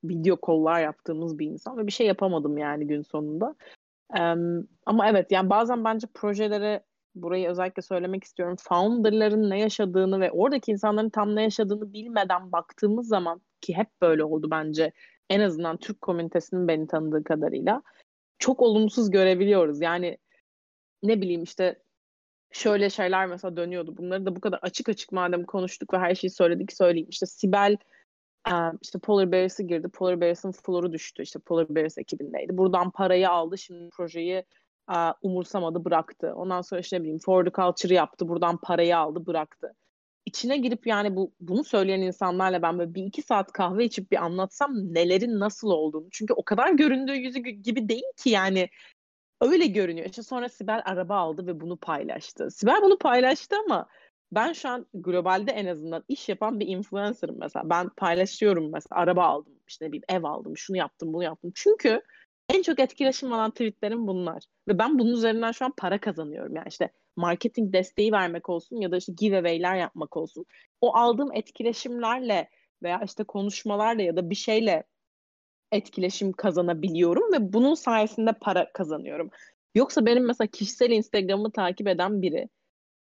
video 0.03 0.37
kollar 0.37 0.81
yaptığımız 0.81 1.39
bir 1.39 1.47
insan 1.47 1.77
ve 1.77 1.87
bir 1.87 1.91
şey 1.91 2.07
yapamadım 2.07 2.57
yani 2.57 2.87
gün 2.87 3.01
sonunda. 3.01 3.55
Ama 4.85 5.09
evet 5.09 5.31
yani 5.31 5.49
bazen 5.49 5.83
bence 5.83 6.07
projelere 6.13 6.83
burayı 7.21 7.49
özellikle 7.49 7.81
söylemek 7.81 8.23
istiyorum. 8.23 8.55
Founder'ların 8.59 9.49
ne 9.49 9.59
yaşadığını 9.59 10.19
ve 10.19 10.31
oradaki 10.31 10.71
insanların 10.71 11.09
tam 11.09 11.35
ne 11.35 11.43
yaşadığını 11.43 11.93
bilmeden 11.93 12.51
baktığımız 12.51 13.07
zaman 13.07 13.41
ki 13.61 13.77
hep 13.77 13.87
böyle 14.01 14.23
oldu 14.23 14.47
bence 14.51 14.91
en 15.29 15.39
azından 15.39 15.77
Türk 15.77 16.01
komünitesinin 16.01 16.67
beni 16.67 16.87
tanıdığı 16.87 17.23
kadarıyla 17.23 17.81
çok 18.39 18.61
olumsuz 18.61 19.11
görebiliyoruz. 19.11 19.81
Yani 19.81 20.17
ne 21.03 21.21
bileyim 21.21 21.43
işte 21.43 21.83
şöyle 22.51 22.89
şeyler 22.89 23.27
mesela 23.27 23.57
dönüyordu. 23.57 23.97
Bunları 23.97 24.25
da 24.25 24.35
bu 24.35 24.41
kadar 24.41 24.59
açık 24.61 24.89
açık 24.89 25.11
madem 25.11 25.43
konuştuk 25.43 25.93
ve 25.93 25.97
her 25.97 26.15
şeyi 26.15 26.31
söyledik 26.31 26.73
söyleyeyim. 26.73 27.09
İşte 27.09 27.25
Sibel 27.25 27.77
işte 28.81 28.99
Polar 28.99 29.31
Bears'ı 29.31 29.63
girdi. 29.63 29.89
Polar 29.89 30.21
Bears'ın 30.21 30.51
floru 30.51 30.93
düştü. 30.93 31.23
İşte 31.23 31.39
Polar 31.39 31.75
Bears 31.75 31.97
ekibindeydi. 31.97 32.57
Buradan 32.57 32.91
parayı 32.91 33.29
aldı. 33.29 33.57
Şimdi 33.57 33.89
projeyi 33.89 34.43
umursamadı 35.21 35.85
bıraktı. 35.85 36.33
Ondan 36.35 36.61
sonra 36.61 36.81
işte 36.81 36.97
ne 36.97 37.01
bileyim 37.01 37.19
For 37.19 37.45
the 37.45 37.51
Culture 37.51 37.93
yaptı. 37.93 38.27
Buradan 38.29 38.57
parayı 38.57 38.97
aldı 38.97 39.25
bıraktı. 39.25 39.73
İçine 40.25 40.57
girip 40.57 40.87
yani 40.87 41.15
bu 41.15 41.33
bunu 41.39 41.63
söyleyen 41.63 42.01
insanlarla 42.01 42.61
ben 42.61 42.79
böyle 42.79 42.93
bir 42.93 43.03
iki 43.03 43.21
saat 43.21 43.51
kahve 43.51 43.85
içip 43.85 44.11
bir 44.11 44.23
anlatsam 44.25 44.93
nelerin 44.93 45.39
nasıl 45.39 45.69
olduğunu. 45.69 46.07
Çünkü 46.11 46.33
o 46.33 46.43
kadar 46.43 46.71
göründüğü 46.71 47.15
yüzü 47.15 47.39
gibi 47.39 47.89
değil 47.89 48.03
ki 48.17 48.29
yani 48.29 48.69
öyle 49.41 49.67
görünüyor. 49.67 50.09
İşte 50.09 50.23
sonra 50.23 50.49
Sibel 50.49 50.81
araba 50.85 51.15
aldı 51.15 51.47
ve 51.47 51.59
bunu 51.59 51.77
paylaştı. 51.77 52.51
Sibel 52.51 52.81
bunu 52.81 52.97
paylaştı 52.97 53.55
ama 53.65 53.87
ben 54.31 54.53
şu 54.53 54.69
an 54.69 54.85
globalde 54.93 55.51
en 55.51 55.65
azından 55.65 56.03
iş 56.07 56.29
yapan 56.29 56.59
bir 56.59 56.67
influencer'ım 56.67 57.35
mesela. 57.39 57.69
Ben 57.69 57.89
paylaşıyorum 57.89 58.71
mesela 58.71 59.01
araba 59.01 59.25
aldım, 59.25 59.53
işte 59.67 59.85
ne 59.85 59.89
bileyim 59.91 60.05
ev 60.09 60.23
aldım, 60.23 60.57
şunu 60.57 60.77
yaptım, 60.77 61.13
bunu 61.13 61.23
yaptım. 61.23 61.51
Çünkü 61.55 62.01
En 62.49 62.61
çok 62.61 62.79
etkileşim 62.79 63.33
alan 63.33 63.51
tweetlerim 63.51 64.07
bunlar. 64.07 64.43
Ve 64.67 64.79
ben 64.79 64.99
bunun 64.99 65.13
üzerinden 65.13 65.51
şu 65.51 65.65
an 65.65 65.73
para 65.77 65.99
kazanıyorum. 65.99 66.55
Yani 66.55 66.67
işte 66.67 66.89
marketing 67.15 67.73
desteği 67.73 68.11
vermek 68.11 68.49
olsun 68.49 68.81
ya 68.81 68.91
da 68.91 68.97
işte 68.97 69.13
giveaway'ler 69.17 69.75
yapmak 69.75 70.17
olsun. 70.17 70.45
O 70.81 70.95
aldığım 70.95 71.33
etkileşimlerle 71.33 72.49
veya 72.83 73.01
işte 73.05 73.23
konuşmalarla 73.23 74.01
ya 74.01 74.15
da 74.15 74.29
bir 74.29 74.35
şeyle 74.35 74.83
etkileşim 75.71 76.31
kazanabiliyorum 76.33 77.33
ve 77.33 77.53
bunun 77.53 77.73
sayesinde 77.73 78.31
para 78.41 78.73
kazanıyorum. 78.73 79.29
Yoksa 79.75 80.05
benim 80.05 80.25
mesela 80.25 80.47
kişisel 80.47 80.91
Instagram'ı 80.91 81.51
takip 81.51 81.87
eden 81.87 82.21
biri 82.21 82.49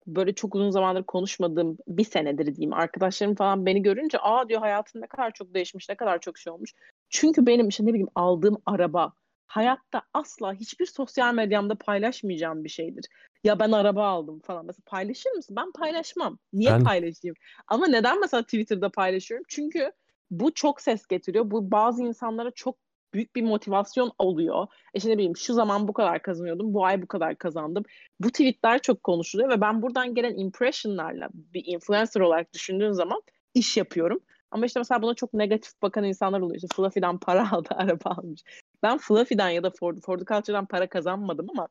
böyle 0.07 0.35
çok 0.35 0.55
uzun 0.55 0.69
zamandır 0.69 1.03
konuşmadığım 1.03 1.77
bir 1.87 2.03
senedir 2.03 2.55
diyeyim 2.55 2.73
arkadaşlarım 2.73 3.35
falan 3.35 3.65
beni 3.65 3.81
görünce 3.81 4.17
aa 4.19 4.49
diyor 4.49 4.61
hayatın 4.61 5.01
ne 5.01 5.07
kadar 5.07 5.31
çok 5.31 5.53
değişmiş 5.53 5.89
ne 5.89 5.95
kadar 5.95 6.19
çok 6.19 6.37
şey 6.37 6.53
olmuş. 6.53 6.73
Çünkü 7.09 7.45
benim 7.45 7.67
işte 7.67 7.85
ne 7.85 7.89
bileyim 7.89 8.09
aldığım 8.15 8.57
araba 8.65 9.13
hayatta 9.47 10.01
asla 10.13 10.53
hiçbir 10.53 10.85
sosyal 10.85 11.33
medyamda 11.33 11.75
paylaşmayacağım 11.75 12.63
bir 12.63 12.69
şeydir. 12.69 13.05
Ya 13.43 13.59
ben 13.59 13.71
araba 13.71 14.07
aldım 14.07 14.39
falan. 14.39 14.65
Mesela 14.65 14.83
paylaşır 14.85 15.31
mısın? 15.31 15.55
Ben 15.55 15.71
paylaşmam. 15.71 16.39
Niye 16.53 16.71
ben... 16.71 16.83
paylaşayım? 16.83 17.35
Ama 17.67 17.87
neden 17.87 18.19
mesela 18.19 18.43
Twitter'da 18.43 18.89
paylaşıyorum? 18.89 19.45
Çünkü 19.49 19.91
bu 20.31 20.53
çok 20.53 20.81
ses 20.81 21.07
getiriyor. 21.07 21.51
Bu 21.51 21.71
bazı 21.71 22.03
insanlara 22.03 22.51
çok 22.51 22.77
büyük 23.13 23.35
bir 23.35 23.41
motivasyon 23.41 24.11
oluyor. 24.17 24.67
İşte 24.93 25.09
ne 25.09 25.13
bileyim 25.13 25.37
şu 25.37 25.53
zaman 25.53 25.87
bu 25.87 25.93
kadar 25.93 26.21
kazanıyordum, 26.21 26.73
bu 26.73 26.85
ay 26.85 27.01
bu 27.01 27.07
kadar 27.07 27.35
kazandım. 27.35 27.83
Bu 28.19 28.29
tweetler 28.29 28.81
çok 28.81 29.03
konuşuluyor 29.03 29.49
ve 29.49 29.61
ben 29.61 29.81
buradan 29.81 30.15
gelen 30.15 30.37
impressionlarla 30.37 31.29
bir 31.33 31.63
influencer 31.65 32.21
olarak 32.21 32.53
düşündüğün 32.53 32.91
zaman 32.91 33.21
iş 33.53 33.77
yapıyorum. 33.77 34.19
Ama 34.53 34.65
işte 34.65 34.79
mesela 34.79 35.01
buna 35.01 35.13
çok 35.13 35.33
negatif 35.33 35.81
bakan 35.81 36.03
insanlar 36.03 36.39
oluyor. 36.41 36.55
İşte 36.55 36.67
Fluffy'den 36.75 37.17
para 37.17 37.51
aldı, 37.51 37.69
araba 37.71 38.09
almış. 38.09 38.41
Ben 38.83 38.97
Fluffy'den 38.97 39.49
ya 39.49 39.63
da 39.63 39.71
Ford, 39.79 39.97
Ford 39.97 40.19
Culture'dan 40.19 40.65
para 40.65 40.87
kazanmadım 40.89 41.49
ama 41.49 41.67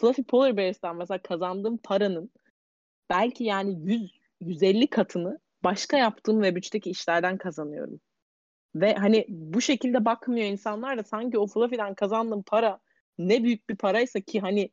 Fluffy 0.00 0.22
Polar 0.24 0.56
Bears'tan 0.56 0.96
mesela 0.96 1.22
kazandığım 1.22 1.76
paranın 1.76 2.30
belki 3.10 3.44
yani 3.44 3.76
100 3.84 4.12
150 4.40 4.86
katını 4.86 5.38
başka 5.64 5.96
yaptığım 5.98 6.44
Web3'teki 6.44 6.90
işlerden 6.90 7.38
kazanıyorum. 7.38 8.00
Ve 8.74 8.94
hani 8.94 9.26
bu 9.28 9.60
şekilde 9.60 10.04
bakmıyor 10.04 10.46
insanlar 10.46 10.98
da 10.98 11.02
sanki 11.02 11.38
o 11.38 11.46
Fluffy'den 11.46 11.94
kazandığım 11.94 12.42
para 12.42 12.80
ne 13.18 13.44
büyük 13.44 13.68
bir 13.68 13.76
paraysa 13.76 14.20
ki 14.20 14.40
hani 14.40 14.70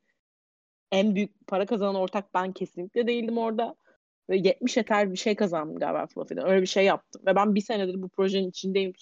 en 0.92 1.16
büyük 1.16 1.48
para 1.48 1.66
kazanan 1.66 1.96
ortak 1.96 2.34
ben 2.34 2.52
kesinlikle 2.52 3.08
değildim 3.08 3.38
orada. 3.38 3.76
Ve 4.30 4.38
70 4.38 4.78
eter 4.78 5.12
bir 5.12 5.18
şey 5.18 5.36
kazandım 5.36 5.80
galiba 5.80 6.08
Fluffy'den. 6.08 6.48
Öyle 6.48 6.62
bir 6.62 6.68
şey 6.68 6.86
yaptım. 6.86 7.22
Ve 7.26 7.36
ben 7.36 7.56
bir 7.56 7.62
senedir 7.62 8.02
bu 8.02 8.10
projenin 8.10 8.50
içindeyim. 8.50 8.94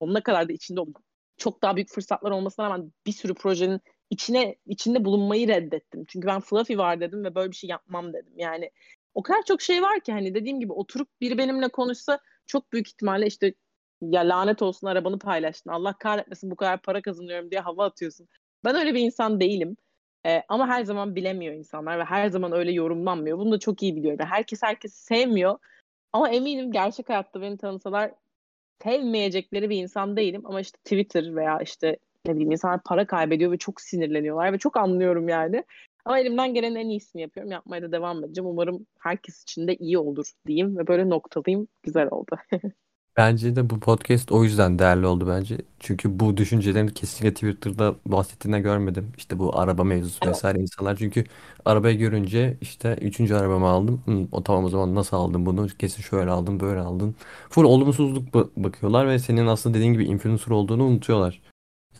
Sonuna 0.00 0.22
kadar 0.22 0.48
da 0.48 0.52
içinde 0.52 0.80
oldum. 0.80 1.02
Çok 1.36 1.62
daha 1.62 1.76
büyük 1.76 1.88
fırsatlar 1.88 2.30
olmasına 2.30 2.66
rağmen 2.66 2.92
bir 3.06 3.12
sürü 3.12 3.34
projenin 3.34 3.80
içine 4.10 4.56
içinde 4.66 5.04
bulunmayı 5.04 5.48
reddettim. 5.48 6.04
Çünkü 6.08 6.26
ben 6.26 6.40
Fluffy 6.40 6.78
var 6.78 7.00
dedim 7.00 7.24
ve 7.24 7.34
böyle 7.34 7.50
bir 7.50 7.56
şey 7.56 7.70
yapmam 7.70 8.12
dedim. 8.12 8.32
Yani 8.36 8.70
o 9.14 9.22
kadar 9.22 9.42
çok 9.42 9.62
şey 9.62 9.82
var 9.82 10.00
ki 10.00 10.12
hani 10.12 10.34
dediğim 10.34 10.60
gibi 10.60 10.72
oturup 10.72 11.08
biri 11.20 11.38
benimle 11.38 11.68
konuşsa 11.68 12.18
çok 12.46 12.72
büyük 12.72 12.88
ihtimalle 12.88 13.26
işte 13.26 13.54
ya 14.02 14.20
lanet 14.20 14.62
olsun 14.62 14.86
arabanı 14.86 15.18
paylaştın. 15.18 15.70
Allah 15.70 15.98
kahretmesin 15.98 16.50
bu 16.50 16.56
kadar 16.56 16.82
para 16.82 17.02
kazanıyorum 17.02 17.50
diye 17.50 17.60
hava 17.60 17.84
atıyorsun. 17.84 18.28
Ben 18.64 18.76
öyle 18.76 18.94
bir 18.94 19.00
insan 19.00 19.40
değilim. 19.40 19.76
Ee, 20.26 20.42
ama 20.48 20.68
her 20.68 20.84
zaman 20.84 21.14
bilemiyor 21.16 21.54
insanlar 21.54 21.98
ve 21.98 22.04
her 22.04 22.28
zaman 22.28 22.52
öyle 22.52 22.72
yorumlanmıyor. 22.72 23.38
Bunu 23.38 23.52
da 23.52 23.58
çok 23.58 23.82
iyi 23.82 23.96
biliyorum. 23.96 24.26
Herkes 24.26 24.62
herkesi 24.62 25.04
sevmiyor. 25.04 25.58
Ama 26.12 26.30
eminim 26.30 26.72
gerçek 26.72 27.08
hayatta 27.08 27.42
beni 27.42 27.58
tanısalar 27.58 28.12
sevmeyecekleri 28.82 29.70
bir 29.70 29.76
insan 29.82 30.16
değilim. 30.16 30.42
Ama 30.44 30.60
işte 30.60 30.78
Twitter 30.84 31.36
veya 31.36 31.60
işte 31.60 31.98
ne 32.26 32.34
bileyim 32.34 32.52
insanlar 32.52 32.82
para 32.82 33.06
kaybediyor 33.06 33.52
ve 33.52 33.58
çok 33.58 33.80
sinirleniyorlar 33.80 34.52
ve 34.52 34.58
çok 34.58 34.76
anlıyorum 34.76 35.28
yani. 35.28 35.64
Ama 36.04 36.18
elimden 36.18 36.54
gelen 36.54 36.74
en 36.74 36.88
iyisini 36.88 37.22
yapıyorum. 37.22 37.52
Yapmaya 37.52 37.82
da 37.82 37.92
devam 37.92 38.24
edeceğim. 38.24 38.50
Umarım 38.50 38.86
herkes 39.00 39.42
için 39.42 39.68
de 39.68 39.76
iyi 39.76 39.98
olur 39.98 40.32
diyeyim 40.46 40.78
ve 40.78 40.86
böyle 40.86 41.10
noktalayayım. 41.10 41.68
Güzel 41.82 42.08
oldu. 42.10 42.36
Bence 43.16 43.56
de 43.56 43.70
bu 43.70 43.80
podcast 43.80 44.32
o 44.32 44.44
yüzden 44.44 44.78
değerli 44.78 45.06
oldu 45.06 45.28
bence. 45.28 45.58
Çünkü 45.80 46.20
bu 46.20 46.36
düşüncelerini 46.36 46.94
kesinlikle 46.94 47.34
Twitter'da 47.34 47.94
bahsettiğinde 48.06 48.60
görmedim. 48.60 49.12
İşte 49.18 49.38
bu 49.38 49.58
araba 49.58 49.84
mevzusu 49.84 50.28
vesaire 50.28 50.58
insanlar. 50.58 50.96
Çünkü 50.96 51.24
arabayı 51.64 51.98
görünce 51.98 52.56
işte 52.60 52.98
üçüncü 53.00 53.34
arabamı 53.34 53.66
aldım. 53.68 54.02
Hı, 54.06 54.26
o 54.32 54.42
tamam 54.42 54.64
o 54.64 54.68
zaman 54.68 54.94
nasıl 54.94 55.16
aldın 55.16 55.46
bunu? 55.46 55.68
Kesin 55.68 56.02
şöyle 56.02 56.30
aldın 56.30 56.60
böyle 56.60 56.80
aldın. 56.80 57.14
Full 57.50 57.64
olumsuzluk 57.64 58.34
bakıyorlar 58.56 59.08
ve 59.08 59.18
senin 59.18 59.46
aslında 59.46 59.74
dediğin 59.74 59.92
gibi 59.92 60.04
influencer 60.04 60.50
olduğunu 60.52 60.84
unutuyorlar. 60.84 61.40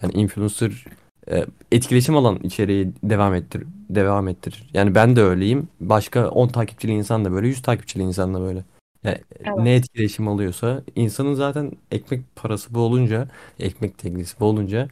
Yani 0.02 0.12
influencer 0.14 0.84
e, 1.30 1.46
etkileşim 1.72 2.16
alan 2.16 2.36
içeriği 2.42 2.92
devam 3.04 3.34
ettir 3.34 3.64
devam 3.90 4.28
ettir. 4.28 4.70
Yani 4.74 4.94
ben 4.94 5.16
de 5.16 5.22
öyleyim. 5.22 5.68
Başka 5.80 6.28
10 6.30 6.48
takipçili 6.48 6.92
insan 6.92 7.24
da 7.24 7.32
böyle, 7.32 7.48
100 7.48 7.62
takipçili 7.62 8.02
insan 8.02 8.34
da 8.34 8.40
böyle. 8.40 8.64
Yani 9.04 9.18
ne 9.56 9.70
Evet. 9.70 9.84
etkileşim 9.84 10.28
alıyorsa 10.28 10.82
insanın 10.96 11.34
zaten 11.34 11.72
ekmek 11.90 12.36
parası 12.36 12.74
bu 12.74 12.80
olunca, 12.80 13.28
ekmek 13.58 13.98
teknisi 13.98 14.40
bu 14.40 14.44
olunca 14.44 14.88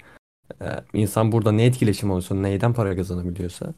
e, 0.62 0.66
insan 0.94 1.32
burada 1.32 1.52
ne 1.52 1.64
etkileşim 1.66 2.11
alıyorsa, 2.11 2.34
neyden 2.34 2.74
para 2.74 2.96
kazanabiliyorsa 2.96 3.74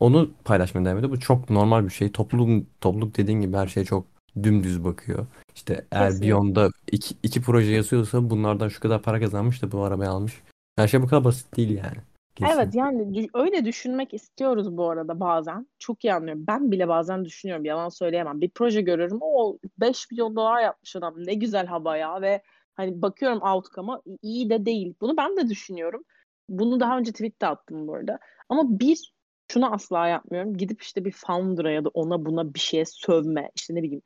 onu 0.00 0.30
paylaşmaya 0.44 0.84
devam 0.84 0.98
ediyor. 0.98 1.12
Bu 1.12 1.20
çok 1.20 1.50
normal 1.50 1.84
bir 1.84 1.90
şey. 1.90 2.12
Topluluk, 2.12 2.66
topluluk 2.80 3.16
dediğin 3.16 3.40
gibi 3.40 3.56
her 3.56 3.66
şeye 3.66 3.84
çok 3.84 4.06
dümdüz 4.42 4.84
bakıyor. 4.84 5.26
İşte 5.54 5.86
eğer 5.92 6.20
bir 6.22 6.32
Kesinlikle. 6.32 6.34
onda 6.34 6.70
iki, 6.92 7.14
iki 7.22 7.42
proje 7.42 7.72
yazıyorsa 7.72 8.30
bunlardan 8.30 8.68
şu 8.68 8.80
kadar 8.80 9.02
para 9.02 9.20
kazanmış 9.20 9.62
da 9.62 9.72
bu 9.72 9.82
arabayı 9.84 10.10
almış. 10.10 10.42
Her 10.76 10.88
şey 10.88 11.02
bu 11.02 11.06
kadar 11.06 11.24
basit 11.24 11.56
değil 11.56 11.70
yani. 11.78 11.98
Evet 12.42 12.64
Kesin. 12.64 12.78
yani 12.78 13.28
öyle 13.34 13.64
düşünmek 13.64 14.14
istiyoruz 14.14 14.76
bu 14.76 14.90
arada 14.90 15.20
bazen. 15.20 15.66
Çok 15.78 16.04
iyi 16.04 16.14
anlıyorum. 16.14 16.44
Ben 16.46 16.70
bile 16.70 16.88
bazen 16.88 17.24
düşünüyorum. 17.24 17.64
Yalan 17.64 17.88
söyleyemem. 17.88 18.40
Bir 18.40 18.50
proje 18.50 18.80
görüyorum. 18.80 19.18
O 19.20 19.58
5 19.78 20.10
milyon 20.10 20.36
dolar 20.36 20.62
yapmış 20.62 20.96
adam. 20.96 21.14
Ne 21.16 21.34
güzel 21.34 21.66
hava 21.66 21.96
ya 21.96 22.22
ve 22.22 22.42
hani 22.74 23.02
bakıyorum 23.02 23.42
outcome'a 23.42 24.02
iyi 24.22 24.50
de 24.50 24.66
değil. 24.66 24.94
Bunu 25.00 25.16
ben 25.16 25.36
de 25.36 25.48
düşünüyorum. 25.48 26.04
Bunu 26.48 26.80
daha 26.80 26.98
önce 26.98 27.12
tweet'te 27.12 27.46
attım 27.46 27.86
bu 27.88 27.94
arada. 27.94 28.18
Ama 28.48 28.80
bir 28.80 29.12
şunu 29.52 29.74
asla 29.74 30.08
yapmıyorum. 30.08 30.56
Gidip 30.56 30.82
işte 30.82 31.04
bir 31.04 31.12
founder'a 31.12 31.70
ya 31.70 31.84
da 31.84 31.88
ona 31.88 32.24
buna 32.24 32.54
bir 32.54 32.60
şeye 32.60 32.84
sövme. 32.84 33.50
İşte 33.56 33.74
ne 33.74 33.82
bileyim 33.82 34.02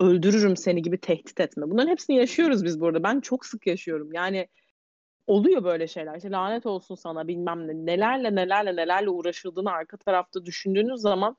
öldürürüm 0.00 0.56
seni 0.56 0.82
gibi 0.82 0.98
tehdit 0.98 1.40
etme. 1.40 1.70
Bunların 1.70 1.88
hepsini 1.88 2.16
yaşıyoruz 2.16 2.64
biz 2.64 2.80
burada. 2.80 3.02
Ben 3.02 3.20
çok 3.20 3.46
sık 3.46 3.66
yaşıyorum. 3.66 4.12
Yani 4.12 4.48
oluyor 5.26 5.64
böyle 5.64 5.88
şeyler. 5.88 6.16
İşte 6.16 6.30
lanet 6.30 6.66
olsun 6.66 6.94
sana 6.94 7.28
bilmem 7.28 7.68
ne. 7.68 7.86
Nelerle 7.86 8.34
nelerle 8.34 8.76
nelerle 8.76 9.10
uğraşıldığını 9.10 9.70
arka 9.70 9.96
tarafta 9.96 10.46
düşündüğünüz 10.46 11.00
zaman 11.00 11.36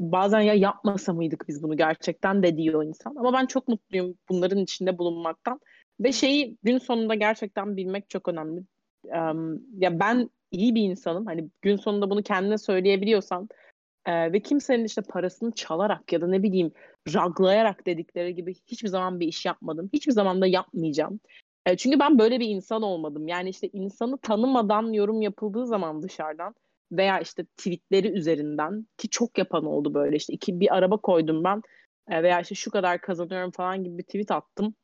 bazen 0.00 0.40
ya 0.40 0.54
yapmasa 0.54 1.12
mıydık 1.12 1.48
biz 1.48 1.62
bunu 1.62 1.76
gerçekten 1.76 2.42
de 2.42 2.56
diyor 2.56 2.84
insan. 2.84 3.16
Ama 3.16 3.32
ben 3.32 3.46
çok 3.46 3.68
mutluyum 3.68 4.14
bunların 4.28 4.58
içinde 4.58 4.98
bulunmaktan. 4.98 5.60
Ve 6.00 6.12
şeyi 6.12 6.56
gün 6.62 6.78
sonunda 6.78 7.14
gerçekten 7.14 7.76
bilmek 7.76 8.10
çok 8.10 8.28
önemli. 8.28 8.62
Em, 9.08 9.60
ya 9.78 10.00
ben 10.00 10.30
iyi 10.50 10.74
bir 10.74 10.82
insanım. 10.82 11.26
Hani 11.26 11.48
gün 11.62 11.76
sonunda 11.76 12.10
bunu 12.10 12.22
kendine 12.22 12.58
söyleyebiliyorsan 12.58 13.48
e, 14.06 14.32
ve 14.32 14.40
kimsenin 14.40 14.84
işte 14.84 15.02
parasını 15.02 15.52
çalarak 15.52 16.12
ya 16.12 16.20
da 16.20 16.26
ne 16.26 16.42
bileyim 16.42 16.72
raglayarak 17.14 17.86
dedikleri 17.86 18.34
gibi 18.34 18.54
hiçbir 18.66 18.88
zaman 18.88 19.20
bir 19.20 19.26
iş 19.26 19.46
yapmadım. 19.46 19.90
Hiçbir 19.92 20.12
zaman 20.12 20.40
da 20.40 20.46
yapmayacağım. 20.46 21.20
E, 21.68 21.76
çünkü 21.76 21.98
ben 21.98 22.18
böyle 22.18 22.40
bir 22.40 22.48
insan 22.48 22.82
olmadım. 22.82 23.28
Yani 23.28 23.48
işte 23.48 23.68
insanı 23.72 24.18
tanımadan 24.18 24.92
yorum 24.92 25.22
yapıldığı 25.22 25.66
zaman 25.66 26.02
dışarıdan 26.02 26.54
veya 26.92 27.20
işte 27.20 27.44
tweetleri 27.44 28.08
üzerinden 28.08 28.86
ki 28.98 29.08
çok 29.08 29.38
yapan 29.38 29.64
oldu 29.64 29.94
böyle 29.94 30.16
işte 30.16 30.32
iki 30.32 30.60
bir 30.60 30.76
araba 30.76 30.96
koydum 30.96 31.44
ben 31.44 31.62
e, 32.10 32.22
veya 32.22 32.40
işte 32.40 32.54
şu 32.54 32.70
kadar 32.70 33.00
kazanıyorum 33.00 33.50
falan 33.50 33.84
gibi 33.84 33.98
bir 33.98 34.02
tweet 34.02 34.30
attım. 34.30 34.74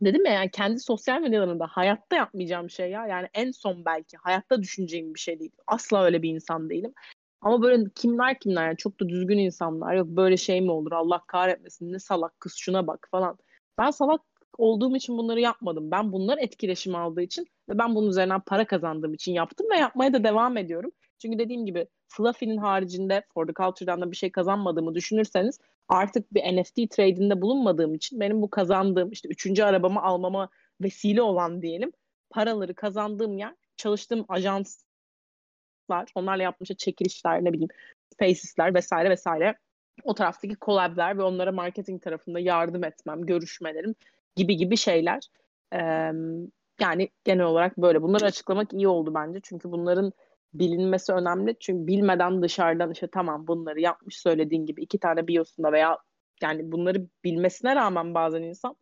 Dedim 0.00 0.26
ya 0.26 0.32
yani 0.32 0.50
kendi 0.50 0.80
sosyal 0.80 1.20
medyalarında 1.20 1.66
hayatta 1.66 2.16
yapmayacağım 2.16 2.70
şey 2.70 2.90
ya. 2.90 3.06
Yani 3.06 3.28
en 3.34 3.50
son 3.50 3.84
belki 3.84 4.16
hayatta 4.16 4.62
düşüneceğim 4.62 5.14
bir 5.14 5.20
şey 5.20 5.40
değil. 5.40 5.52
Asla 5.66 6.04
öyle 6.04 6.22
bir 6.22 6.30
insan 6.30 6.70
değilim. 6.70 6.92
Ama 7.40 7.62
böyle 7.62 7.84
kimler 7.94 8.38
kimler 8.38 8.66
yani 8.66 8.76
çok 8.76 9.00
da 9.00 9.08
düzgün 9.08 9.38
insanlar. 9.38 9.94
Yok 9.94 10.06
böyle 10.08 10.36
şey 10.36 10.60
mi 10.60 10.70
olur 10.70 10.92
Allah 10.92 11.22
kahretmesin 11.26 11.92
ne 11.92 11.98
salak 11.98 12.40
kız 12.40 12.54
şuna 12.56 12.86
bak 12.86 13.08
falan. 13.10 13.38
Ben 13.78 13.90
salak 13.90 14.20
olduğum 14.58 14.96
için 14.96 15.18
bunları 15.18 15.40
yapmadım. 15.40 15.90
Ben 15.90 16.12
bunlar 16.12 16.38
etkileşim 16.38 16.94
aldığı 16.94 17.22
için 17.22 17.46
ve 17.68 17.78
ben 17.78 17.94
bunun 17.94 18.08
üzerinden 18.08 18.40
para 18.40 18.66
kazandığım 18.66 19.14
için 19.14 19.32
yaptım 19.32 19.66
ve 19.70 19.78
yapmaya 19.78 20.12
da 20.12 20.24
devam 20.24 20.56
ediyorum. 20.56 20.90
Çünkü 21.18 21.38
dediğim 21.38 21.66
gibi 21.66 21.86
Fluffy'nin 22.08 22.56
haricinde 22.56 23.24
For 23.34 23.46
the 23.46 23.52
Culture'dan 23.52 24.00
da 24.00 24.10
bir 24.10 24.16
şey 24.16 24.32
kazanmadığımı 24.32 24.94
düşünürseniz 24.94 25.58
artık 25.88 26.34
bir 26.34 26.42
NFT 26.42 26.90
trade'inde 26.90 27.42
bulunmadığım 27.42 27.94
için 27.94 28.20
benim 28.20 28.42
bu 28.42 28.50
kazandığım 28.50 29.10
işte 29.10 29.28
üçüncü 29.28 29.62
arabamı 29.62 30.02
almama 30.02 30.48
vesile 30.80 31.22
olan 31.22 31.62
diyelim 31.62 31.92
paraları 32.30 32.74
kazandığım 32.74 33.38
yer 33.38 33.54
çalıştığım 33.76 34.24
ajanslar 34.28 34.84
onlarla 36.14 36.42
yapmış 36.42 36.70
çekilişler 36.70 37.44
ne 37.44 37.52
bileyim 37.52 37.70
Spaces'ler 38.12 38.74
vesaire 38.74 39.10
vesaire 39.10 39.58
o 40.04 40.14
taraftaki 40.14 40.56
collab'ler 40.60 41.18
ve 41.18 41.22
onlara 41.22 41.52
marketing 41.52 42.02
tarafında 42.02 42.40
yardım 42.40 42.84
etmem, 42.84 43.26
görüşmelerim 43.26 43.94
gibi 44.36 44.56
gibi 44.56 44.76
şeyler. 44.76 45.20
Ee, 45.72 46.12
Yani 46.80 47.10
genel 47.24 47.44
olarak 47.44 47.78
böyle. 47.78 48.02
Bunları 48.02 48.24
açıklamak 48.24 48.72
iyi 48.72 48.88
oldu 48.88 49.14
bence. 49.14 49.40
Çünkü 49.42 49.70
bunların 49.72 50.12
bilinmesi 50.54 51.12
önemli. 51.12 51.56
Çünkü 51.60 51.86
bilmeden 51.86 52.42
dışarıdan 52.42 52.90
işte 52.92 53.06
tamam 53.08 53.46
bunları 53.46 53.80
yapmış 53.80 54.16
söylediğin 54.18 54.66
gibi 54.66 54.82
iki 54.82 54.98
tane 54.98 55.28
biosunda 55.28 55.72
veya 55.72 55.98
yani 56.42 56.72
bunları 56.72 57.06
bilmesine 57.24 57.76
rağmen 57.76 58.14
bazen 58.14 58.42
insan 58.42 58.76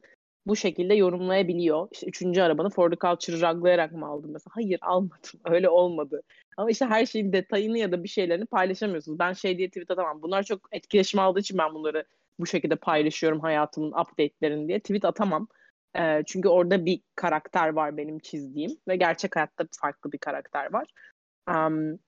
bu 0.46 0.56
şekilde 0.56 0.94
yorumlayabiliyor. 0.94 1.88
İşte 1.92 2.06
üçüncü 2.06 2.40
arabanı 2.42 2.70
Ford 2.70 2.92
Culture'ı 2.92 3.40
raglayarak 3.40 3.92
mı 3.92 4.06
aldın 4.06 4.30
mesela? 4.32 4.52
Hayır 4.54 4.78
almadım. 4.82 5.40
Öyle 5.44 5.68
olmadı. 5.68 6.22
Ama 6.56 6.70
işte 6.70 6.86
her 6.86 7.06
şeyin 7.06 7.32
detayını 7.32 7.78
ya 7.78 7.92
da 7.92 8.02
bir 8.04 8.08
şeylerini 8.08 8.46
paylaşamıyorsunuz. 8.46 9.18
Ben 9.18 9.32
şey 9.32 9.58
diye 9.58 9.68
tweet 9.68 9.90
atamam. 9.90 10.22
Bunlar 10.22 10.42
çok 10.42 10.68
etkileşim 10.72 11.20
aldığı 11.20 11.40
için 11.40 11.58
ben 11.58 11.74
bunları 11.74 12.04
bu 12.38 12.46
şekilde 12.46 12.76
paylaşıyorum 12.76 13.40
hayatımın 13.40 13.92
update'lerini 13.92 14.68
diye. 14.68 14.80
Tweet 14.80 15.04
atamam. 15.04 15.48
E, 15.98 16.22
çünkü 16.26 16.48
orada 16.48 16.86
bir 16.86 17.00
karakter 17.14 17.68
var 17.68 17.96
benim 17.96 18.18
çizdiğim 18.18 18.70
ve 18.88 18.96
gerçek 18.96 19.36
hayatta 19.36 19.64
farklı 19.80 20.12
bir 20.12 20.18
karakter 20.18 20.72
var. 20.72 20.86
Um, 21.48 21.98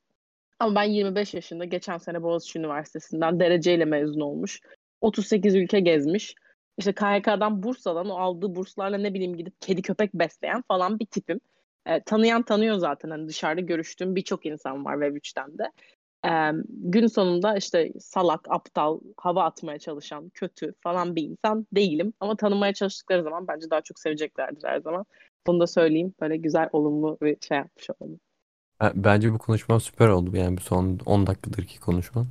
ama 0.59 0.75
ben 0.75 0.83
25 0.83 1.35
yaşında 1.35 1.65
geçen 1.65 1.99
sene 1.99 2.23
Boğaziçi 2.23 2.59
Üniversitesi'nden 2.59 3.41
dereceyle 3.41 3.85
mezun 3.85 4.21
olmuş. 4.21 4.61
38 5.01 5.55
ülke 5.55 5.81
gezmiş. 5.81 6.35
İşte 6.79 6.93
KYK'dan 6.93 7.63
burs 7.63 7.87
alan, 7.87 8.11
o 8.11 8.15
aldığı 8.19 8.55
burslarla 8.55 8.99
ne 8.99 9.15
bileyim 9.15 9.37
gidip 9.37 9.61
kedi 9.61 9.83
köpek 9.83 10.15
besleyen 10.15 10.63
falan 10.69 10.99
bir 10.99 11.07
tipim. 11.07 11.41
E, 11.87 12.03
tanıyan 12.03 12.43
tanıyor 12.43 12.77
zaten. 12.77 13.11
Hani 13.11 13.29
dışarıda 13.29 13.61
görüştüğüm 13.61 14.17
birçok 14.17 14.47
insan 14.47 14.85
var 14.85 14.97
Web3'ten 14.97 15.59
de. 15.59 15.73
E, 16.27 16.31
gün 16.69 17.07
sonunda 17.07 17.57
işte 17.57 17.93
salak, 18.01 18.41
aptal, 18.51 19.01
hava 19.17 19.45
atmaya 19.45 19.79
çalışan, 19.79 20.29
kötü 20.29 20.75
falan 20.81 21.17
bir 21.17 21.23
insan 21.23 21.67
değilim. 21.73 22.13
Ama 22.21 22.37
tanımaya 22.37 22.75
çalıştıkları 22.75 23.23
zaman 23.23 23.49
bence 23.49 23.71
daha 23.71 23.81
çok 23.81 23.99
seveceklerdir 23.99 24.69
her 24.69 24.81
zaman. 24.81 25.05
Bunu 25.47 25.61
da 25.61 25.67
söyleyeyim. 25.67 26.15
Böyle 26.21 26.37
güzel, 26.37 26.69
olumlu 26.73 27.19
bir 27.23 27.37
şey 27.49 27.57
yapmış 27.57 27.91
olalım. 27.91 28.21
Bence 28.95 29.33
bu 29.33 29.39
konuşma 29.39 29.81
süper 29.81 30.09
oldu. 30.09 30.37
Yani 30.37 30.57
bu 30.57 30.61
son 30.61 30.99
10 31.07 31.27
dakikadır 31.27 31.65
ki 31.65 31.81
konuşman. 31.81 32.27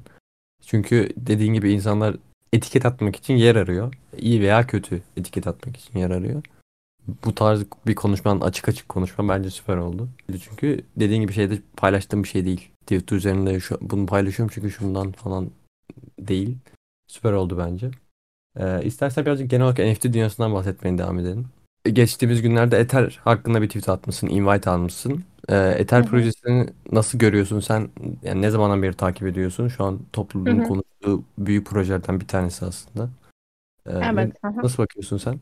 Çünkü 0.61 1.09
dediğin 1.17 1.53
gibi 1.53 1.71
insanlar 1.71 2.15
etiket 2.53 2.85
atmak 2.85 3.15
için 3.15 3.33
yer 3.33 3.55
arıyor. 3.55 3.93
İyi 4.17 4.41
veya 4.41 4.67
kötü 4.67 5.01
etiket 5.17 5.47
atmak 5.47 5.77
için 5.77 5.99
yer 5.99 6.11
arıyor. 6.11 6.43
Bu 7.25 7.35
tarz 7.35 7.63
bir 7.87 7.95
konuşman, 7.95 8.41
açık 8.41 8.69
açık 8.69 8.89
konuşma 8.89 9.29
bence 9.29 9.49
süper 9.49 9.77
oldu. 9.77 10.09
Çünkü 10.41 10.81
dediğin 10.97 11.21
gibi 11.21 11.33
şeyde 11.33 11.59
paylaştığım 11.77 12.23
bir 12.23 12.27
şey 12.27 12.45
değil. 12.45 12.69
Twitter 12.81 13.17
üzerinde 13.17 13.59
şu, 13.59 13.77
bunu 13.81 14.05
paylaşıyorum 14.05 14.51
çünkü 14.55 14.71
şundan 14.71 15.11
falan 15.11 15.51
değil. 16.19 16.57
Süper 17.07 17.31
oldu 17.31 17.57
bence. 17.57 17.91
Ee, 18.59 18.83
istersen 18.83 19.25
birazcık 19.25 19.49
genel 19.49 19.65
olarak 19.65 19.79
NFT 19.79 20.13
dünyasından 20.13 20.53
bahsetmeye 20.53 20.97
devam 20.97 21.19
edelim. 21.19 21.47
Geçtiğimiz 21.85 22.41
günlerde 22.41 22.77
Ether 22.79 23.19
hakkında 23.23 23.61
bir 23.61 23.67
tweet 23.67 23.89
atmışsın, 23.89 24.27
invite 24.27 24.69
almışsın. 24.69 25.23
Ee, 25.49 25.75
Ether 25.77 26.05
projesini 26.05 26.67
nasıl 26.91 27.19
görüyorsun 27.19 27.59
sen? 27.59 27.89
Yani 28.23 28.41
ne 28.41 28.49
zamandan 28.49 28.83
beri 28.83 28.93
takip 28.93 29.27
ediyorsun? 29.27 29.67
Şu 29.67 29.83
an 29.83 29.99
topluluğun 30.13 30.59
konuştuğu 30.63 31.23
büyük 31.37 31.67
projelerden 31.67 32.19
bir 32.19 32.27
tanesi 32.27 32.65
aslında. 32.65 33.09
Ee, 33.85 33.91
Evet. 33.91 34.33
nasıl 34.43 34.83
bakıyorsun 34.83 35.17
sen? 35.17 35.39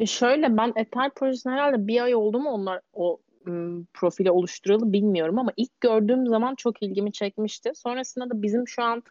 E 0.00 0.06
şöyle 0.06 0.56
ben 0.56 0.72
Ether 0.76 1.10
projesine 1.10 1.52
herhalde 1.52 1.86
bir 1.86 2.00
ay 2.00 2.14
oldu 2.14 2.40
mu 2.40 2.50
onlar 2.50 2.80
o 2.92 3.20
ım, 3.46 3.86
profili 3.94 4.30
oluşturalı 4.30 4.92
bilmiyorum 4.92 5.38
ama 5.38 5.52
ilk 5.56 5.80
gördüğüm 5.80 6.26
zaman 6.26 6.54
çok 6.54 6.82
ilgimi 6.82 7.12
çekmişti. 7.12 7.72
Sonrasında 7.74 8.30
da 8.30 8.42
bizim 8.42 8.68
şu 8.68 8.82
an 8.82 9.02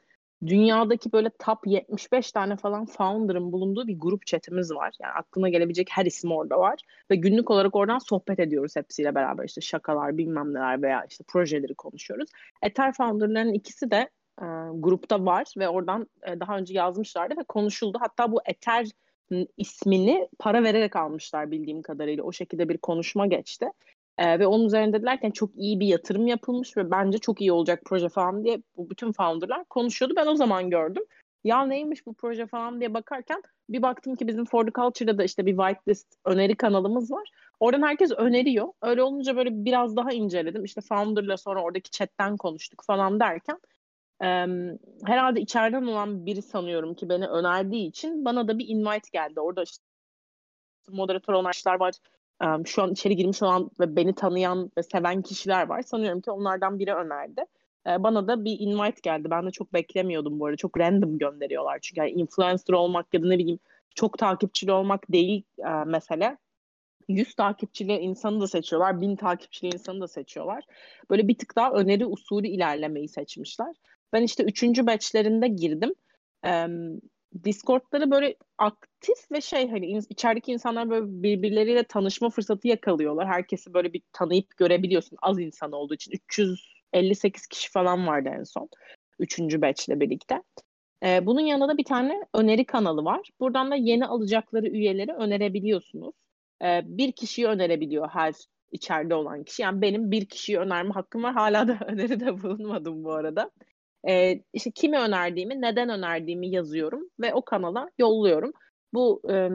dünyadaki 0.48 1.12
böyle 1.12 1.30
top 1.40 1.68
75 1.68 2.32
tane 2.32 2.56
falan 2.56 2.86
founder'ın 2.86 3.52
bulunduğu 3.52 3.88
bir 3.88 4.00
grup 4.00 4.26
chatimiz 4.26 4.72
var. 4.72 4.94
Yani 5.02 5.14
aklına 5.14 5.50
gelebilecek 5.50 5.88
her 5.92 6.06
isim 6.06 6.32
orada 6.32 6.60
var. 6.60 6.80
Ve 7.12 7.16
günlük 7.16 7.52
olarak 7.52 7.76
oradan 7.76 7.98
sohbet 7.98 8.40
ediyoruz 8.40 8.76
hepsiyle 8.76 9.16
beraber. 9.16 9.46
işte 9.46 9.62
şakalar 9.62 10.18
bilmem 10.18 10.54
neler 10.54 10.82
veya 10.82 11.06
işte 11.10 11.24
projeleri 11.28 11.76
konuşuyoruz. 11.76 12.30
Ether 12.62 12.94
founder'ların 12.94 13.54
ikisi 13.54 13.92
de 13.92 14.10
e, 14.42 14.46
grupta 14.74 15.26
var 15.26 15.54
ve 15.58 15.70
oradan 15.70 16.08
e, 16.28 16.40
daha 16.40 16.58
önce 16.58 16.74
yazmışlardı 16.74 17.38
ve 17.38 17.44
konuşuldu. 17.44 17.98
Hatta 18.02 18.32
bu 18.32 18.42
Ether 18.46 18.88
ismini 19.58 20.30
para 20.40 20.64
vererek 20.64 20.96
almışlar 20.96 21.52
bildiğim 21.52 21.82
kadarıyla. 21.82 22.24
O 22.24 22.32
şekilde 22.32 22.70
bir 22.70 22.78
konuşma 22.78 23.28
geçti. 23.28 23.66
Ee, 24.18 24.40
ve 24.40 24.48
onun 24.48 24.66
üzerinde 24.66 24.98
dediler 24.98 25.32
çok 25.34 25.50
iyi 25.56 25.80
bir 25.80 25.88
yatırım 25.88 26.28
yapılmış 26.28 26.78
ve 26.78 26.92
bence 26.92 27.18
çok 27.18 27.42
iyi 27.42 27.52
olacak 27.52 27.82
proje 27.86 28.10
falan 28.10 28.44
diye 28.44 28.62
bu 28.78 28.90
bütün 28.90 29.12
founderlar 29.12 29.66
konuşuyordu. 29.66 30.14
Ben 30.18 30.28
o 30.28 30.36
zaman 30.36 30.70
gördüm. 30.70 31.04
Ya 31.44 31.66
neymiş 31.66 32.06
bu 32.06 32.14
proje 32.14 32.48
falan 32.48 32.80
diye 32.80 32.94
bakarken 32.94 33.42
bir 33.70 33.82
baktım 33.82 34.16
ki 34.16 34.28
bizim 34.28 34.46
For 34.46 34.66
the 34.66 34.72
Culture'da 34.72 35.18
da 35.18 35.24
işte 35.24 35.46
bir 35.46 35.58
whitelist 35.58 36.08
öneri 36.26 36.56
kanalımız 36.56 37.12
var. 37.12 37.30
Oradan 37.60 37.88
herkes 37.88 38.12
öneriyor. 38.12 38.68
Öyle 38.82 39.04
olunca 39.04 39.36
böyle 39.36 39.66
biraz 39.66 39.96
daha 39.96 40.12
inceledim. 40.12 40.64
İşte 40.64 40.82
founder'la 40.82 41.38
sonra 41.38 41.64
oradaki 41.64 41.92
chatten 41.92 42.38
konuştuk 42.38 42.84
falan 42.86 43.20
derken 43.20 43.58
e, 44.24 44.48
herhalde 45.06 45.42
içeriden 45.42 45.84
olan 45.84 46.26
biri 46.26 46.42
sanıyorum 46.42 46.94
ki 46.94 47.10
beni 47.10 47.28
önerdiği 47.28 47.88
için 47.88 48.26
bana 48.26 48.48
da 48.48 48.60
bir 48.60 48.68
invite 48.68 49.10
geldi. 49.14 49.40
Orada 49.40 49.64
işte 49.64 49.84
moderatör 50.90 51.34
olan 51.34 51.54
var 51.80 51.94
şu 52.66 52.84
an 52.84 52.92
içeri 52.92 53.16
girmiş 53.16 53.44
olan 53.44 53.72
ve 53.80 53.96
beni 53.96 54.16
tanıyan 54.16 54.72
ve 54.78 54.84
seven 54.84 55.22
kişiler 55.22 55.68
var. 55.68 55.82
Sanıyorum 55.82 56.22
ki 56.22 56.32
onlardan 56.32 56.80
biri 56.80 56.94
önerdi. 56.94 57.46
Bana 57.86 58.28
da 58.28 58.46
bir 58.46 58.60
invite 58.60 59.00
geldi. 59.04 59.28
Ben 59.32 59.46
de 59.46 59.52
çok 59.52 59.74
beklemiyordum 59.74 60.40
bu 60.40 60.46
arada. 60.46 60.58
Çok 60.58 60.80
random 60.80 61.18
gönderiyorlar. 61.18 61.80
Çünkü 61.82 62.00
yani 62.00 62.12
influencer 62.12 62.74
olmak 62.74 63.14
ya 63.14 63.24
da 63.24 63.28
ne 63.28 63.38
bileyim 63.38 63.60
çok 63.96 64.18
takipçili 64.18 64.72
olmak 64.72 65.12
değil 65.12 65.44
mesele. 65.86 66.38
100 67.08 67.36
takipçili 67.36 67.94
insanı 67.94 68.42
da 68.42 68.48
seçiyorlar, 68.48 69.02
1000 69.02 69.16
takipçili 69.16 69.74
insanı 69.74 70.02
da 70.02 70.08
seçiyorlar. 70.08 70.64
Böyle 71.10 71.28
bir 71.28 71.38
tık 71.38 71.56
daha 71.56 71.72
öneri 71.72 72.06
usulü 72.06 72.48
ilerlemeyi 72.48 73.08
seçmişler. 73.08 73.76
Ben 74.14 74.24
işte 74.24 74.44
üçüncü 74.44 74.88
batchlerinde 74.88 75.48
girdim. 75.48 75.94
Discord'ları 77.44 78.12
böyle 78.12 78.36
aktif 78.58 79.32
ve 79.32 79.42
şey 79.42 79.70
hani 79.70 80.00
içerideki 80.10 80.52
insanlar 80.52 80.90
böyle 80.90 81.06
birbirleriyle 81.24 81.84
tanışma 81.84 82.30
fırsatı 82.30 82.68
yakalıyorlar. 82.68 83.28
Herkesi 83.28 83.74
böyle 83.74 83.94
bir 83.94 84.02
tanıyıp 84.14 84.58
görebiliyorsun 84.58 85.18
az 85.22 85.40
insan 85.40 85.72
olduğu 85.72 85.94
için. 85.94 86.12
358 86.12 87.48
kişi 87.48 87.72
falan 87.72 88.08
vardı 88.08 88.30
en 88.40 88.44
son. 88.44 88.70
Üçüncü 89.20 89.62
batch 89.62 89.90
ile 89.90 90.00
birlikte. 90.00 90.42
Ee, 91.04 91.26
bunun 91.26 91.42
yanında 91.42 91.68
da 91.68 91.78
bir 91.78 91.84
tane 91.84 92.26
öneri 92.34 92.66
kanalı 92.66 93.06
var. 93.06 93.30
Buradan 93.40 93.72
da 93.72 93.76
yeni 93.76 94.06
alacakları 94.06 94.68
üyeleri 94.68 95.14
önerebiliyorsunuz. 95.14 96.16
Ee, 96.64 96.82
bir 96.86 97.12
kişiyi 97.12 97.48
önerebiliyor 97.48 98.10
her 98.10 98.34
içeride 98.72 99.16
olan 99.16 99.44
kişi. 99.44 99.62
Yani 99.62 99.82
benim 99.82 100.12
bir 100.12 100.26
kişiyi 100.26 100.60
önerme 100.60 100.94
hakkım 100.94 101.24
var. 101.24 101.34
Hala 101.34 101.68
da 101.68 101.78
öneride 101.88 102.44
bulunmadım 102.44 103.04
bu 103.04 103.14
arada. 103.14 103.52
E, 104.10 104.42
işte 104.54 104.72
kimi 104.72 105.00
önerdiğimi, 105.00 105.62
neden 105.62 105.90
önerdiğimi 105.90 106.50
yazıyorum 106.50 107.10
ve 107.20 107.34
o 107.34 107.46
kanala 107.46 107.90
yolluyorum. 108.00 108.52
Bu 108.94 109.22
e, 109.30 109.50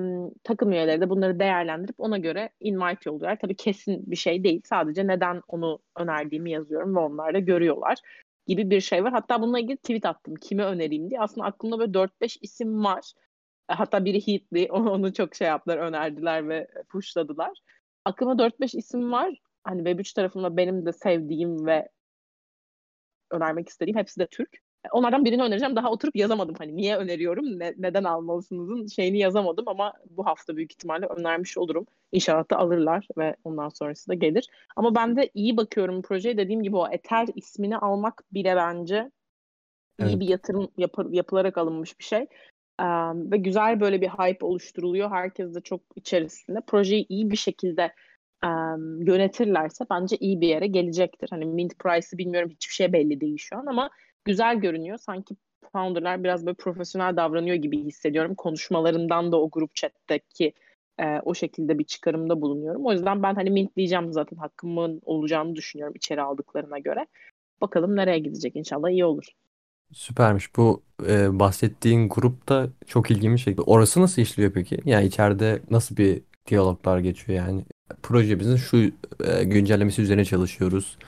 takım 0.44 0.72
üyeleri 0.72 1.00
de 1.00 1.10
bunları 1.10 1.40
değerlendirip 1.40 2.00
ona 2.00 2.18
göre 2.18 2.50
invite 2.60 3.10
yolluyorlar. 3.10 3.38
Tabii 3.40 3.56
kesin 3.56 4.10
bir 4.10 4.16
şey 4.16 4.44
değil. 4.44 4.60
Sadece 4.64 5.06
neden 5.06 5.42
onu 5.48 5.78
önerdiğimi 5.96 6.50
yazıyorum 6.50 6.96
ve 6.96 7.00
onlar 7.00 7.34
da 7.34 7.38
görüyorlar 7.38 7.98
gibi 8.46 8.70
bir 8.70 8.80
şey 8.80 9.04
var. 9.04 9.12
Hatta 9.12 9.42
bununla 9.42 9.58
ilgili 9.60 9.76
tweet 9.76 10.06
attım. 10.06 10.34
Kime 10.34 10.64
önereyim 10.64 11.10
diye. 11.10 11.20
Aslında 11.20 11.46
aklımda 11.46 11.78
böyle 11.78 11.92
4-5 11.92 12.38
isim 12.42 12.84
var. 12.84 13.12
Hatta 13.68 14.04
biri 14.04 14.26
Heatley. 14.26 14.68
Onu 14.72 15.12
çok 15.12 15.34
şey 15.34 15.48
yaptılar, 15.48 15.78
önerdiler 15.78 16.48
ve 16.48 16.68
pushladılar. 16.88 17.58
Aklımda 18.04 18.42
4-5 18.42 18.78
isim 18.78 19.12
var. 19.12 19.34
Hani 19.64 19.82
Web3 19.82 20.14
tarafında 20.14 20.56
benim 20.56 20.86
de 20.86 20.92
sevdiğim 20.92 21.66
ve 21.66 21.88
önermek 23.30 23.68
istediğim 23.68 23.98
hepsi 23.98 24.20
de 24.20 24.26
Türk. 24.26 24.58
Onlardan 24.92 25.24
birini 25.24 25.42
önereceğim. 25.42 25.76
Daha 25.76 25.90
oturup 25.90 26.16
yazamadım. 26.16 26.54
Hani 26.58 26.76
niye 26.76 26.96
öneriyorum, 26.96 27.58
ne, 27.58 27.74
neden 27.78 28.04
almalısınızın 28.04 28.86
şeyini 28.86 29.18
yazamadım 29.18 29.68
ama 29.68 29.92
bu 30.10 30.26
hafta 30.26 30.56
büyük 30.56 30.72
ihtimalle 30.72 31.06
önermiş 31.06 31.58
olurum. 31.58 31.86
İnşallah 32.12 32.50
da 32.50 32.56
alırlar 32.56 33.08
ve 33.18 33.36
ondan 33.44 33.68
sonrası 33.68 34.08
da 34.08 34.14
gelir. 34.14 34.48
Ama 34.76 34.94
ben 34.94 35.16
de 35.16 35.30
iyi 35.34 35.56
bakıyorum 35.56 36.02
projeye. 36.02 36.36
Dediğim 36.36 36.62
gibi 36.62 36.76
o 36.76 36.88
Ether 36.90 37.28
ismini 37.34 37.78
almak 37.78 38.22
bile 38.32 38.56
bence 38.56 39.10
iyi 40.00 40.08
evet. 40.08 40.20
bir 40.20 40.28
yatırım 40.28 40.68
yap 40.76 40.94
yapılarak 41.10 41.58
alınmış 41.58 41.98
bir 41.98 42.04
şey. 42.04 42.26
Um, 42.82 43.32
ve 43.32 43.36
güzel 43.36 43.80
böyle 43.80 44.00
bir 44.00 44.08
hype 44.08 44.46
oluşturuluyor. 44.46 45.10
Herkes 45.10 45.54
de 45.54 45.60
çok 45.60 45.80
içerisinde. 45.96 46.60
Projeyi 46.66 47.06
iyi 47.08 47.30
bir 47.30 47.36
şekilde 47.36 47.92
um, 48.44 49.02
yönetirlerse 49.02 49.84
bence 49.90 50.16
iyi 50.16 50.40
bir 50.40 50.48
yere 50.48 50.66
gelecektir. 50.66 51.28
Hani 51.30 51.44
mint 51.44 51.78
price'ı 51.78 52.18
bilmiyorum 52.18 52.50
hiçbir 52.50 52.74
şey 52.74 52.92
belli 52.92 53.20
değil 53.20 53.38
şu 53.38 53.56
an 53.56 53.66
ama 53.66 53.90
güzel 54.24 54.56
görünüyor. 54.56 54.98
Sanki 54.98 55.36
founderlar 55.72 56.24
biraz 56.24 56.46
böyle 56.46 56.56
profesyonel 56.56 57.16
davranıyor 57.16 57.56
gibi 57.56 57.84
hissediyorum. 57.84 58.34
Konuşmalarından 58.34 59.32
da 59.32 59.40
o 59.40 59.50
grup 59.50 59.74
chat'teki 59.74 60.52
e, 61.00 61.20
o 61.24 61.34
şekilde 61.34 61.78
bir 61.78 61.84
çıkarımda 61.84 62.40
bulunuyorum. 62.40 62.86
O 62.86 62.92
yüzden 62.92 63.22
ben 63.22 63.34
hani 63.34 63.50
mintleyeceğim 63.50 64.12
zaten 64.12 64.36
hakkımın 64.36 65.00
olacağını 65.04 65.56
düşünüyorum 65.56 65.94
içeri 65.96 66.22
aldıklarına 66.22 66.78
göre. 66.78 67.06
Bakalım 67.60 67.96
nereye 67.96 68.18
gidecek 68.18 68.56
inşallah 68.56 68.90
iyi 68.90 69.04
olur. 69.04 69.24
Süpermiş. 69.92 70.56
Bu 70.56 70.82
e, 71.08 71.38
bahsettiğin 71.38 72.08
grup 72.08 72.48
da 72.48 72.68
çok 72.86 73.10
ilgimi 73.10 73.38
çekti. 73.38 73.62
Orası 73.62 74.00
nasıl 74.00 74.22
işliyor 74.22 74.52
peki? 74.52 74.78
Yani 74.84 75.06
içeride 75.06 75.60
nasıl 75.70 75.96
bir 75.96 76.22
diyaloglar 76.46 76.98
geçiyor 76.98 77.38
yani? 77.38 77.64
Projemizin 78.02 78.56
şu 78.56 78.76
e, 79.24 79.44
güncellemesi 79.44 80.02
üzerine 80.02 80.24
çalışıyoruz 80.24 80.98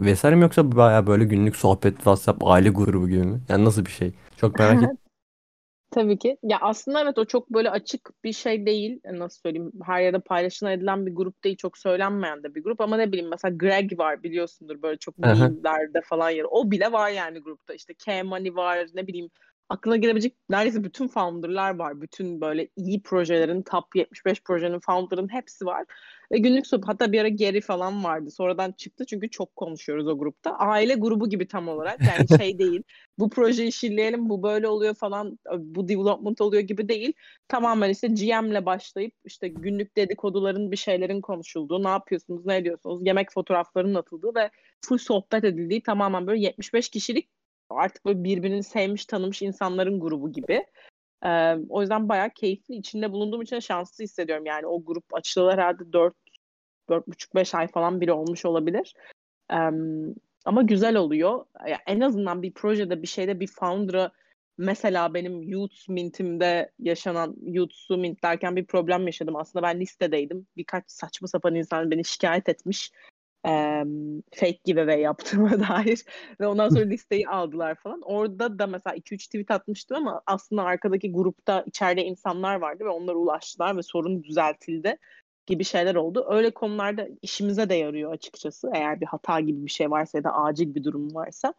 vesaire 0.00 0.36
mi 0.36 0.42
yoksa 0.42 0.76
bayağı 0.76 1.06
böyle 1.06 1.24
günlük 1.24 1.56
sohbet 1.56 1.96
WhatsApp 1.96 2.44
aile 2.44 2.68
grubu 2.68 3.08
gibi 3.08 3.22
mi? 3.22 3.40
Yani 3.48 3.64
nasıl 3.64 3.86
bir 3.86 3.90
şey? 3.90 4.12
Çok 4.36 4.58
merak 4.58 4.82
ettim. 4.82 4.98
Tabii 5.90 6.18
ki. 6.18 6.38
Ya 6.42 6.58
aslında 6.60 7.02
evet 7.02 7.18
o 7.18 7.24
çok 7.24 7.50
böyle 7.50 7.70
açık 7.70 8.10
bir 8.24 8.32
şey 8.32 8.66
değil. 8.66 9.00
Nasıl 9.12 9.40
söyleyeyim? 9.40 9.72
Her 9.84 10.00
yerde 10.02 10.18
paylaşılan 10.18 10.72
edilen 10.72 11.06
bir 11.06 11.14
grup 11.14 11.44
değil. 11.44 11.56
Çok 11.56 11.78
söylenmeyen 11.78 12.42
de 12.42 12.54
bir 12.54 12.62
grup. 12.62 12.80
Ama 12.80 12.96
ne 12.96 13.12
bileyim 13.12 13.30
mesela 13.30 13.56
Greg 13.56 13.98
var 13.98 14.22
biliyorsundur 14.22 14.82
böyle 14.82 14.98
çok 14.98 15.18
meme'lerde 15.18 16.00
falan 16.04 16.30
yer. 16.30 16.46
O 16.50 16.70
bile 16.70 16.92
var 16.92 17.10
yani 17.10 17.38
grupta. 17.38 17.74
İşte 17.74 17.94
K-Money 17.94 18.54
var 18.54 18.86
ne 18.94 19.06
bileyim. 19.06 19.30
Aklına 19.68 19.96
gelebilecek 19.96 20.36
neredeyse 20.48 20.84
bütün 20.84 21.08
founder'lar 21.08 21.78
var. 21.78 22.00
Bütün 22.00 22.40
böyle 22.40 22.68
iyi 22.76 23.02
projelerin, 23.02 23.62
top 23.62 23.96
75 23.96 24.42
projenin 24.42 24.80
founder'ın 24.80 25.32
hepsi 25.32 25.66
var. 25.66 25.84
Ve 26.32 26.38
günlük 26.38 26.66
sohbet 26.66 26.88
hatta 26.88 27.12
bir 27.12 27.20
ara 27.20 27.28
Geri 27.28 27.60
falan 27.60 28.04
vardı. 28.04 28.30
Sonradan 28.30 28.72
çıktı 28.72 29.04
çünkü 29.06 29.30
çok 29.30 29.56
konuşuyoruz 29.56 30.06
o 30.06 30.18
grupta. 30.18 30.50
Aile 30.58 30.94
grubu 30.94 31.28
gibi 31.28 31.48
tam 31.48 31.68
olarak. 31.68 32.00
Yani 32.00 32.40
şey 32.40 32.58
değil. 32.58 32.82
Bu 33.18 33.30
projeyi 33.30 33.72
şilleyelim, 33.72 34.28
bu 34.28 34.42
böyle 34.42 34.68
oluyor 34.68 34.94
falan, 34.94 35.38
bu 35.58 35.88
development 35.88 36.40
oluyor 36.40 36.62
gibi 36.62 36.88
değil. 36.88 37.12
Tamamen 37.48 37.90
işte 37.90 38.08
GM'le 38.08 38.66
başlayıp 38.66 39.14
işte 39.24 39.48
günlük 39.48 39.96
dedikoduların 39.96 40.72
bir 40.72 40.76
şeylerin 40.76 41.20
konuşulduğu, 41.20 41.84
ne 41.84 41.88
yapıyorsunuz, 41.88 42.46
ne 42.46 42.56
ediyorsunuz, 42.56 43.00
yemek 43.06 43.32
fotoğraflarının 43.32 43.94
atıldığı 43.94 44.34
ve 44.34 44.50
full 44.86 44.98
sohbet 44.98 45.44
edildiği 45.44 45.82
tamamen 45.82 46.26
böyle 46.26 46.40
75 46.40 46.88
kişilik 46.88 47.28
artık 47.70 48.04
böyle 48.06 48.24
birbirini 48.24 48.62
sevmiş, 48.62 49.06
tanımış 49.06 49.42
insanların 49.42 50.00
grubu 50.00 50.32
gibi. 50.32 50.66
Ee, 51.24 51.54
o 51.68 51.80
yüzden 51.80 52.08
bayağı 52.08 52.30
keyifli. 52.30 52.74
İçinde 52.74 53.12
bulunduğum 53.12 53.42
için 53.42 53.58
şanslı 53.58 54.04
hissediyorum. 54.04 54.46
Yani 54.46 54.66
o 54.66 54.84
grup 54.84 55.04
açılalı 55.14 55.52
herhalde 55.52 55.92
4 55.92 56.14
4,5-5 56.88 57.54
ay 57.54 57.68
falan 57.68 58.00
bile 58.00 58.12
olmuş 58.12 58.44
olabilir. 58.44 58.94
Ee, 59.52 59.70
ama 60.44 60.62
güzel 60.62 60.96
oluyor. 60.96 61.44
Ya 61.68 61.78
en 61.86 62.00
azından 62.00 62.42
bir 62.42 62.52
projede 62.52 63.02
bir 63.02 63.06
şeyde 63.06 63.40
bir 63.40 63.46
founder'a 63.46 64.12
mesela 64.58 65.14
benim 65.14 65.42
Youth 65.42 65.88
Mint'imde 65.88 66.72
yaşanan 66.78 67.36
Youth'u 67.42 67.96
mintlerken 67.96 68.56
bir 68.56 68.66
problem 68.66 69.06
yaşadım. 69.06 69.36
Aslında 69.36 69.62
ben 69.62 69.80
listedeydim. 69.80 70.46
Birkaç 70.56 70.90
saçma 70.90 71.28
sapan 71.28 71.54
insan 71.54 71.90
beni 71.90 72.04
şikayet 72.04 72.48
etmiş. 72.48 72.90
Eee, 73.44 73.84
fake 74.34 74.58
giveaway 74.64 75.00
yaptığıma 75.00 75.50
dair 75.68 76.04
ve 76.40 76.46
ondan 76.46 76.68
sonra 76.68 76.84
listeyi 76.84 77.28
aldılar 77.28 77.74
falan. 77.74 78.00
Orada 78.04 78.58
da 78.58 78.66
mesela 78.66 78.94
2-3 78.96 79.26
tweet 79.26 79.50
atmıştım 79.50 79.96
ama 79.96 80.22
aslında 80.26 80.62
arkadaki 80.62 81.12
grupta 81.12 81.62
içeride 81.66 82.04
insanlar 82.04 82.56
vardı 82.60 82.84
ve 82.84 82.88
onlara 82.88 83.16
ulaştılar 83.16 83.76
ve 83.76 83.82
sorun 83.82 84.22
düzeltildi 84.24 84.96
gibi 85.46 85.64
şeyler 85.64 85.94
oldu. 85.94 86.26
Öyle 86.30 86.50
konularda 86.50 87.08
işimize 87.22 87.68
de 87.68 87.74
yarıyor 87.74 88.12
açıkçası. 88.12 88.70
Eğer 88.74 89.00
bir 89.00 89.06
hata 89.06 89.40
gibi 89.40 89.64
bir 89.66 89.70
şey 89.70 89.90
varsa 89.90 90.18
ya 90.18 90.24
da 90.24 90.34
acil 90.34 90.74
bir 90.74 90.84
durum 90.84 91.14
varsa. 91.14 91.54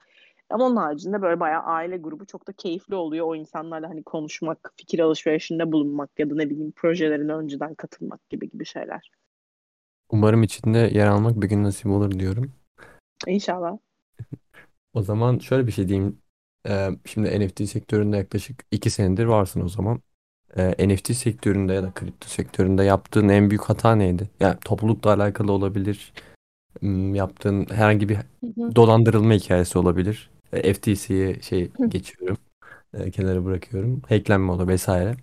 Ama 0.50 0.66
onun 0.66 0.76
haricinde 0.76 1.22
böyle 1.22 1.40
bayağı 1.40 1.64
aile 1.64 1.98
grubu 1.98 2.26
çok 2.26 2.48
da 2.48 2.54
keyifli 2.54 2.96
oluyor. 2.96 3.28
O 3.28 3.36
insanlarla 3.36 3.90
hani 3.90 4.04
konuşmak, 4.04 4.74
fikir 4.78 5.00
alışverişinde 5.00 5.72
bulunmak 5.72 6.20
ya 6.20 6.30
da 6.30 6.36
ne 6.36 6.50
bileyim 6.50 6.72
projelerine 6.76 7.34
önceden 7.34 7.76
katılmak 7.76 8.30
gibi 8.30 8.50
gibi 8.50 8.66
şeyler. 8.66 9.12
Umarım 10.10 10.44
içinde 10.44 10.78
yer 10.78 11.08
almak 11.08 11.42
bir 11.42 11.48
gün 11.48 11.64
nasip 11.64 11.88
olur 11.88 12.12
diyorum. 12.20 12.52
İnşallah. 13.28 13.78
O 14.94 15.02
zaman 15.04 15.40
şöyle 15.40 15.68
bir 15.68 15.72
şey 15.72 15.88
diyeyim. 15.88 16.22
Ee, 16.68 16.90
şimdi 17.06 17.40
NFT 17.40 17.68
sektöründe 17.68 18.18
yaklaşık 18.18 18.64
2 18.72 18.90
senedir 18.90 19.26
varsın 19.26 19.62
o 19.62 19.70
zaman. 19.70 20.02
Ee, 20.58 20.88
NFT 20.90 21.14
sektöründe 21.14 21.74
ya 21.74 21.84
da 21.84 21.94
kripto 21.94 22.28
sektöründe 22.30 22.84
yaptığın 22.84 23.30
en 23.30 23.50
büyük 23.50 23.64
hata 23.64 23.96
neydi? 23.96 24.30
Yani 24.40 24.58
toplulukla 24.66 25.14
alakalı 25.14 25.52
olabilir. 25.52 26.14
Hmm, 26.80 27.16
Yaptığın 27.16 27.66
herhangi 27.72 28.10
bir 28.10 28.16
Hı 28.18 28.48
hı. 28.58 28.76
dolandırılma 28.76 29.34
hikayesi 29.34 29.80
olabilir. 29.80 30.32
E, 30.54 30.74
FTC'ye 30.74 31.42
şey 31.42 31.72
Hı. 31.80 31.88
geçiyorum. 31.90 32.38
e, 32.94 33.12
kenara 33.12 33.46
bırakıyorum. 33.46 34.02
Hacklenme 34.10 34.52
olur 34.52 34.68
vesaire. 34.68 35.18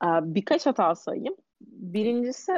Aa, 0.00 0.34
Birkaç 0.34 0.66
hata 0.66 0.94
sayayım. 0.94 1.36
Birincisi 1.60 2.52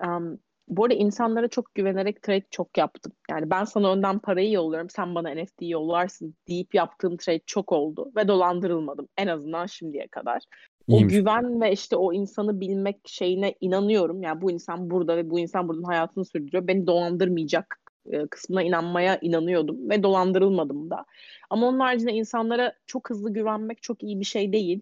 em, 0.00 0.38
bu 0.68 0.84
arada 0.84 0.94
insanlara 0.94 1.48
çok 1.48 1.74
güvenerek 1.74 2.22
trade 2.22 2.44
çok 2.50 2.78
yaptım. 2.78 3.12
Yani 3.30 3.50
ben 3.50 3.64
sana 3.64 3.92
önden 3.92 4.18
parayı 4.18 4.52
yolluyorum, 4.52 4.90
sen 4.90 5.14
bana 5.14 5.30
NFT 5.34 5.62
yollarsın 5.62 6.34
deyip 6.48 6.74
yaptığım 6.74 7.16
trade 7.16 7.40
çok 7.46 7.72
oldu 7.72 8.12
ve 8.16 8.28
dolandırılmadım. 8.28 9.08
En 9.16 9.26
azından 9.26 9.66
şimdiye 9.66 10.08
kadar. 10.08 10.42
O 10.88 10.96
İyiymiş. 10.96 11.14
güven 11.14 11.60
ve 11.60 11.72
işte 11.72 11.96
o 11.96 12.12
insanı 12.12 12.60
bilmek 12.60 12.96
şeyine 13.04 13.54
inanıyorum. 13.60 14.22
Yani 14.22 14.40
bu 14.40 14.50
insan 14.50 14.90
burada 14.90 15.16
ve 15.16 15.30
bu 15.30 15.38
insan 15.38 15.68
buradan 15.68 15.82
hayatını 15.82 16.24
sürdürüyor. 16.24 16.66
Beni 16.66 16.86
dolandırmayacak 16.86 17.80
e, 18.12 18.26
kısmına 18.26 18.62
inanmaya 18.62 19.18
inanıyordum 19.20 19.90
ve 19.90 20.02
dolandırılmadım 20.02 20.90
da. 20.90 21.04
Ama 21.50 21.66
onun 21.66 21.80
haricinde 21.80 22.12
insanlara 22.12 22.72
çok 22.86 23.10
hızlı 23.10 23.32
güvenmek 23.32 23.82
çok 23.82 24.02
iyi 24.02 24.20
bir 24.20 24.24
şey 24.24 24.52
değil. 24.52 24.80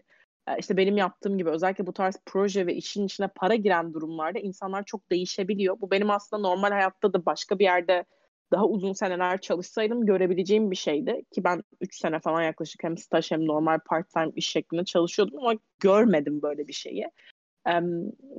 E, 0.48 0.58
İşte 0.58 0.76
benim 0.76 0.96
yaptığım 0.96 1.38
gibi 1.38 1.50
özellikle 1.50 1.86
bu 1.86 1.92
tarz 1.92 2.16
proje 2.26 2.66
ve 2.66 2.74
işin 2.74 3.06
içine 3.06 3.28
para 3.28 3.54
giren 3.54 3.94
durumlarda 3.94 4.38
insanlar 4.38 4.84
çok 4.84 5.10
değişebiliyor. 5.10 5.80
Bu 5.80 5.90
benim 5.90 6.10
aslında 6.10 6.42
normal 6.42 6.70
hayatta 6.70 7.12
da 7.12 7.26
başka 7.26 7.58
bir 7.58 7.64
yerde 7.64 8.04
daha 8.52 8.66
uzun 8.66 8.92
seneler 8.92 9.40
çalışsaydım 9.40 10.06
görebileceğim 10.06 10.70
bir 10.70 10.76
şeydi. 10.76 11.22
Ki 11.30 11.44
ben 11.44 11.62
3 11.80 11.96
sene 11.98 12.20
falan 12.20 12.42
yaklaşık 12.42 12.84
hem 12.84 12.98
staj 12.98 13.30
hem 13.30 13.46
normal 13.46 13.78
part-time 13.86 14.32
iş 14.34 14.48
şeklinde 14.48 14.84
çalışıyordum 14.84 15.38
ama 15.38 15.54
görmedim 15.80 16.42
böyle 16.42 16.68
bir 16.68 16.72
şeyi. 16.72 17.10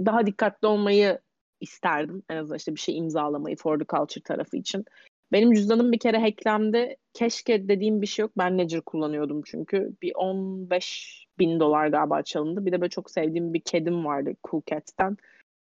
Daha 0.06 0.26
dikkatli 0.26 0.68
olmayı 0.68 1.20
isterdim. 1.60 2.24
En 2.30 2.38
azından 2.38 2.58
işte 2.58 2.76
bir 2.76 2.80
şey 2.80 2.97
imzalamayı 2.97 3.56
for 3.56 3.80
the 3.80 3.86
culture 3.86 4.24
tarafı 4.24 4.58
için. 4.58 4.86
Benim 5.32 5.53
cüzdanım 5.53 5.91
bir 5.91 5.99
kere 5.99 6.17
hacklendi. 6.17 6.95
Keşke 7.13 7.67
dediğim 7.67 8.01
bir 8.01 8.07
şey 8.07 8.23
yok. 8.23 8.32
Ben 8.38 8.57
Ledger 8.57 8.82
kullanıyordum 8.82 9.41
çünkü. 9.45 9.95
Bir 10.01 10.11
15 10.15 11.26
bin 11.39 11.59
dolar 11.59 11.88
galiba 11.88 12.21
çalındı. 12.23 12.65
Bir 12.65 12.71
de 12.71 12.82
böyle 12.82 12.89
çok 12.89 13.11
sevdiğim 13.11 13.53
bir 13.53 13.61
kedim 13.61 14.05
vardı 14.05 14.34
Cool 14.49 14.61
Cats'ten. 14.71 15.17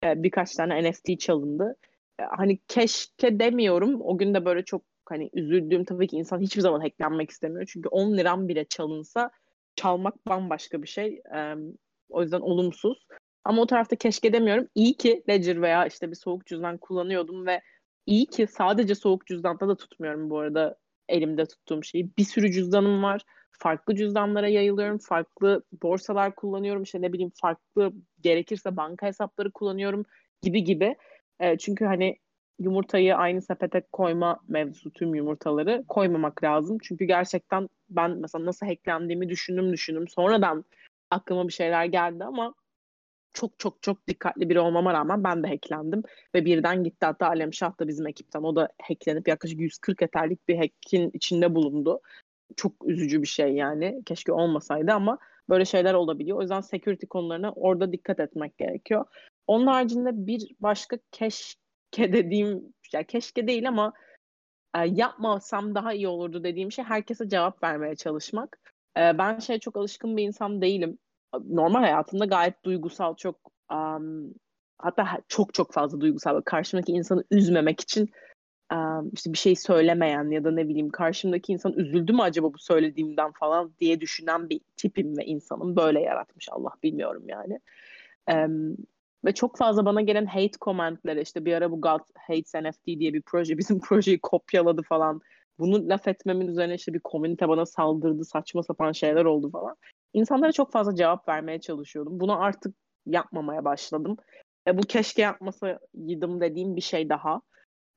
Ee, 0.04 0.24
birkaç 0.24 0.56
tane 0.56 0.90
NFT 0.90 1.20
çalındı. 1.20 1.76
Ee, 2.20 2.24
hani 2.24 2.60
keşke 2.68 3.40
demiyorum. 3.40 4.02
O 4.02 4.18
gün 4.18 4.34
de 4.34 4.46
böyle 4.46 4.64
çok 4.66 4.82
hani 5.06 5.30
üzüldüğüm 5.34 5.86
tabii 5.86 6.08
ki 6.08 6.18
insan 6.18 6.40
hiçbir 6.40 6.62
zaman 6.62 6.80
hacklenmek 6.80 7.30
istemiyor. 7.30 7.66
Çünkü 7.74 7.90
10 7.90 8.18
liram 8.18 8.48
bile 8.48 8.66
çalınsa 8.66 9.32
çalmak 9.76 10.28
bambaşka 10.28 10.82
bir 10.82 10.88
şey. 10.88 11.22
O 12.10 12.22
yüzden 12.22 12.40
olumsuz. 12.40 13.08
Ama 13.44 13.62
o 13.62 13.68
tarafta 13.68 13.96
keşke 13.96 14.34
demiyorum. 14.34 14.68
İyi 14.76 14.98
ki 14.98 15.24
Ledger 15.30 15.62
veya 15.62 15.86
işte 15.86 16.12
bir 16.12 16.16
soğuk 16.16 16.46
cüzdan 16.46 16.78
kullanıyordum 16.78 17.46
ve 17.46 17.62
İyi 18.06 18.26
ki 18.26 18.48
sadece 18.48 18.96
soğuk 18.96 19.28
cüzdanda 19.28 19.68
da 19.68 19.78
tutmuyorum 19.78 20.30
bu 20.30 20.40
arada 20.40 20.78
elimde 21.10 21.46
tuttuğum 21.46 21.84
şeyi. 21.84 22.10
Bir 22.18 22.24
sürü 22.24 22.52
cüzdanım 22.52 23.04
var. 23.04 23.22
Farklı 23.52 23.96
cüzdanlara 23.96 24.48
yayılıyorum. 24.48 24.98
Farklı 24.98 25.64
borsalar 25.84 26.36
kullanıyorum. 26.36 26.84
İşte 26.84 27.02
ne 27.02 27.14
bileyim 27.14 27.32
farklı 27.42 27.94
gerekirse 28.22 28.78
banka 28.78 29.08
hesapları 29.08 29.52
kullanıyorum 29.52 30.06
gibi 30.42 30.64
gibi. 30.64 30.96
E, 31.40 31.58
çünkü 31.58 31.86
hani 31.86 32.18
yumurtayı 32.60 33.16
aynı 33.16 33.42
sepete 33.42 33.82
koyma 33.92 34.40
mevzusu 34.48 34.92
tüm 34.92 35.16
yumurtaları 35.16 35.84
koymamak 35.88 36.44
lazım. 36.44 36.78
Çünkü 36.84 37.06
gerçekten 37.06 37.70
ben 37.90 38.12
mesela 38.12 38.46
nasıl 38.46 38.66
hacklendiğimi 38.66 39.30
düşündüm 39.30 39.74
düşündüm. 39.74 40.08
Sonradan 40.08 40.66
aklıma 41.12 41.48
bir 41.48 41.54
şeyler 41.54 41.86
geldi 41.86 42.24
ama 42.24 42.54
çok 43.34 43.60
çok 43.60 43.84
çok 43.84 44.08
dikkatli 44.08 44.50
biri 44.50 44.60
olmama 44.60 44.94
rağmen 44.94 45.24
ben 45.24 45.44
de 45.44 45.48
hacklendim 45.48 46.04
ve 46.36 46.46
birden 46.46 46.84
gitti 46.84 47.06
hatta 47.06 47.28
Alem 47.28 47.54
Şah 47.54 47.80
da 47.80 47.88
bizim 47.88 48.08
ekipten 48.08 48.44
o 48.44 48.56
da 48.56 48.70
hacklenip 48.82 49.28
yaklaşık 49.28 49.60
140 49.60 50.02
eterlik 50.02 50.48
bir 50.48 50.58
hackin 50.58 51.12
içinde 51.14 51.56
bulundu. 51.56 52.02
Çok 52.56 52.74
üzücü 52.86 53.22
bir 53.22 53.28
şey 53.28 53.54
yani. 53.54 54.02
Keşke 54.06 54.32
olmasaydı 54.32 54.92
ama 54.94 55.18
böyle 55.50 55.66
şeyler 55.66 55.94
olabiliyor. 55.94 56.38
O 56.38 56.42
yüzden 56.42 56.62
security 56.62 57.06
konularına 57.06 57.52
orada 57.52 57.92
dikkat 57.92 58.20
etmek 58.20 58.58
gerekiyor. 58.58 59.06
Onun 59.48 59.68
haricinde 59.68 60.28
bir 60.28 60.56
başka 60.60 60.98
keşke 61.12 62.14
dediğim, 62.14 62.74
ya 62.94 63.04
keşke 63.04 63.48
değil 63.48 63.68
ama 63.68 63.94
e, 64.76 64.80
yapmasam 64.88 65.76
daha 65.76 65.94
iyi 65.94 66.08
olurdu 66.08 66.44
dediğim 66.44 66.72
şey 66.72 66.86
herkese 66.86 67.30
cevap 67.30 67.64
vermeye 67.64 67.96
çalışmak. 67.96 68.60
E, 68.98 69.18
ben 69.18 69.40
şey 69.40 69.60
çok 69.60 69.78
alışkın 69.78 70.18
bir 70.18 70.24
insan 70.24 70.62
değilim 70.62 70.98
normal 71.50 71.80
hayatımda 71.80 72.26
gayet 72.26 72.66
duygusal 72.66 73.16
çok 73.16 73.36
um, 73.72 74.34
hatta 74.78 75.08
çok 75.28 75.54
çok 75.54 75.74
fazla 75.74 76.02
duygusal 76.02 76.42
karşımdaki 76.42 76.92
insanı 76.92 77.24
üzmemek 77.32 77.80
için 77.80 78.10
um, 78.74 79.12
işte 79.14 79.34
bir 79.34 79.38
şey 79.38 79.56
söylemeyen 79.56 80.32
ya 80.32 80.44
da 80.44 80.52
ne 80.52 80.68
bileyim 80.68 80.90
karşımdaki 80.90 81.54
insan 81.54 81.74
üzüldü 81.74 82.14
mü 82.14 82.22
acaba 82.22 82.54
bu 82.54 82.58
söylediğimden 82.58 83.32
falan 83.32 83.74
diye 83.80 84.02
düşünen 84.02 84.50
bir 84.50 84.62
tipim 84.78 85.18
ve 85.18 85.26
insanım 85.26 85.76
böyle 85.76 86.02
yaratmış 86.02 86.48
Allah 86.52 86.72
bilmiyorum 86.84 87.24
yani. 87.28 87.60
Um, 88.32 88.78
ve 89.26 89.34
çok 89.34 89.58
fazla 89.58 89.86
bana 89.86 90.02
gelen 90.02 90.26
hate 90.26 90.58
commentleri 90.62 91.22
işte 91.22 91.46
bir 91.46 91.54
ara 91.54 91.72
bu 91.72 91.82
God 91.82 92.00
Hates 92.28 92.54
NFT 92.56 92.86
diye 92.86 93.14
bir 93.14 93.22
proje 93.22 93.58
bizim 93.58 93.80
projeyi 93.80 94.20
kopyaladı 94.22 94.82
falan. 94.82 95.22
Bunu 95.60 95.90
laf 95.90 96.08
etmemin 96.08 96.48
üzerine 96.48 96.76
işte 96.76 96.94
bir 96.94 97.00
komünite 97.00 97.48
bana 97.50 97.66
saldırdı 97.66 98.26
saçma 98.26 98.64
sapan 98.64 98.92
şeyler 98.92 99.26
oldu 99.26 99.52
falan. 99.52 99.76
İnsanlara 100.14 100.52
çok 100.52 100.72
fazla 100.72 100.96
cevap 100.96 101.30
vermeye 101.30 101.60
çalışıyordum. 101.62 102.20
Bunu 102.20 102.42
artık 102.42 102.76
yapmamaya 103.06 103.66
başladım. 103.66 104.18
E, 104.68 104.78
bu 104.78 104.82
keşke 104.82 105.22
yapmasaydım 105.22 106.42
dediğim 106.42 106.76
bir 106.76 106.82
şey 106.82 107.10
daha. 107.10 107.42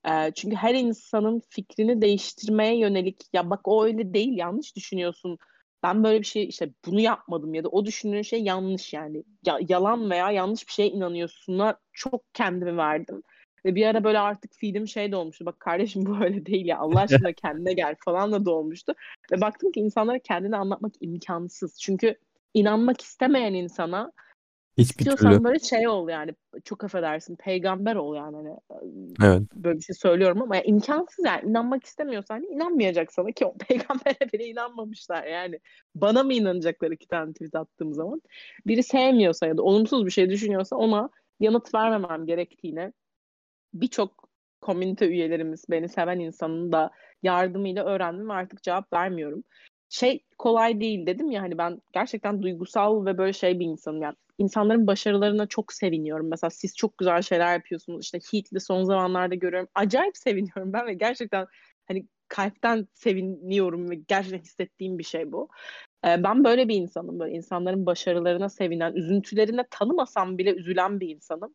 E, 0.09 0.33
çünkü 0.35 0.57
her 0.57 0.75
insanın 0.75 1.43
fikrini 1.51 2.03
değiştirmeye 2.03 2.79
yönelik 2.79 3.23
ya 3.33 3.51
bak 3.51 3.61
o 3.69 3.85
öyle 3.85 4.15
değil 4.15 4.39
yanlış 4.39 4.77
düşünüyorsun. 4.77 5.39
Ben 5.83 6.05
böyle 6.05 6.21
bir 6.21 6.27
şey 6.27 6.49
işte 6.49 6.71
bunu 6.87 7.01
yapmadım 7.01 7.55
ya 7.55 7.65
da 7.65 7.69
o 7.69 7.85
düşündüğün 7.87 8.23
şey 8.23 8.43
yanlış 8.43 8.93
yani. 8.93 9.25
Ya, 9.47 9.59
yalan 9.69 10.11
veya 10.11 10.31
yanlış 10.31 10.67
bir 10.69 10.73
şeye 10.73 10.89
inanıyorsun'a 10.89 11.79
çok 11.93 12.35
kendimi 12.35 12.77
verdim. 12.77 13.23
Ve 13.65 13.75
bir 13.75 13.87
ara 13.87 14.05
böyle 14.05 14.19
artık 14.19 14.55
feedim 14.55 14.89
şey 14.89 15.13
de 15.13 15.17
olmuştu. 15.17 15.47
Bak 15.47 15.61
kardeşim 15.61 16.07
bu 16.07 16.25
öyle 16.25 16.47
değil 16.47 16.67
ya. 16.67 16.79
Allah 16.79 17.01
aşkına 17.01 17.33
kendine 17.43 17.73
gel 17.73 17.97
falan 18.05 18.33
da 18.33 18.45
dolmuştu. 18.45 18.95
Ve 19.33 19.41
baktım 19.41 19.73
ki 19.73 19.81
insanlara 19.81 20.19
kendini 20.19 20.57
anlatmak 20.57 20.93
imkansız. 21.01 21.81
Çünkü 21.81 22.17
inanmak 22.55 23.01
istemeyen 23.01 23.55
insana 23.55 24.13
Hiçbir 24.79 24.99
istiyorsan 25.01 25.33
türlü. 25.33 25.45
böyle 25.45 25.59
şey 25.59 25.89
ol 25.89 26.09
yani. 26.09 26.35
Çok 26.65 26.85
affedersin. 26.85 27.37
Peygamber 27.37 27.97
ol 27.97 28.17
yani. 28.17 28.37
Hani, 28.37 28.57
Evet. 29.25 29.43
böyle 29.55 29.79
bir 29.79 29.83
şey 29.83 29.97
söylüyorum 29.97 30.43
ama 30.43 30.57
yani 30.57 30.67
imkansız 30.67 31.25
yani. 31.25 31.51
inanmak 31.51 31.85
istemiyorsan 31.85 32.43
inanmayacak 32.43 33.13
sana 33.13 33.33
ki 33.33 33.47
o 33.47 33.55
peygambere 33.69 34.33
bile 34.33 34.47
inanmamışlar 34.47 35.25
yani. 35.25 35.61
Bana 35.95 36.23
mı 36.23 36.33
inanacaklar 36.33 36.91
iki 36.91 37.09
tane 37.09 37.33
tweet 37.33 37.55
attığım 37.55 37.95
zaman? 37.95 38.23
Biri 38.67 38.83
sevmiyorsa 38.83 39.47
ya 39.47 39.57
da 39.57 39.63
olumsuz 39.63 40.07
bir 40.07 40.11
şey 40.11 40.31
düşünüyorsa 40.31 40.77
ona 40.77 41.11
yanıt 41.41 41.75
vermemem 41.75 42.27
gerektiğine 42.27 42.93
birçok 43.75 44.29
komünite 44.61 45.07
üyelerimiz, 45.07 45.65
beni 45.71 45.89
seven 45.89 46.21
insanın 46.21 46.73
da 46.73 46.91
yardımıyla 47.23 47.85
öğrendim 47.85 48.29
ve 48.29 48.33
artık 48.33 48.63
cevap 48.63 48.93
vermiyorum. 48.93 49.45
Şey 49.89 50.25
kolay 50.39 50.81
değil 50.81 51.07
dedim 51.07 51.31
ya 51.31 51.43
hani 51.43 51.59
ben 51.59 51.83
gerçekten 51.93 52.43
duygusal 52.43 53.07
ve 53.07 53.19
böyle 53.19 53.33
şey 53.33 53.61
bir 53.61 53.67
insanım. 53.67 54.03
Yani 54.03 54.15
insanların 54.39 54.87
başarılarına 54.87 55.47
çok 55.47 55.73
seviniyorum. 55.73 56.31
Mesela 56.31 56.51
siz 56.51 56.77
çok 56.77 56.99
güzel 56.99 57.23
şeyler 57.23 57.55
yapıyorsunuz. 57.55 58.05
İşte 58.05 58.19
Heat'li 58.33 58.61
son 58.61 58.85
zamanlarda 58.85 59.35
görüyorum. 59.35 59.69
Acayip 59.75 60.17
seviniyorum 60.17 60.73
ben 60.73 60.87
ve 60.87 60.95
gerçekten 60.95 61.47
hani 61.89 62.07
kalpten 62.29 62.89
seviniyorum 62.95 63.91
ve 63.91 63.95
gerçekten 63.95 64.39
hissettiğim 64.39 64.99
bir 64.99 65.05
şey 65.05 65.33
bu. 65.33 65.49
Ee, 66.07 66.25
ben 66.25 66.45
böyle 66.45 66.69
bir 66.69 66.75
insanım. 66.75 67.19
Böyle 67.21 67.35
insanların 67.35 67.87
başarılarına 67.87 68.49
sevinen, 68.49 68.93
üzüntülerine 68.95 69.65
tanımasam 69.71 70.39
bile 70.39 70.55
üzülen 70.55 71.01
bir 71.01 71.09
insanım. 71.09 71.55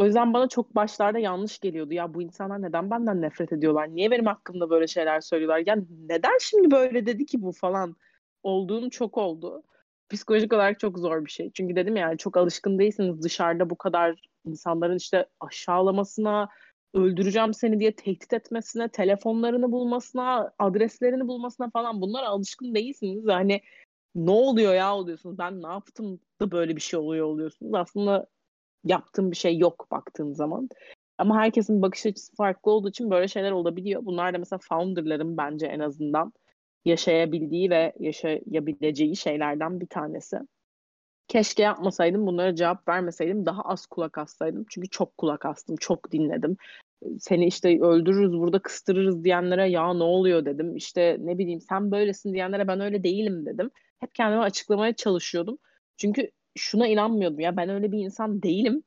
O 0.00 0.04
yüzden 0.06 0.34
bana 0.34 0.48
çok 0.48 0.74
başlarda 0.74 1.18
yanlış 1.18 1.58
geliyordu. 1.58 1.94
Ya 1.94 2.14
bu 2.14 2.22
insanlar 2.22 2.62
neden 2.62 2.90
benden 2.90 3.22
nefret 3.22 3.52
ediyorlar? 3.52 3.88
Niye 3.94 4.10
benim 4.10 4.26
hakkımda 4.26 4.70
böyle 4.70 4.86
şeyler 4.86 5.20
söylüyorlar? 5.20 5.62
Yani 5.66 5.84
neden 6.08 6.38
şimdi 6.40 6.70
böyle 6.70 7.06
dedi 7.06 7.26
ki 7.26 7.42
bu 7.42 7.52
falan? 7.52 7.96
Olduğum 8.42 8.90
çok 8.90 9.18
oldu. 9.18 9.62
Psikolojik 10.08 10.52
olarak 10.52 10.80
çok 10.80 10.98
zor 10.98 11.24
bir 11.24 11.30
şey. 11.30 11.50
Çünkü 11.54 11.76
dedim 11.76 11.96
yani 11.96 12.18
çok 12.18 12.36
alışkın 12.36 12.78
değilsiniz 12.78 13.22
dışarıda 13.22 13.70
bu 13.70 13.78
kadar 13.78 14.22
insanların 14.44 14.96
işte 14.96 15.26
aşağılamasına, 15.40 16.48
öldüreceğim 16.94 17.54
seni 17.54 17.80
diye 17.80 17.92
tehdit 17.96 18.32
etmesine, 18.32 18.88
telefonlarını 18.88 19.72
bulmasına, 19.72 20.52
adreslerini 20.58 21.28
bulmasına 21.28 21.70
falan 21.70 22.00
bunlara 22.00 22.28
alışkın 22.28 22.74
değilsiniz. 22.74 23.24
Hani 23.28 23.60
ne 24.14 24.30
oluyor 24.30 24.74
ya 24.74 24.96
oluyorsunuz. 24.96 25.38
Ben 25.38 25.62
ne 25.62 25.68
yaptım 25.68 26.20
da 26.40 26.50
böyle 26.50 26.76
bir 26.76 26.80
şey 26.80 27.00
oluyor 27.00 27.26
oluyorsunuz. 27.26 27.74
Aslında 27.74 28.26
yaptığım 28.84 29.30
bir 29.30 29.36
şey 29.36 29.58
yok 29.58 29.86
baktığın 29.90 30.32
zaman. 30.32 30.68
Ama 31.18 31.36
herkesin 31.36 31.82
bakış 31.82 32.06
açısı 32.06 32.36
farklı 32.36 32.70
olduğu 32.70 32.88
için 32.88 33.10
böyle 33.10 33.28
şeyler 33.28 33.50
olabiliyor. 33.50 34.04
Bunlar 34.04 34.34
da 34.34 34.38
mesela 34.38 34.60
founderların 34.68 35.36
bence 35.36 35.66
en 35.66 35.80
azından 35.80 36.32
yaşayabildiği 36.84 37.70
ve 37.70 37.92
yaşayabileceği 37.98 39.16
şeylerden 39.16 39.80
bir 39.80 39.86
tanesi. 39.86 40.38
Keşke 41.28 41.62
yapmasaydım, 41.62 42.26
bunlara 42.26 42.54
cevap 42.54 42.88
vermeseydim, 42.88 43.46
daha 43.46 43.62
az 43.62 43.86
kulak 43.86 44.18
assaydım. 44.18 44.64
Çünkü 44.70 44.88
çok 44.88 45.18
kulak 45.18 45.46
astım, 45.46 45.76
çok 45.76 46.12
dinledim. 46.12 46.56
Seni 47.18 47.46
işte 47.46 47.80
öldürürüz, 47.80 48.32
burada 48.32 48.58
kıstırırız 48.58 49.24
diyenlere 49.24 49.70
ya 49.70 49.94
ne 49.94 50.02
oluyor 50.02 50.44
dedim. 50.44 50.76
İşte 50.76 51.16
ne 51.20 51.38
bileyim 51.38 51.60
sen 51.60 51.90
böylesin 51.90 52.34
diyenlere 52.34 52.68
ben 52.68 52.80
öyle 52.80 53.04
değilim 53.04 53.46
dedim. 53.46 53.70
Hep 53.98 54.14
kendime 54.14 54.42
açıklamaya 54.42 54.92
çalışıyordum. 54.92 55.58
Çünkü 55.96 56.30
şuna 56.56 56.86
inanmıyordum 56.86 57.40
ya 57.40 57.56
ben 57.56 57.68
öyle 57.68 57.92
bir 57.92 57.98
insan 57.98 58.42
değilim. 58.42 58.82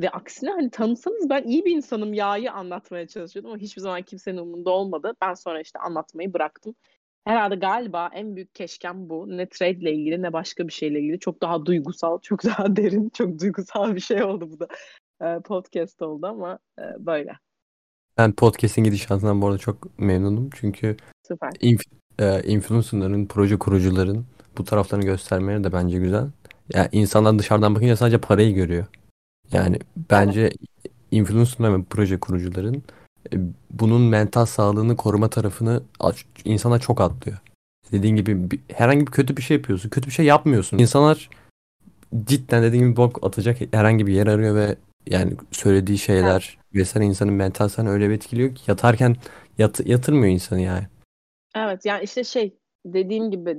Ve 0.00 0.10
aksine 0.10 0.50
hani 0.50 0.70
tanısanız 0.70 1.30
ben 1.30 1.42
iyi 1.42 1.64
bir 1.64 1.76
insanım 1.76 2.14
ya'yı 2.14 2.52
anlatmaya 2.52 3.08
çalışıyordum 3.08 3.50
ama 3.50 3.60
hiçbir 3.60 3.82
zaman 3.82 4.02
kimsenin 4.02 4.36
umurunda 4.36 4.70
olmadı. 4.70 5.14
Ben 5.22 5.34
sonra 5.34 5.60
işte 5.60 5.78
anlatmayı 5.78 6.32
bıraktım. 6.32 6.74
Herhalde 7.24 7.54
galiba 7.54 8.10
en 8.14 8.36
büyük 8.36 8.54
keşkem 8.54 9.08
bu. 9.08 9.36
Ne 9.36 9.48
trade 9.48 9.70
ile 9.70 9.92
ilgili 9.92 10.22
ne 10.22 10.32
başka 10.32 10.68
bir 10.68 10.72
şeyle 10.72 11.00
ilgili. 11.00 11.18
Çok 11.18 11.42
daha 11.42 11.66
duygusal, 11.66 12.20
çok 12.20 12.44
daha 12.44 12.76
derin, 12.76 13.08
çok 13.08 13.40
duygusal 13.40 13.94
bir 13.94 14.00
şey 14.00 14.22
oldu 14.22 14.50
bu 14.50 14.60
da. 14.60 14.68
Ee, 15.22 15.40
podcast 15.40 16.02
oldu 16.02 16.26
ama 16.26 16.58
e, 16.78 16.82
böyle. 16.98 17.32
Ben 18.18 18.32
podcast'in 18.32 18.84
gidişatından 18.84 19.42
bu 19.42 19.46
arada 19.46 19.58
çok 19.58 19.98
memnunum. 19.98 20.50
Çünkü 20.54 20.96
Süper. 21.28 21.50
inf- 21.50 21.90
e, 22.18 22.42
influencer'ların, 22.42 23.26
proje 23.26 23.58
kurucuların 23.58 24.26
bu 24.58 24.64
taraflarını 24.64 25.04
göstermeleri 25.04 25.64
de 25.64 25.72
bence 25.72 25.98
güzel. 25.98 26.26
Yani 26.72 26.88
insanlar 26.92 27.38
dışarıdan 27.38 27.74
bakınca 27.74 27.96
sadece 27.96 28.18
parayı 28.18 28.54
görüyor. 28.54 28.86
Yani 29.52 29.78
bence 30.10 30.52
influencer 31.10 31.78
ve 31.78 31.82
proje 31.90 32.20
kurucuların 32.20 32.82
e, 33.32 33.36
bunun 33.70 34.02
mental 34.02 34.46
sağlığını 34.46 34.96
koruma 34.96 35.30
tarafını 35.30 35.82
insana 36.44 36.78
çok 36.78 37.00
atlıyor. 37.00 37.38
Dediğin 37.92 38.16
gibi 38.16 38.50
bir- 38.50 38.60
herhangi 38.74 39.00
bir 39.06 39.12
kötü 39.12 39.36
bir 39.36 39.42
şey 39.42 39.56
yapıyorsun. 39.56 39.88
Kötü 39.88 40.06
bir 40.06 40.12
şey 40.12 40.26
yapmıyorsun. 40.26 40.78
İnsanlar 40.78 41.30
cidden 42.24 42.62
dediğin 42.62 42.82
gibi 42.84 42.96
bok 42.96 43.26
atacak 43.26 43.58
herhangi 43.72 44.06
bir 44.06 44.12
yer 44.12 44.26
arıyor 44.26 44.54
ve 44.54 44.76
yani 45.06 45.32
söylediği 45.50 45.98
şeyler 45.98 46.58
vesaire 46.74 47.06
insanın 47.06 47.32
mental 47.34 47.68
sağlığını 47.68 47.90
öyle 47.90 48.08
bir 48.08 48.14
etkiliyor 48.14 48.54
ki 48.54 48.62
yatarken 48.66 49.16
yat- 49.58 49.86
yatırmıyor 49.86 50.32
insanı 50.32 50.60
yani. 50.60 50.86
Evet 51.56 51.84
yani 51.84 52.04
işte 52.04 52.24
şey 52.24 52.54
dediğim 52.84 53.30
gibi 53.30 53.56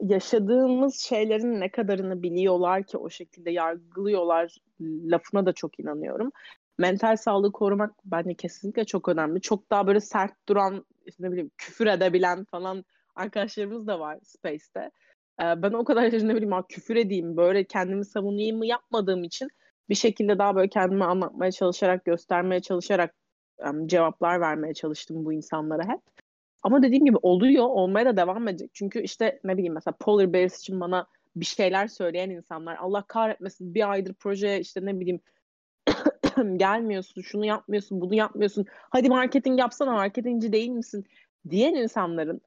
yaşadığımız 0.00 1.00
şeylerin 1.00 1.60
ne 1.60 1.70
kadarını 1.70 2.22
biliyorlar 2.22 2.84
ki 2.84 2.98
o 2.98 3.10
şekilde 3.10 3.50
yargılıyorlar 3.50 4.56
lafına 4.80 5.46
da 5.46 5.52
çok 5.52 5.80
inanıyorum. 5.80 6.30
Mental 6.78 7.16
sağlığı 7.16 7.52
korumak 7.52 7.94
bence 8.04 8.34
kesinlikle 8.34 8.84
çok 8.84 9.08
önemli. 9.08 9.40
Çok 9.40 9.70
daha 9.70 9.86
böyle 9.86 10.00
sert 10.00 10.32
duran, 10.48 10.84
işte 11.06 11.24
ne 11.24 11.30
bileyim 11.32 11.50
küfür 11.58 11.86
edebilen 11.86 12.44
falan 12.44 12.84
arkadaşlarımız 13.14 13.86
da 13.86 14.00
var 14.00 14.18
Space'te. 14.22 14.80
Ee, 15.42 15.62
ben 15.62 15.72
o 15.72 15.84
kadar 15.84 16.04
ne 16.04 16.34
bileyim 16.34 16.52
"Aa, 16.52 16.66
küfür 16.68 16.96
edeyim, 16.96 17.36
böyle 17.36 17.64
kendimi 17.64 18.04
savunayım 18.04 18.58
mı 18.58 18.66
yapmadığım 18.66 19.24
için 19.24 19.48
bir 19.88 19.94
şekilde 19.94 20.38
daha 20.38 20.56
böyle 20.56 20.68
kendimi 20.68 21.04
anlatmaya 21.04 21.52
çalışarak, 21.52 22.04
göstermeye 22.04 22.60
çalışarak 22.62 23.14
em, 23.58 23.86
cevaplar 23.86 24.40
vermeye 24.40 24.74
çalıştım 24.74 25.24
bu 25.24 25.32
insanlara 25.32 25.82
hep. 25.88 26.00
Ama 26.62 26.82
dediğim 26.82 27.04
gibi 27.04 27.16
oluyor, 27.22 27.64
olmaya 27.64 28.06
da 28.06 28.16
devam 28.16 28.48
edecek. 28.48 28.70
Çünkü 28.74 29.02
işte 29.02 29.40
ne 29.44 29.56
bileyim 29.56 29.74
mesela 29.74 29.94
Polar 30.00 30.32
Bears 30.32 30.58
için 30.58 30.80
bana 30.80 31.06
bir 31.36 31.44
şeyler 31.44 31.86
söyleyen 31.86 32.30
insanlar 32.30 32.76
Allah 32.76 33.02
kahretmesin 33.02 33.74
bir 33.74 33.90
aydır 33.90 34.14
proje 34.14 34.60
işte 34.60 34.86
ne 34.86 35.00
bileyim 35.00 35.20
gelmiyorsun, 36.56 37.22
şunu 37.22 37.44
yapmıyorsun, 37.44 38.00
bunu 38.00 38.14
yapmıyorsun. 38.14 38.66
Hadi 38.70 39.08
marketing 39.08 39.60
yapsana, 39.60 39.92
marketingci 39.92 40.52
değil 40.52 40.70
misin? 40.70 41.04
diyen 41.50 41.74
insanların 41.74 42.40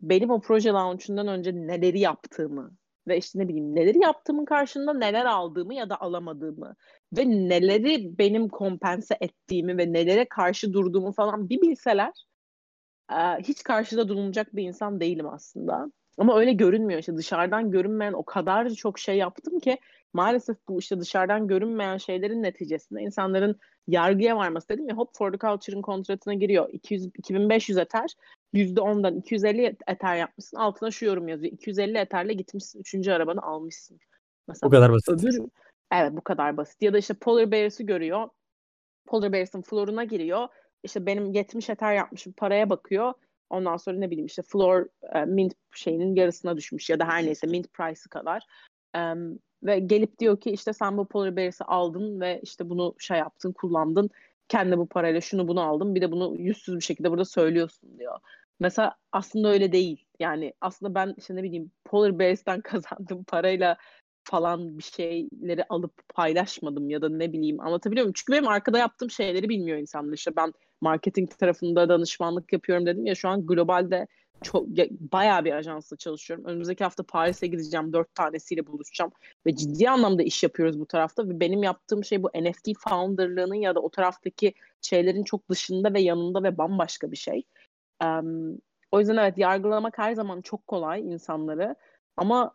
benim 0.00 0.30
o 0.30 0.40
proje 0.40 0.70
launch'undan 0.70 1.28
önce 1.28 1.52
neleri 1.54 2.00
yaptığımı 2.00 2.70
ve 3.08 3.18
işte 3.18 3.38
ne 3.38 3.48
bileyim 3.48 3.74
neleri 3.74 3.98
yaptığımın 3.98 4.44
karşılığında 4.44 4.94
neler 4.94 5.24
aldığımı 5.24 5.74
ya 5.74 5.90
da 5.90 6.00
alamadığımı 6.00 6.76
ve 7.16 7.30
neleri 7.30 8.18
benim 8.18 8.48
kompense 8.48 9.16
ettiğimi 9.20 9.78
ve 9.78 9.92
nelere 9.92 10.24
karşı 10.24 10.72
durduğumu 10.72 11.12
falan 11.12 11.48
bir 11.48 11.62
bilseler 11.62 12.12
hiç 13.38 13.62
karşıda 13.62 14.08
durulacak 14.08 14.56
bir 14.56 14.62
insan 14.62 15.00
değilim 15.00 15.28
aslında. 15.28 15.90
Ama 16.18 16.38
öyle 16.38 16.52
görünmüyor. 16.52 17.00
İşte 17.00 17.16
dışarıdan 17.16 17.70
görünmeyen 17.70 18.12
o 18.12 18.22
kadar 18.24 18.70
çok 18.70 18.98
şey 18.98 19.16
yaptım 19.16 19.60
ki 19.60 19.78
maalesef 20.12 20.56
bu 20.68 20.78
işte 20.78 21.00
dışarıdan 21.00 21.48
görünmeyen 21.48 21.96
şeylerin 21.96 22.42
neticesinde 22.42 23.02
insanların 23.02 23.56
yargıya 23.88 24.36
varması 24.36 24.68
dedim 24.68 24.88
ya 24.88 24.96
Hop 24.96 25.10
for 25.16 25.32
the 25.32 25.38
Culture'ın 25.38 25.82
kontratına 25.82 26.34
giriyor. 26.34 26.68
200, 26.72 27.06
2500 27.06 27.78
eter. 27.78 28.14
%10'dan 28.54 29.16
250 29.16 29.76
eter 29.86 30.16
yapmışsın. 30.16 30.56
Altına 30.56 30.90
şu 30.90 31.04
yorum 31.04 31.28
yazıyor. 31.28 31.52
250 31.52 31.98
eterle 31.98 32.32
gitmişsin. 32.32 32.80
Üçüncü 32.80 33.12
arabanı 33.12 33.42
almışsın. 33.42 33.98
Mesela 34.48 34.70
Bu 34.70 34.74
kadar 34.74 34.92
basit. 34.92 35.08
öbür 35.08 35.40
evet 35.92 36.12
bu 36.12 36.20
kadar 36.20 36.56
basit. 36.56 36.82
Ya 36.82 36.92
da 36.92 36.98
işte 36.98 37.14
Polar 37.14 37.50
Bears'ı 37.50 37.82
görüyor. 37.82 38.28
Polar 39.06 39.32
Bears'ın 39.32 39.62
floruna 39.62 40.04
giriyor. 40.04 40.48
İşte 40.82 41.06
benim 41.06 41.32
70 41.32 41.70
eter 41.70 41.94
yapmışım. 41.94 42.32
Paraya 42.32 42.70
bakıyor. 42.70 43.12
Ondan 43.50 43.76
sonra 43.76 43.98
ne 43.98 44.10
bileyim 44.10 44.26
işte 44.26 44.42
floor 44.42 44.86
e, 45.14 45.24
mint 45.24 45.52
şeyinin 45.74 46.14
yarısına 46.14 46.56
düşmüş 46.56 46.90
ya 46.90 47.00
da 47.00 47.04
her 47.04 47.26
neyse 47.26 47.46
mint 47.46 47.72
price'ı 47.72 48.08
kadar. 48.08 48.46
Em, 48.94 49.38
ve 49.62 49.78
gelip 49.78 50.18
diyor 50.18 50.40
ki 50.40 50.50
işte 50.50 50.72
sen 50.72 50.96
bu 50.96 51.08
Polar 51.08 51.36
Bears'ı 51.36 51.64
aldın 51.64 52.20
ve 52.20 52.40
işte 52.42 52.70
bunu 52.70 52.94
şey 52.98 53.18
yaptın, 53.18 53.52
kullandın. 53.52 54.10
Kendi 54.48 54.78
bu 54.78 54.88
parayla 54.88 55.20
şunu 55.20 55.48
bunu 55.48 55.60
aldın. 55.60 55.94
Bir 55.94 56.00
de 56.00 56.12
bunu 56.12 56.36
yüzsüz 56.38 56.76
bir 56.76 56.80
şekilde 56.80 57.10
burada 57.10 57.24
söylüyorsun 57.24 57.98
diyor. 57.98 58.18
Mesela 58.60 58.96
aslında 59.12 59.48
öyle 59.48 59.72
değil. 59.72 60.04
Yani 60.20 60.52
aslında 60.60 60.94
ben 60.94 61.14
işte 61.18 61.36
ne 61.36 61.42
bileyim 61.42 61.70
Polar 61.84 62.18
Bears'ten 62.18 62.60
kazandığım 62.64 63.24
parayla 63.24 63.76
falan 64.24 64.78
bir 64.78 64.82
şeyleri 64.82 65.64
alıp 65.68 66.08
paylaşmadım 66.08 66.90
ya 66.90 67.02
da 67.02 67.08
ne 67.08 67.32
bileyim 67.32 67.60
anlatabiliyor 67.60 68.04
muyum? 68.04 68.12
Çünkü 68.16 68.32
benim 68.32 68.48
arkada 68.48 68.78
yaptığım 68.78 69.10
şeyleri 69.10 69.48
bilmiyor 69.48 69.78
insanlar. 69.78 70.12
İşte 70.12 70.36
ben 70.36 70.52
marketing 70.82 71.30
tarafında 71.38 71.88
danışmanlık 71.88 72.52
yapıyorum 72.52 72.86
dedim 72.86 73.06
ya 73.06 73.14
şu 73.14 73.28
an 73.28 73.46
globalde 73.46 74.06
çok 74.42 74.78
ya, 74.78 74.86
bayağı 74.90 75.44
bir 75.44 75.52
ajansla 75.52 75.96
çalışıyorum. 75.96 76.44
Önümüzdeki 76.44 76.84
hafta 76.84 77.02
Paris'e 77.02 77.46
gideceğim. 77.46 77.92
Dört 77.92 78.14
tanesiyle 78.14 78.66
buluşacağım. 78.66 79.12
Ve 79.46 79.56
ciddi 79.56 79.90
anlamda 79.90 80.22
iş 80.22 80.42
yapıyoruz 80.42 80.80
bu 80.80 80.86
tarafta. 80.86 81.28
Ve 81.28 81.40
benim 81.40 81.62
yaptığım 81.62 82.04
şey 82.04 82.22
bu 82.22 82.28
NFT 82.28 82.68
founderlığının 82.88 83.54
ya 83.54 83.74
da 83.74 83.80
o 83.80 83.90
taraftaki 83.90 84.54
şeylerin 84.80 85.24
çok 85.24 85.50
dışında 85.50 85.94
ve 85.94 86.00
yanında 86.00 86.42
ve 86.42 86.58
bambaşka 86.58 87.12
bir 87.12 87.16
şey. 87.16 87.42
Um, 88.04 88.58
o 88.92 89.00
yüzden 89.00 89.16
evet 89.16 89.38
yargılamak 89.38 89.98
her 89.98 90.12
zaman 90.12 90.40
çok 90.40 90.66
kolay 90.66 91.00
insanları. 91.00 91.76
Ama 92.16 92.54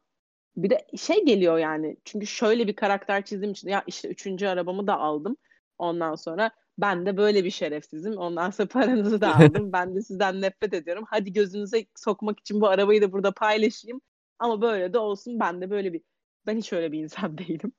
bir 0.58 0.70
de 0.70 0.88
şey 0.98 1.26
geliyor 1.26 1.58
yani. 1.58 1.98
Çünkü 2.06 2.28
şöyle 2.28 2.68
bir 2.68 2.76
karakter 2.76 3.26
çizdiğim 3.26 3.52
için 3.52 3.70
ya 3.70 3.84
işte 3.88 4.08
üçüncü 4.08 4.48
arabamı 4.48 4.88
da 4.88 5.00
aldım. 5.00 5.38
Ondan 5.78 6.16
sonra 6.16 6.52
ben 6.78 7.06
de 7.06 7.18
böyle 7.18 7.44
bir 7.44 7.52
şerefsizim. 7.52 8.14
Ondan 8.18 8.50
sonra 8.50 8.68
paranızı 8.68 9.22
da 9.22 9.36
aldım. 9.38 9.74
ben 9.74 9.96
de 9.96 10.02
sizden 10.02 10.42
nefret 10.42 10.74
ediyorum. 10.74 11.04
Hadi 11.08 11.34
gözünüze 11.34 11.86
sokmak 11.96 12.40
için 12.40 12.62
bu 12.62 12.68
arabayı 12.68 13.02
da 13.02 13.12
burada 13.12 13.32
paylaşayım. 13.32 14.02
Ama 14.40 14.62
böyle 14.62 14.94
de 14.94 15.00
olsun. 15.00 15.40
Ben 15.40 15.62
de 15.62 15.70
böyle 15.70 15.94
bir 15.94 16.02
ben 16.48 16.58
hiç 16.58 16.74
öyle 16.74 16.92
bir 16.92 17.00
insan 17.00 17.38
değilim. 17.38 17.72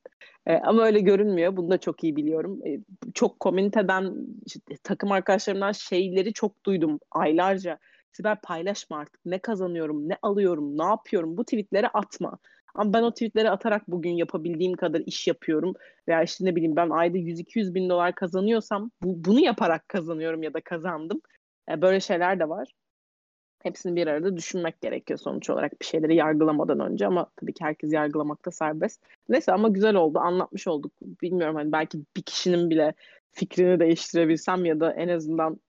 E, 0.47 0.55
ama 0.55 0.83
öyle 0.83 1.01
görünmüyor. 1.01 1.57
Bunu 1.57 1.71
da 1.71 1.79
çok 1.79 2.05
iyi 2.05 2.17
biliyorum. 2.17 2.67
E, 2.67 2.81
çok 3.15 3.41
komüniteden, 3.41 4.15
işte, 4.47 4.61
takım 4.83 5.13
arkadaşlarımdan 5.13 5.73
şeyleri 5.73 6.33
çok 6.33 6.67
duydum 6.67 7.01
aylarca. 7.11 7.79
Sibel 8.13 8.37
paylaşma 8.43 8.99
artık. 8.99 9.21
Ne 9.27 9.39
kazanıyorum, 9.39 10.09
ne 10.09 10.17
alıyorum, 10.23 10.79
ne 10.79 10.85
yapıyorum. 10.85 11.37
Bu 11.37 11.45
tweetleri 11.45 11.89
atma. 11.89 12.39
Ama 12.79 12.93
ben 12.93 13.03
o 13.03 13.11
tweetleri 13.11 13.51
atarak 13.51 13.89
bugün 13.89 14.11
yapabildiğim 14.11 14.73
kadar 14.77 15.01
iş 15.07 15.27
yapıyorum. 15.27 15.75
Veya 16.09 16.23
işte 16.23 16.45
ne 16.45 16.57
bileyim 16.57 16.77
ben 16.77 16.91
ayda 16.91 17.19
100-200 17.19 17.75
bin 17.75 17.89
dolar 17.89 18.15
kazanıyorsam 18.15 18.91
bu, 19.03 19.25
bunu 19.25 19.41
yaparak 19.41 19.89
kazanıyorum 19.89 20.43
ya 20.43 20.55
da 20.55 20.61
kazandım. 20.61 21.21
E, 21.71 21.83
böyle 21.83 22.01
şeyler 22.01 22.41
de 22.41 22.49
var. 22.49 22.69
Hepsini 23.63 23.97
bir 23.97 24.07
arada 24.07 24.37
düşünmek 24.37 24.81
gerekiyor 24.81 25.19
sonuç 25.19 25.51
olarak 25.51 25.81
bir 25.81 25.87
şeyleri 25.87 26.17
yargılamadan 26.17 26.81
önce 26.81 27.07
ama 27.07 27.31
tabii 27.37 27.53
ki 27.53 27.65
herkes 27.65 27.93
yargılamakta 27.93 28.51
serbest. 28.51 29.03
Neyse 29.29 29.53
ama 29.53 29.69
güzel 29.69 29.95
oldu 29.95 30.19
anlatmış 30.19 30.69
olduk. 30.69 30.93
Bilmiyorum 31.23 31.57
hani 31.57 31.73
belki 31.73 31.99
bir 32.17 32.23
kişinin 32.23 32.71
bile 32.71 32.95
fikrini 33.33 33.81
değiştirebilsem 33.81 34.65
ya 34.65 34.81
da 34.81 34.93
en 34.93 35.09
azından 35.09 35.61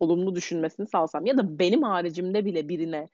olumlu 0.00 0.34
düşünmesini 0.34 0.86
sağlasam 0.86 1.26
ya 1.26 1.38
da 1.38 1.58
benim 1.58 1.82
haricimde 1.82 2.44
bile 2.44 2.68
birine 2.68 3.08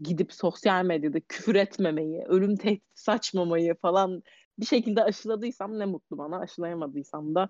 gidip 0.00 0.32
sosyal 0.32 0.84
medyada 0.84 1.20
küfür 1.20 1.54
etmemeyi, 1.54 2.24
ölüm 2.24 2.56
tehdit 2.56 2.82
saçmamayı 2.94 3.74
falan 3.74 4.22
bir 4.58 4.66
şekilde 4.66 5.04
aşıladıysam 5.04 5.78
ne 5.78 5.86
mutlu 5.86 6.18
bana. 6.18 6.40
Aşılayamadıysam 6.40 7.34
da 7.34 7.48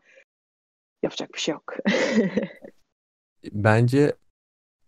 yapacak 1.02 1.34
bir 1.34 1.38
şey 1.38 1.52
yok. 1.52 1.74
Bence 3.52 4.12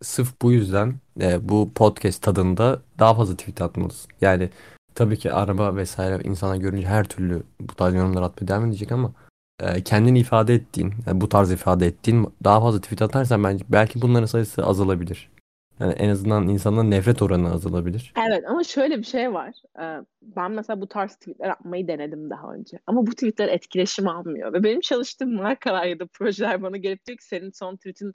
sırf 0.01 0.41
bu 0.41 0.51
yüzden 0.51 0.95
e, 1.21 1.49
bu 1.49 1.73
podcast 1.73 2.21
tadında 2.21 2.81
daha 2.99 3.13
fazla 3.13 3.37
tweet 3.37 3.61
atmalısın. 3.61 4.11
Yani 4.21 4.49
tabii 4.95 5.17
ki 5.17 5.33
araba 5.33 5.75
vesaire 5.75 6.23
insana 6.23 6.57
görünce 6.57 6.87
her 6.87 7.03
türlü 7.03 7.43
bu 7.59 7.75
tarz 7.75 7.93
yorumlar 7.95 8.21
atmaya 8.21 8.47
devam 8.47 8.65
edecek 8.65 8.91
ama 8.91 9.13
e, 9.59 9.83
kendini 9.83 10.19
ifade 10.19 10.53
ettiğin, 10.53 10.93
yani 11.07 11.21
bu 11.21 11.29
tarz 11.29 11.51
ifade 11.51 11.87
ettiğin 11.87 12.33
daha 12.43 12.61
fazla 12.61 12.81
tweet 12.81 13.01
atarsan 13.01 13.43
bence 13.43 13.65
belki 13.69 14.01
bunların 14.01 14.25
sayısı 14.25 14.65
azalabilir. 14.65 15.32
Yani 15.79 15.93
en 15.93 16.09
azından 16.09 16.47
insanların 16.47 16.91
nefret 16.91 17.21
oranı 17.21 17.51
azalabilir. 17.51 18.13
Evet 18.27 18.43
ama 18.47 18.63
şöyle 18.63 18.97
bir 18.97 19.03
şey 19.03 19.33
var. 19.33 19.53
Ee, 19.79 20.05
ben 20.21 20.51
mesela 20.51 20.81
bu 20.81 20.87
tarz 20.87 21.15
tweetler 21.15 21.49
atmayı 21.49 21.87
denedim 21.87 22.29
daha 22.29 22.53
önce. 22.53 22.79
Ama 22.87 23.07
bu 23.07 23.11
tweetler 23.11 23.47
etkileşim 23.47 24.07
almıyor. 24.07 24.53
Ve 24.53 24.63
benim 24.63 24.81
çalıştığım 24.81 25.33
markalar 25.35 25.85
ya 25.85 25.99
da 25.99 26.05
projeler 26.05 26.61
bana 26.61 26.77
gelip 26.77 27.05
diyor 27.05 27.17
ki 27.17 27.25
senin 27.25 27.51
son 27.51 27.75
tweetin 27.75 28.13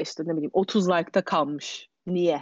işte 0.00 0.22
ne 0.26 0.32
bileyim 0.32 0.50
30 0.52 0.88
like'ta 0.88 1.24
kalmış. 1.24 1.88
Niye? 2.06 2.40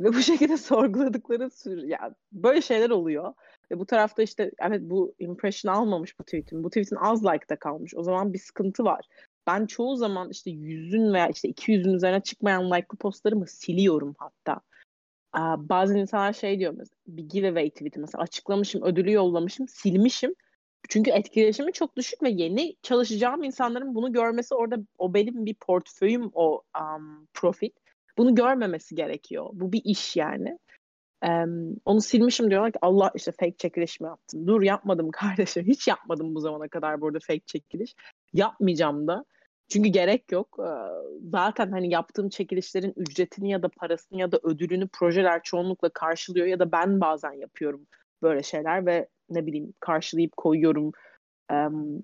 Ve 0.00 0.08
bu 0.08 0.18
şekilde 0.22 0.56
sorguladıkları 0.56 1.50
sür 1.50 1.82
ya 1.82 2.14
böyle 2.32 2.62
şeyler 2.62 2.90
oluyor. 2.90 3.34
Ve 3.70 3.78
bu 3.78 3.86
tarafta 3.86 4.22
işte 4.22 4.50
evet 4.58 4.80
bu 4.82 5.14
impression 5.18 5.74
almamış 5.74 6.18
bu 6.18 6.24
tweetin. 6.24 6.64
Bu 6.64 6.68
tweetin 6.68 6.96
az 6.96 7.24
like'ta 7.24 7.56
kalmış. 7.58 7.94
O 7.96 8.02
zaman 8.02 8.32
bir 8.32 8.38
sıkıntı 8.38 8.84
var 8.84 9.08
ben 9.46 9.66
çoğu 9.66 9.96
zaman 9.96 10.30
işte 10.30 10.50
yüzün 10.50 11.12
veya 11.12 11.28
işte 11.28 11.48
200'ün 11.48 11.94
üzerine 11.94 12.20
çıkmayan 12.20 12.70
like'lı 12.70 12.98
postlarımı 12.98 13.46
siliyorum 13.46 14.14
hatta. 14.18 14.60
Aa, 15.32 15.68
bazen 15.68 15.96
insanlar 15.96 16.32
şey 16.32 16.58
diyor 16.58 16.74
mesela 16.76 16.96
bir 17.06 17.28
giveaway 17.28 17.70
tweet'i 17.70 18.00
mesela 18.00 18.22
açıklamışım, 18.22 18.82
ödülü 18.82 19.12
yollamışım, 19.12 19.68
silmişim. 19.68 20.34
Çünkü 20.88 21.10
etkileşimi 21.10 21.72
çok 21.72 21.96
düşük 21.96 22.22
ve 22.22 22.30
yeni 22.30 22.76
çalışacağım 22.82 23.42
insanların 23.42 23.94
bunu 23.94 24.12
görmesi 24.12 24.54
orada 24.54 24.76
o 24.98 25.14
benim 25.14 25.46
bir 25.46 25.54
portföyüm 25.54 26.30
o 26.34 26.62
um, 26.80 27.26
profil. 27.34 27.70
Bunu 28.18 28.34
görmemesi 28.34 28.94
gerekiyor. 28.94 29.50
Bu 29.52 29.72
bir 29.72 29.82
iş 29.84 30.16
yani. 30.16 30.58
Um, 31.26 31.76
onu 31.84 32.00
silmişim 32.00 32.50
diyorlar 32.50 32.72
ki 32.72 32.78
Allah 32.82 33.10
işte 33.14 33.32
fake 33.32 33.56
çekiliş 33.56 34.00
mi 34.00 34.06
yaptın? 34.06 34.46
Dur 34.46 34.62
yapmadım 34.62 35.10
kardeşim. 35.12 35.64
Hiç 35.66 35.88
yapmadım 35.88 36.34
bu 36.34 36.40
zamana 36.40 36.68
kadar 36.68 37.00
burada 37.00 37.18
fake 37.18 37.46
çekiliş. 37.46 37.94
Yapmayacağım 38.32 39.06
da. 39.06 39.24
Çünkü 39.68 39.88
gerek 39.88 40.32
yok. 40.32 40.58
Zaten 41.32 41.70
hani 41.70 41.90
yaptığım 41.90 42.28
çekilişlerin 42.28 42.92
ücretini 42.96 43.50
ya 43.50 43.62
da 43.62 43.68
parasını 43.68 44.20
ya 44.20 44.32
da 44.32 44.40
ödülünü 44.42 44.88
projeler 44.88 45.42
çoğunlukla 45.42 45.88
karşılıyor 45.88 46.46
ya 46.46 46.58
da 46.58 46.72
ben 46.72 47.00
bazen 47.00 47.32
yapıyorum 47.32 47.86
böyle 48.22 48.42
şeyler 48.42 48.86
ve 48.86 49.08
ne 49.30 49.46
bileyim 49.46 49.74
karşılayıp 49.80 50.36
koyuyorum. 50.36 50.92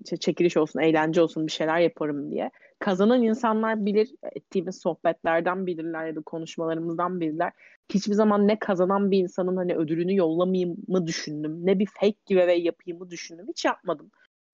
İşte 0.03 0.17
çekiliş 0.17 0.57
olsun, 0.57 0.79
eğlence 0.79 1.21
olsun 1.21 1.47
bir 1.47 1.51
şeyler 1.51 1.79
yaparım 1.79 2.31
diye. 2.31 2.51
Kazanan 2.79 3.23
insanlar 3.23 3.85
bilir, 3.85 4.09
ettiğimiz 4.35 4.81
sohbetlerden 4.81 5.65
bilirler 5.65 6.07
ya 6.07 6.15
da 6.15 6.21
konuşmalarımızdan 6.21 7.19
bilirler. 7.19 7.51
Hiçbir 7.93 8.13
zaman 8.13 8.47
ne 8.47 8.59
kazanan 8.59 9.11
bir 9.11 9.17
insanın 9.17 9.57
hani 9.57 9.75
ödülünü 9.75 10.15
yollamayayım 10.15 10.77
mı 10.87 11.07
düşündüm, 11.07 11.65
ne 11.65 11.79
bir 11.79 11.85
fake 11.85 12.17
giveaway 12.25 12.61
yapayım 12.61 12.99
mı 12.99 13.09
düşündüm. 13.09 13.45
Hiç 13.49 13.65
yapmadım. 13.65 14.11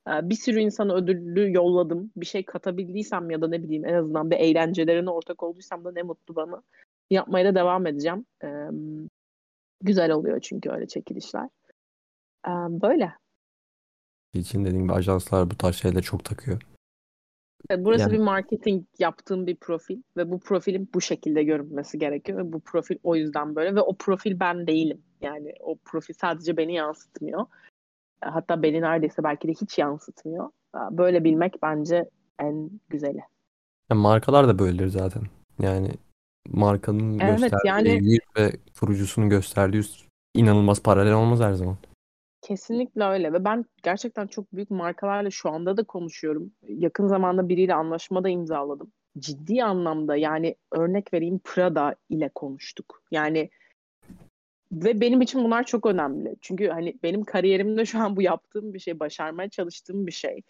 Ee, 0.07 0.29
bir 0.29 0.35
sürü 0.35 0.59
insana 0.59 0.93
ödüllü 0.93 1.53
yolladım. 1.53 2.11
Bir 2.17 2.25
şey 2.25 2.45
katabildiysem 2.45 3.29
ya 3.29 3.41
da 3.41 3.47
ne 3.47 3.63
bileyim 3.63 3.85
en 3.85 3.93
azından 3.93 4.31
bir 4.31 4.37
eğlencelerine 4.37 5.09
ortak 5.09 5.43
olduysam 5.43 5.85
da 5.85 5.91
ne 5.91 6.03
mutlu 6.03 6.35
bana. 6.35 6.63
Yapmaya 7.09 7.45
da 7.45 7.55
devam 7.55 7.87
edeceğim. 7.87 8.25
Ee, 8.43 8.67
güzel 9.81 10.11
oluyor 10.11 10.39
çünkü 10.39 10.69
öyle 10.69 10.87
çekilişler. 10.87 11.49
Ee, 12.47 12.51
böyle. 12.51 13.13
için 14.33 14.65
dediğim 14.65 14.83
gibi 14.83 14.93
ajanslar 14.93 15.51
bu 15.51 15.57
tarz 15.57 15.75
şeyleri 15.75 16.03
çok 16.03 16.25
takıyor. 16.25 16.61
Burası 17.77 18.01
yani... 18.01 18.13
bir 18.13 18.19
marketing 18.19 18.85
yaptığım 18.99 19.47
bir 19.47 19.55
profil 19.55 20.01
ve 20.17 20.31
bu 20.31 20.39
profilin 20.39 20.89
bu 20.93 21.01
şekilde 21.01 21.43
görünmesi 21.43 21.99
gerekiyor 21.99 22.37
ve 22.37 22.53
bu 22.53 22.59
profil 22.59 22.97
o 23.03 23.15
yüzden 23.15 23.55
böyle 23.55 23.75
ve 23.75 23.81
o 23.81 23.97
profil 23.97 24.39
ben 24.39 24.67
değilim. 24.67 25.01
Yani 25.21 25.53
o 25.59 25.77
profil 25.85 26.13
sadece 26.13 26.57
beni 26.57 26.73
yansıtmıyor. 26.73 27.45
Hatta 28.21 28.63
beni 28.63 28.81
neredeyse 28.81 29.23
belki 29.23 29.47
de 29.47 29.51
hiç 29.51 29.77
yansıtmıyor. 29.77 30.49
Böyle 30.91 31.23
bilmek 31.23 31.61
bence 31.61 32.09
en 32.39 32.69
güzeli. 32.89 33.21
Ya 33.89 33.95
markalar 33.95 34.47
da 34.47 34.59
böyledir 34.59 34.87
zaten. 34.87 35.23
Yani 35.59 35.91
markanın 36.47 37.19
evet, 37.19 37.39
gösterdiği 37.39 37.67
yani, 37.67 37.89
yüz 37.89 38.19
ve 38.37 38.51
kurucusunun 38.79 39.29
gösterdiği 39.29 39.77
yüz 39.77 40.07
inanılmaz 40.33 40.83
paralel 40.83 41.13
olmaz 41.13 41.39
her 41.39 41.53
zaman. 41.53 41.77
Kesinlikle 42.41 43.03
öyle 43.03 43.33
ve 43.33 43.45
ben 43.45 43.65
gerçekten 43.83 44.27
çok 44.27 44.53
büyük 44.53 44.71
markalarla 44.71 45.29
şu 45.29 45.49
anda 45.49 45.77
da 45.77 45.83
konuşuyorum. 45.83 46.51
Yakın 46.67 47.07
zamanda 47.07 47.49
biriyle 47.49 47.73
anlaşma 47.73 48.23
da 48.23 48.29
imzaladım. 48.29 48.91
Ciddi 49.19 49.63
anlamda 49.63 50.15
yani 50.15 50.55
örnek 50.71 51.13
vereyim 51.13 51.39
Prada 51.43 51.95
ile 52.09 52.29
konuştuk. 52.35 53.03
Yani 53.11 53.49
ve 54.71 55.01
benim 55.01 55.21
için 55.21 55.43
bunlar 55.43 55.63
çok 55.63 55.85
önemli. 55.85 56.35
Çünkü 56.41 56.67
hani 56.67 56.93
benim 57.03 57.23
kariyerimde 57.23 57.85
şu 57.85 57.99
an 57.99 58.15
bu 58.15 58.21
yaptığım 58.21 58.73
bir 58.73 58.79
şey, 58.79 58.99
başarmaya 58.99 59.49
çalıştığım 59.49 60.07
bir 60.07 60.11
şey. 60.11 60.41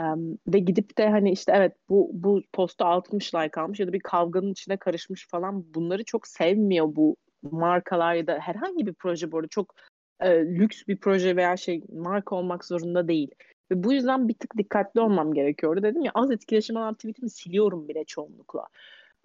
Um, 0.00 0.38
ve 0.48 0.58
gidip 0.58 0.98
de 0.98 1.08
hani 1.08 1.32
işte 1.32 1.52
evet 1.56 1.72
bu 1.88 2.10
bu 2.12 2.42
posta 2.52 2.86
60 2.86 3.34
like 3.34 3.60
almış 3.60 3.80
ya 3.80 3.88
da 3.88 3.92
bir 3.92 4.00
kavganın 4.00 4.52
içine 4.52 4.76
karışmış 4.76 5.28
falan 5.28 5.74
bunları 5.74 6.04
çok 6.04 6.26
sevmiyor 6.26 6.96
bu 6.96 7.16
markalar 7.42 8.14
ya 8.14 8.26
da 8.26 8.38
herhangi 8.38 8.86
bir 8.86 8.94
proje 8.94 9.32
bu 9.32 9.38
arada 9.38 9.48
çok 9.48 9.74
e, 10.20 10.30
lüks 10.44 10.82
bir 10.88 10.96
proje 10.96 11.36
veya 11.36 11.56
şey 11.56 11.82
marka 11.92 12.36
olmak 12.36 12.64
zorunda 12.64 13.08
değil. 13.08 13.30
Ve 13.70 13.84
bu 13.84 13.92
yüzden 13.92 14.28
bir 14.28 14.34
tık 14.34 14.56
dikkatli 14.56 15.00
olmam 15.00 15.34
gerekiyordu. 15.34 15.82
Dedim 15.82 16.02
ya 16.02 16.12
az 16.14 16.30
etkileşim 16.30 16.76
alan 16.76 16.94
tweetimi 16.94 17.30
siliyorum 17.30 17.88
bile 17.88 18.04
çoğunlukla. 18.04 18.66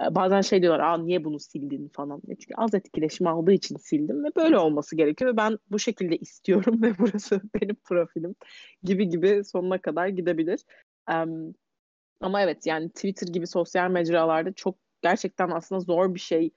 Ee, 0.01 0.15
bazen 0.15 0.41
şey 0.41 0.61
diyorlar 0.61 0.79
Aa, 0.79 0.97
niye 0.97 1.23
bunu 1.23 1.39
sildin 1.39 1.89
falan. 1.93 2.21
Çünkü 2.27 2.53
az 2.57 2.73
etkileşim 2.73 3.27
aldığı 3.27 3.51
için 3.51 3.77
sildim 3.77 4.23
ve 4.23 4.27
böyle 4.35 4.57
olması 4.57 4.95
gerekiyor. 4.95 5.33
Ve 5.33 5.37
ben 5.37 5.59
bu 5.71 5.79
şekilde 5.79 6.17
istiyorum 6.17 6.81
ve 6.81 6.97
burası 6.99 7.41
benim 7.61 7.75
profilim 7.75 8.35
gibi 8.83 9.09
gibi 9.09 9.43
sonuna 9.43 9.81
kadar 9.81 10.07
gidebilir. 10.07 10.59
Um, 11.11 11.55
ama 12.21 12.41
evet 12.41 12.65
yani 12.65 12.89
Twitter 12.89 13.27
gibi 13.27 13.47
sosyal 13.47 13.91
mecralarda 13.91 14.53
çok 14.53 14.75
gerçekten 15.01 15.49
aslında 15.49 15.81
zor 15.81 16.15
bir 16.15 16.19
şey 16.19 16.51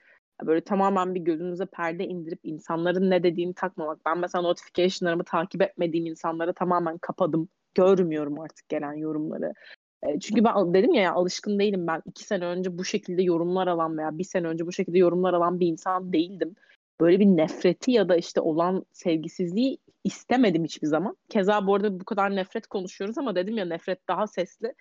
Böyle 0.45 0.61
tamamen 0.61 1.15
bir 1.15 1.19
gözünüze 1.19 1.65
perde 1.65 2.05
indirip 2.07 2.39
insanların 2.43 3.09
ne 3.09 3.23
dediğini 3.23 3.53
takmamak. 3.53 4.05
Ben 4.05 4.17
mesela 4.17 4.41
notification'larımı 4.41 5.23
takip 5.23 5.61
etmediğim 5.61 6.05
insanlara 6.05 6.53
tamamen 6.53 6.97
kapadım. 6.97 7.49
Görmüyorum 7.73 8.39
artık 8.39 8.69
gelen 8.69 8.93
yorumları. 8.93 9.53
Çünkü 10.21 10.43
ben 10.43 10.73
dedim 10.73 10.93
ya, 10.93 11.01
ya 11.01 11.13
alışkın 11.13 11.59
değilim 11.59 11.87
ben. 11.87 12.01
iki 12.05 12.23
sene 12.23 12.45
önce 12.45 12.77
bu 12.77 12.85
şekilde 12.85 13.23
yorumlar 13.23 13.67
alan 13.67 13.97
veya 13.97 14.17
bir 14.17 14.23
sene 14.23 14.47
önce 14.47 14.65
bu 14.65 14.71
şekilde 14.71 14.97
yorumlar 14.97 15.33
alan 15.33 15.59
bir 15.59 15.67
insan 15.67 16.13
değildim. 16.13 16.55
Böyle 17.01 17.19
bir 17.19 17.25
nefreti 17.25 17.91
ya 17.91 18.09
da 18.09 18.15
işte 18.15 18.41
olan 18.41 18.85
sevgisizliği 18.91 19.77
istemedim 20.03 20.63
hiçbir 20.63 20.87
zaman. 20.87 21.17
Keza 21.29 21.67
bu 21.67 21.75
arada 21.75 21.99
bu 21.99 22.05
kadar 22.05 22.35
nefret 22.35 22.67
konuşuyoruz 22.67 23.17
ama 23.17 23.35
dedim 23.35 23.57
ya 23.57 23.65
nefret 23.65 24.07
daha 24.07 24.27
sesli. 24.27 24.73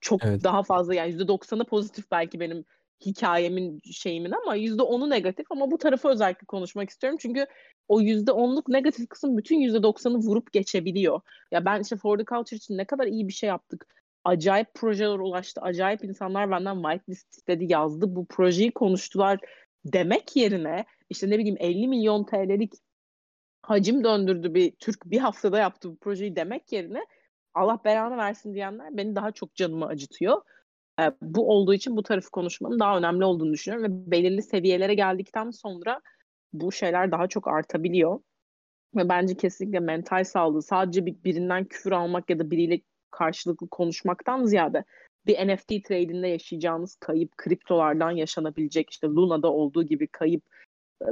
Çok 0.00 0.24
evet. 0.24 0.44
daha 0.44 0.62
fazla 0.62 0.94
yani 0.94 1.14
%90'ı 1.14 1.64
pozitif 1.64 2.10
belki 2.10 2.40
benim 2.40 2.64
hikayemin 3.06 3.80
şeyimin 3.92 4.30
ama 4.30 4.56
%10'u 4.56 5.10
negatif 5.10 5.46
ama 5.50 5.70
bu 5.70 5.78
tarafı 5.78 6.08
özellikle 6.08 6.44
konuşmak 6.46 6.90
istiyorum. 6.90 7.18
Çünkü 7.22 7.46
o 7.88 8.00
%10'luk 8.00 8.72
negatif 8.72 9.08
kısım 9.08 9.36
bütün 9.36 9.60
%90'ı 9.60 10.18
vurup 10.18 10.52
geçebiliyor. 10.52 11.20
Ya 11.52 11.64
ben 11.64 11.80
işte 11.80 11.96
For 11.96 12.18
the 12.18 12.24
Culture 12.24 12.56
için 12.56 12.78
ne 12.78 12.84
kadar 12.84 13.06
iyi 13.06 13.28
bir 13.28 13.32
şey 13.32 13.48
yaptık. 13.48 13.86
Acayip 14.24 14.74
projeler 14.74 15.18
ulaştı. 15.18 15.60
Acayip 15.60 16.04
insanlar 16.04 16.50
benden 16.50 16.82
whitelist 16.82 17.34
istedi 17.34 17.72
yazdı. 17.72 18.16
Bu 18.16 18.26
projeyi 18.26 18.72
konuştular 18.72 19.38
demek 19.84 20.36
yerine 20.36 20.84
işte 21.10 21.30
ne 21.30 21.38
bileyim 21.38 21.56
50 21.60 21.88
milyon 21.88 22.24
TL'lik 22.24 22.72
hacim 23.62 24.04
döndürdü 24.04 24.54
bir 24.54 24.70
Türk 24.70 25.04
bir 25.04 25.18
haftada 25.18 25.58
yaptı 25.58 25.90
bu 25.90 25.96
projeyi 25.96 26.36
demek 26.36 26.72
yerine 26.72 27.06
Allah 27.54 27.78
belanı 27.84 28.16
versin 28.16 28.54
diyenler 28.54 28.96
beni 28.96 29.16
daha 29.16 29.32
çok 29.32 29.54
canımı 29.54 29.86
acıtıyor. 29.86 30.42
E, 31.00 31.12
bu 31.22 31.50
olduğu 31.50 31.74
için 31.74 31.96
bu 31.96 32.02
tarafı 32.02 32.30
konuşmanın 32.30 32.78
daha 32.80 32.98
önemli 32.98 33.24
olduğunu 33.24 33.52
düşünüyorum 33.52 33.92
ve 33.92 34.10
belirli 34.10 34.42
seviyelere 34.42 34.94
geldikten 34.94 35.50
sonra 35.50 36.00
bu 36.52 36.72
şeyler 36.72 37.12
daha 37.12 37.26
çok 37.26 37.48
artabiliyor. 37.48 38.20
Ve 38.96 39.08
bence 39.08 39.36
kesinlikle 39.36 39.80
mental 39.80 40.24
sağlığı 40.24 40.62
sadece 40.62 41.06
bir, 41.06 41.24
birinden 41.24 41.64
küfür 41.64 41.92
almak 41.92 42.30
ya 42.30 42.38
da 42.38 42.50
biriyle 42.50 42.80
karşılıklı 43.10 43.68
konuşmaktan 43.68 44.44
ziyade 44.44 44.84
bir 45.26 45.48
NFT 45.48 45.68
trade'inde 45.68 46.28
yaşayacağınız 46.28 46.96
kayıp, 46.96 47.36
kriptolardan 47.36 48.10
yaşanabilecek 48.10 48.90
işte 48.90 49.06
Luna'da 49.06 49.52
olduğu 49.52 49.82
gibi 49.82 50.06
kayıp 50.06 50.42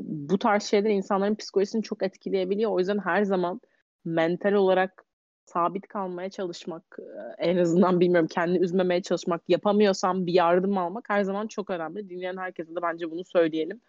bu 0.01 0.39
tarz 0.39 0.63
şeyler 0.63 0.91
insanların 0.91 1.35
psikolojisini 1.35 1.83
çok 1.83 2.03
etkileyebiliyor. 2.03 2.71
O 2.71 2.79
yüzden 2.79 2.99
her 2.99 3.23
zaman 3.23 3.61
mental 4.05 4.53
olarak 4.53 5.05
sabit 5.45 5.89
kalmaya 5.89 6.31
çalışmak, 6.31 6.99
en 7.39 7.57
azından 7.57 8.01
bilmiyorum 8.01 8.29
kendi 8.31 8.59
üzmemeye 8.59 9.03
çalışmak, 9.03 9.43
yapamıyorsam 9.49 10.27
bir 10.27 10.33
yardım 10.33 10.79
almak 10.79 11.11
her 11.11 11.23
zaman 11.23 11.47
çok 11.47 11.71
önemli. 11.71 12.09
Dinleyen 12.09 12.37
herkese 12.37 12.75
de 12.75 12.83
bence 12.83 13.11
bunu 13.11 13.25
söyleyelim. 13.25 13.81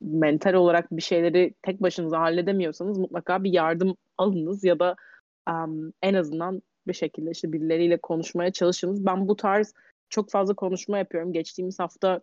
mental 0.00 0.54
olarak 0.54 0.90
bir 0.90 1.02
şeyleri 1.02 1.54
tek 1.62 1.82
başınıza 1.82 2.20
halledemiyorsanız 2.20 2.98
mutlaka 2.98 3.44
bir 3.44 3.52
yardım 3.52 3.96
alınız 4.18 4.64
ya 4.64 4.78
da 4.78 4.96
en 6.02 6.14
azından 6.14 6.62
bir 6.86 6.92
şekilde 6.92 7.30
işte 7.30 7.52
birileriyle 7.52 8.00
konuşmaya 8.00 8.52
çalışınız. 8.52 9.06
Ben 9.06 9.28
bu 9.28 9.36
tarz 9.36 9.74
çok 10.08 10.30
fazla 10.30 10.54
konuşma 10.54 10.98
yapıyorum. 10.98 11.32
Geçtiğimiz 11.32 11.78
hafta 11.78 12.20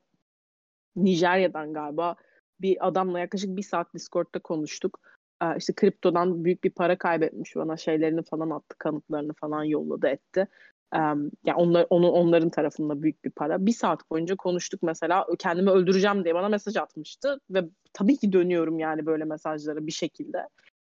Nijerya'dan 0.96 1.74
galiba 1.74 2.16
bir 2.62 2.88
adamla 2.88 3.20
yaklaşık 3.20 3.58
bir 3.58 3.64
saat 3.64 3.94
Discord'da 3.94 4.40
konuştuk. 4.40 5.00
Ee, 5.44 5.58
işte 5.58 5.74
kriptodan 5.74 6.46
büyük 6.46 6.64
bir 6.64 6.70
para 6.70 6.98
kaybetmiş 6.98 7.56
bana 7.56 7.78
şeylerini 7.78 8.24
falan 8.24 8.50
attı, 8.50 8.76
kanıtlarını 8.78 9.34
falan 9.34 9.64
yolladı 9.64 10.08
etti. 10.08 10.48
Ee, 10.96 10.98
yani 10.98 11.56
onlar, 11.56 11.88
onu, 11.90 12.12
onların 12.12 12.50
tarafında 12.50 13.02
büyük 13.02 13.26
bir 13.26 13.32
para. 13.32 13.66
Bir 13.66 13.72
saat 13.72 14.12
boyunca 14.12 14.36
konuştuk 14.36 14.84
mesela 14.84 15.26
kendimi 15.40 15.70
öldüreceğim 15.70 16.24
diye 16.24 16.36
bana 16.36 16.50
mesaj 16.50 16.78
atmıştı 16.78 17.40
ve 17.50 17.70
tabii 17.94 18.18
ki 18.18 18.34
dönüyorum 18.34 18.80
yani 18.80 19.06
böyle 19.06 19.24
mesajlara 19.26 19.88
bir 19.88 19.92
şekilde. 19.92 20.48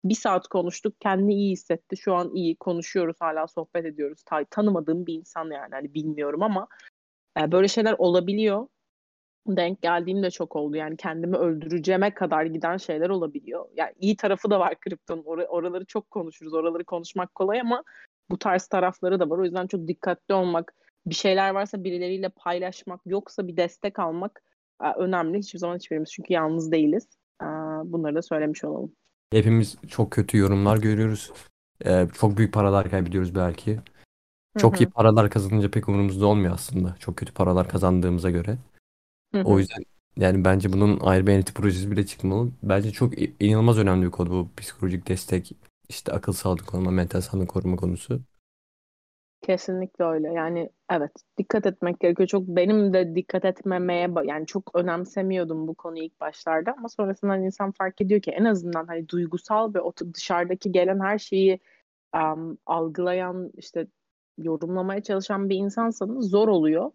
Bir 0.09 0.15
saat 0.15 0.47
konuştuk. 0.47 0.95
Kendini 0.99 1.33
iyi 1.33 1.51
hissetti. 1.51 1.97
Şu 1.97 2.13
an 2.13 2.35
iyi. 2.35 2.55
Konuşuyoruz. 2.55 3.15
Hala 3.19 3.47
sohbet 3.47 3.85
ediyoruz. 3.85 4.23
Ta- 4.25 4.45
tanımadığım 4.45 5.05
bir 5.05 5.13
insan 5.13 5.51
yani. 5.51 5.71
Hani 5.71 5.93
bilmiyorum 5.93 6.43
ama 6.43 6.67
e, 7.39 7.51
böyle 7.51 7.67
şeyler 7.67 7.95
olabiliyor 7.97 8.67
denk 9.47 9.81
geldiğim 9.81 10.23
de 10.23 10.31
çok 10.31 10.55
oldu. 10.55 10.75
Yani 10.75 10.97
kendimi 10.97 11.37
öldüreceğime 11.37 12.13
kadar 12.13 12.45
giden 12.45 12.77
şeyler 12.77 13.09
olabiliyor. 13.09 13.65
Yani 13.75 13.93
iyi 13.99 14.15
tarafı 14.15 14.49
da 14.49 14.59
var 14.59 14.79
kriptonun. 14.79 15.23
Or- 15.23 15.47
oraları 15.47 15.85
çok 15.85 16.11
konuşuruz. 16.11 16.53
Oraları 16.53 16.83
konuşmak 16.83 17.35
kolay 17.35 17.61
ama 17.61 17.83
bu 18.29 18.39
tarz 18.39 18.67
tarafları 18.67 19.19
da 19.19 19.29
var. 19.29 19.37
O 19.37 19.43
yüzden 19.43 19.67
çok 19.67 19.87
dikkatli 19.87 20.33
olmak, 20.33 20.73
bir 21.05 21.15
şeyler 21.15 21.49
varsa 21.49 21.83
birileriyle 21.83 22.29
paylaşmak, 22.29 23.01
yoksa 23.05 23.47
bir 23.47 23.57
destek 23.57 23.99
almak 23.99 24.41
e, 24.83 24.93
önemli. 24.93 25.37
Hiçbir 25.37 25.59
zaman 25.59 25.75
hiçbirimiz 25.75 26.11
çünkü 26.11 26.33
yalnız 26.33 26.71
değiliz. 26.71 27.07
E, 27.41 27.45
bunları 27.83 28.15
da 28.15 28.21
söylemiş 28.21 28.63
olalım. 28.63 28.95
Hepimiz 29.31 29.77
çok 29.87 30.11
kötü 30.11 30.37
yorumlar 30.37 30.77
görüyoruz. 30.77 31.31
Ee, 31.85 32.07
çok 32.19 32.37
büyük 32.37 32.53
paralar 32.53 32.89
kaybediyoruz 32.89 33.35
belki. 33.35 33.79
Çok 34.57 34.73
Hı-hı. 34.73 34.83
iyi 34.83 34.89
paralar 34.89 35.29
kazanınca 35.29 35.71
pek 35.71 35.89
umurumuzda 35.89 36.27
olmuyor 36.27 36.53
aslında. 36.53 36.95
Çok 36.99 37.17
kötü 37.17 37.33
paralar 37.33 37.67
kazandığımıza 37.67 38.29
göre. 38.29 38.57
Hı 39.35 39.41
O 39.41 39.59
yüzden 39.59 39.83
yani 40.17 40.45
bence 40.45 40.73
bunun 40.73 40.99
ayrı 40.99 41.27
bir 41.27 41.39
NFT 41.39 41.53
projesi 41.53 41.91
bile 41.91 42.05
çıkmalı. 42.05 42.49
Bence 42.63 42.91
çok 42.91 43.13
inanılmaz 43.39 43.77
önemli 43.77 44.05
bir 44.05 44.11
konu 44.11 44.29
bu 44.29 44.49
psikolojik 44.57 45.07
destek, 45.07 45.51
işte 45.89 46.11
akıl 46.11 46.33
sağlığı 46.33 46.65
koruma, 46.65 46.91
mental 46.91 47.21
sağlığı 47.21 47.47
koruma 47.47 47.75
konusu. 47.75 48.21
Kesinlikle 49.41 50.05
öyle. 50.05 50.33
Yani 50.33 50.69
evet 50.91 51.11
dikkat 51.37 51.65
etmek 51.65 51.99
gerekiyor. 51.99 52.27
Çok 52.27 52.47
benim 52.47 52.93
de 52.93 53.15
dikkat 53.15 53.45
etmemeye 53.45 54.09
yani 54.23 54.45
çok 54.45 54.71
önemsemiyordum 54.75 55.67
bu 55.67 55.75
konuyu 55.75 56.03
ilk 56.03 56.19
başlarda 56.19 56.73
ama 56.77 56.89
sonrasında 56.89 57.37
insan 57.37 57.71
fark 57.71 58.01
ediyor 58.01 58.21
ki 58.21 58.31
en 58.31 58.45
azından 58.45 58.87
hani 58.87 59.09
duygusal 59.09 59.73
ve 59.73 59.81
o 59.81 59.93
dışarıdaki 60.13 60.71
gelen 60.71 60.99
her 60.99 61.17
şeyi 61.17 61.59
um, 62.15 62.57
algılayan 62.65 63.51
işte 63.57 63.87
yorumlamaya 64.37 65.03
çalışan 65.03 65.49
bir 65.49 65.55
insansanız 65.55 66.29
zor 66.29 66.47
oluyor. 66.47 66.91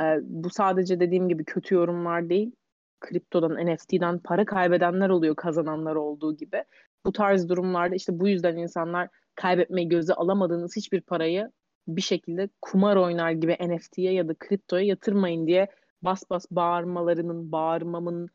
Ee, 0.00 0.18
bu 0.22 0.50
sadece 0.50 1.00
dediğim 1.00 1.28
gibi 1.28 1.44
kötü 1.44 1.74
yorumlar 1.74 2.28
değil. 2.28 2.52
Kriptodan, 3.00 3.66
NFT'den 3.66 4.18
para 4.18 4.44
kaybedenler 4.44 5.08
oluyor 5.08 5.36
kazananlar 5.36 5.94
olduğu 5.94 6.36
gibi. 6.36 6.64
Bu 7.06 7.12
tarz 7.12 7.48
durumlarda 7.48 7.94
işte 7.94 8.20
bu 8.20 8.28
yüzden 8.28 8.56
insanlar 8.56 9.08
kaybetmeyi 9.34 9.88
göze 9.88 10.14
alamadığınız 10.14 10.76
hiçbir 10.76 11.00
parayı 11.00 11.50
bir 11.88 12.02
şekilde 12.02 12.48
kumar 12.62 12.96
oynar 12.96 13.30
gibi 13.30 13.56
NFT'ye 13.60 14.12
ya 14.12 14.28
da 14.28 14.34
kriptoya 14.34 14.84
yatırmayın 14.84 15.46
diye 15.46 15.68
bas 16.02 16.22
bas 16.30 16.46
bağırmalarının, 16.50 17.52
bağırmamın, 17.52 18.28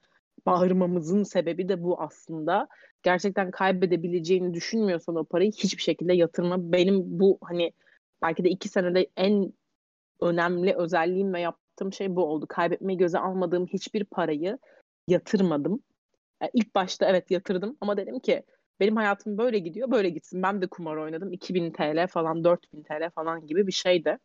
bağırmamızın 0.46 1.24
sebebi 1.24 1.70
de 1.70 1.84
bu 1.84 2.02
aslında. 2.02 2.68
Gerçekten 3.04 3.52
kaybedebileceğini 3.52 4.54
düşünmüyorsan 4.54 5.16
o 5.16 5.24
parayı 5.24 5.52
hiçbir 5.52 5.82
şekilde 5.82 6.14
yatırma. 6.14 6.72
Benim 6.72 7.20
bu 7.20 7.38
hani 7.44 7.74
belki 8.22 8.44
de 8.44 8.50
iki 8.50 8.70
senede 8.70 9.08
en 9.18 9.54
önemli 10.22 10.76
özelliğim 10.76 11.34
ve 11.34 11.42
yaptığım 11.42 11.94
şey 11.94 12.16
bu 12.16 12.26
oldu. 12.26 12.46
Kaybetmeyi 12.50 12.98
göze 12.98 13.20
almadığım 13.20 13.68
hiçbir 13.68 14.04
parayı 14.04 14.58
yatırmadım. 15.08 15.84
Yani 16.42 16.52
ilk 16.54 16.76
başta 16.76 17.06
evet 17.06 17.32
yatırdım 17.32 17.78
ama 17.82 17.98
dedim 17.98 18.20
ki 18.20 18.44
benim 18.82 18.96
hayatım 18.96 19.38
böyle 19.38 19.60
gidiyor, 19.60 19.92
böyle 19.92 20.10
gitsin. 20.10 20.44
Ben 20.44 20.62
de 20.62 20.68
kumar 20.68 20.98
oynadım. 20.98 21.34
2000 21.34 21.72
TL 21.72 22.08
falan, 22.08 22.44
4000 22.44 22.84
TL 22.84 23.10
falan 23.16 23.48
gibi 23.48 23.68
bir 23.68 23.72
şeydi. 23.72 24.18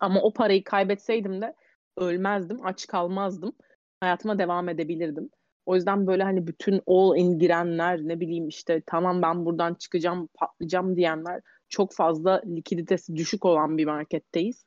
Ama 0.00 0.22
o 0.22 0.32
parayı 0.32 0.64
kaybetseydim 0.64 1.40
de 1.42 1.54
ölmezdim, 1.96 2.66
aç 2.66 2.86
kalmazdım. 2.86 3.52
Hayatıma 4.00 4.38
devam 4.38 4.68
edebilirdim. 4.68 5.30
O 5.66 5.74
yüzden 5.74 6.06
böyle 6.06 6.22
hani 6.22 6.46
bütün 6.46 6.82
all 6.86 7.16
in 7.16 7.38
girenler 7.38 7.98
ne 7.98 8.20
bileyim 8.20 8.48
işte 8.48 8.82
tamam 8.86 9.22
ben 9.22 9.44
buradan 9.46 9.74
çıkacağım, 9.74 10.28
patlayacağım 10.34 10.96
diyenler 10.96 11.40
çok 11.68 11.94
fazla 11.94 12.42
likiditesi 12.46 13.16
düşük 13.16 13.44
olan 13.44 13.78
bir 13.78 13.84
marketteyiz 13.84 14.66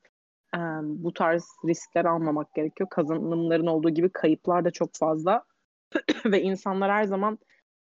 bu 0.84 1.14
tarz 1.14 1.46
riskler 1.68 2.06
almamak 2.06 2.54
gerekiyor. 2.54 2.90
Kazanımların 2.90 3.68
olduğu 3.68 3.90
gibi 3.90 4.10
kayıplar 4.10 4.66
da 4.66 4.72
çok 4.72 4.90
fazla. 4.96 5.44
Ve 6.26 6.42
insanlar 6.42 6.92
her 6.92 7.04
zaman 7.04 7.40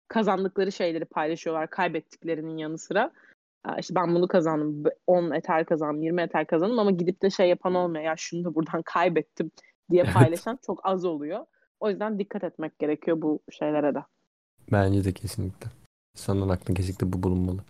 kazandıkları 0.09 0.73
şeyleri 0.73 1.05
paylaşıyorlar 1.05 1.71
kaybettiklerinin 1.71 2.57
yanı 2.57 2.79
sıra. 2.79 3.11
İşte 3.79 3.95
ben 3.95 4.15
bunu 4.15 4.29
kazandım, 4.29 4.85
10 5.07 5.31
eter 5.31 5.65
kazandım, 5.65 6.03
20 6.03 6.23
eter 6.23 6.47
kazandım 6.47 6.79
ama 6.79 6.91
gidip 6.91 7.23
de 7.23 7.31
şey 7.31 7.49
yapan 7.49 7.75
olmuyor. 7.75 8.05
Ya 8.05 8.15
şunu 8.17 8.45
da 8.45 8.55
buradan 8.55 8.83
kaybettim 8.83 9.51
diye 9.91 10.05
paylaşan 10.05 10.55
evet. 10.55 10.63
çok 10.67 10.87
az 10.87 11.05
oluyor. 11.05 11.47
O 11.81 11.91
yüzden 11.91 12.19
dikkat 12.19 12.45
etmek 12.45 12.79
gerekiyor 12.79 13.23
bu 13.23 13.41
şeylere 13.51 13.95
de. 13.95 13.99
Bence 14.73 15.05
de 15.05 15.13
kesinlikle. 15.13 15.71
İnsanların 16.17 16.49
aklına 16.49 16.77
kesinlikle 16.77 17.13
bu 17.13 17.23
bulunmalı. 17.23 17.61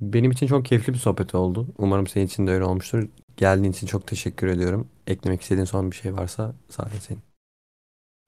Benim 0.00 0.30
için 0.30 0.46
çok 0.46 0.64
keyifli 0.64 0.92
bir 0.92 0.98
sohbet 0.98 1.34
oldu. 1.34 1.66
Umarım 1.78 2.06
senin 2.06 2.26
için 2.26 2.46
de 2.46 2.50
öyle 2.50 2.64
olmuştur. 2.64 3.08
Geldiğin 3.36 3.72
için 3.72 3.86
çok 3.86 4.06
teşekkür 4.06 4.46
ediyorum. 4.46 4.88
Eklemek 5.06 5.40
istediğin 5.40 5.64
son 5.64 5.90
bir 5.90 5.96
şey 5.96 6.14
varsa 6.14 6.54
sadece 6.68 7.00
senin. 7.00 7.20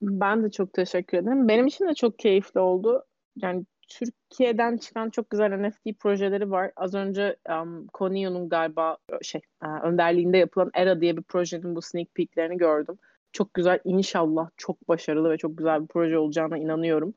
Ben 0.01 0.43
de 0.43 0.51
çok 0.51 0.73
teşekkür 0.73 1.17
ederim. 1.17 1.47
Benim 1.47 1.67
için 1.67 1.87
de 1.87 1.93
çok 1.93 2.19
keyifli 2.19 2.59
oldu. 2.59 3.03
Yani 3.35 3.65
Türkiye'den 3.87 4.77
çıkan 4.77 5.09
çok 5.09 5.29
güzel 5.29 5.57
NFT 5.57 5.99
projeleri 5.99 6.51
var. 6.51 6.71
Az 6.75 6.93
önce 6.93 7.35
um, 7.49 7.87
Konio'nun 7.87 8.49
galiba 8.49 8.97
şey 9.21 9.41
uh, 9.63 9.83
önderliğinde 9.83 10.37
yapılan 10.37 10.71
ERA 10.73 11.01
diye 11.01 11.17
bir 11.17 11.23
projenin 11.23 11.75
bu 11.75 11.81
sneak 11.81 12.15
peeklerini 12.15 12.57
gördüm. 12.57 12.99
çok 13.33 13.53
güzel 13.53 13.79
inşallah 13.83 14.49
çok 14.57 14.87
başarılı 14.87 15.29
ve 15.29 15.37
çok 15.37 15.57
güzel 15.57 15.81
bir 15.81 15.87
proje 15.87 16.17
olacağına 16.17 16.57
inanıyorum. 16.57 17.13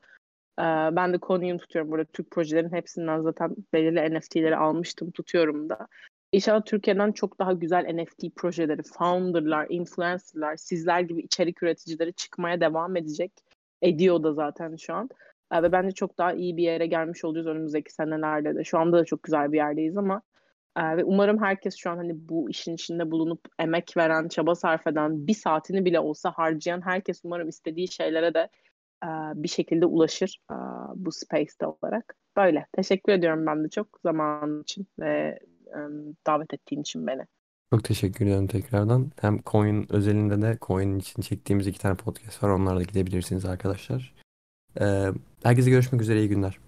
Ee, 0.59 0.63
ben 0.93 1.13
de 1.13 1.19
Konya'yı 1.19 1.59
tutuyorum. 1.59 1.91
Burada 1.91 2.05
Türk 2.05 2.31
projelerin 2.31 2.73
hepsinden 2.73 3.21
zaten 3.23 3.57
belirli 3.73 4.19
NFT'leri 4.19 4.57
almıştım, 4.57 5.11
tutuyorum 5.11 5.69
da. 5.69 5.89
İnşallah 6.33 6.65
Türkiye'den 6.65 7.13
çok 7.13 7.39
daha 7.39 7.53
güzel 7.53 7.95
NFT 7.95 8.37
projeleri, 8.37 8.83
founderlar, 8.83 9.67
influencerlar, 9.71 10.57
sizler 10.57 11.01
gibi 11.01 11.21
içerik 11.21 11.63
üreticileri 11.63 12.13
çıkmaya 12.13 12.61
devam 12.61 12.97
edecek. 12.97 13.33
Ediyor 13.83 14.23
da 14.23 14.33
zaten 14.33 14.77
şu 14.77 14.95
an. 14.95 15.09
Ve 15.53 15.73
bence 15.73 15.91
çok 15.91 16.19
daha 16.19 16.33
iyi 16.33 16.57
bir 16.57 16.63
yere 16.63 16.87
gelmiş 16.87 17.25
olacağız 17.25 17.47
önümüzdeki 17.47 17.93
senelerde 17.93 18.55
de. 18.55 18.65
Şu 18.65 18.79
anda 18.79 18.99
da 18.99 19.05
çok 19.05 19.23
güzel 19.23 19.53
bir 19.53 19.57
yerdeyiz 19.57 19.97
ama 19.97 20.23
e, 20.77 20.97
ve 20.97 21.05
umarım 21.05 21.43
herkes 21.43 21.77
şu 21.77 21.91
an 21.91 21.97
hani 21.97 22.29
bu 22.29 22.51
işin 22.51 22.75
içinde 22.75 23.11
bulunup 23.11 23.41
emek 23.59 23.97
veren, 23.97 24.29
çaba 24.29 24.55
sarf 24.55 24.87
eden, 24.87 25.27
bir 25.27 25.35
saatini 25.35 25.85
bile 25.85 26.01
olsa 26.01 26.31
harcayan 26.31 26.81
herkes 26.81 27.21
umarım 27.25 27.49
istediği 27.49 27.89
şeylere 27.89 28.35
de 28.35 28.49
e, 29.05 29.09
bir 29.35 29.49
şekilde 29.49 29.87
ulaşır 29.87 30.39
e, 30.51 30.55
bu 30.95 31.13
space'te 31.13 31.67
olarak. 31.67 32.15
Böyle. 32.37 32.67
Teşekkür 32.73 33.13
ediyorum 33.13 33.47
ben 33.47 33.65
de 33.65 33.69
çok 33.69 33.89
zamanın 34.03 34.63
için 34.63 34.87
ve 35.01 35.39
davet 36.27 36.55
ettiğin 36.55 36.81
için 36.83 37.07
beni. 37.07 37.23
Çok 37.75 37.85
teşekkür 37.85 38.27
ederim 38.27 38.47
tekrardan. 38.47 39.11
Hem 39.21 39.39
Coin 39.47 39.93
özelinde 39.93 40.43
de 40.43 40.59
Coin 40.63 40.99
için 40.99 41.23
çektiğimiz 41.23 41.67
iki 41.67 41.79
tane 41.79 41.97
podcast 41.97 42.43
var. 42.43 42.49
Onlara 42.49 42.79
da 42.79 42.83
gidebilirsiniz 42.83 43.45
arkadaşlar. 43.45 44.15
Herkese 45.43 45.71
görüşmek 45.71 46.03
üzere. 46.03 46.19
iyi 46.19 46.29
günler. 46.29 46.59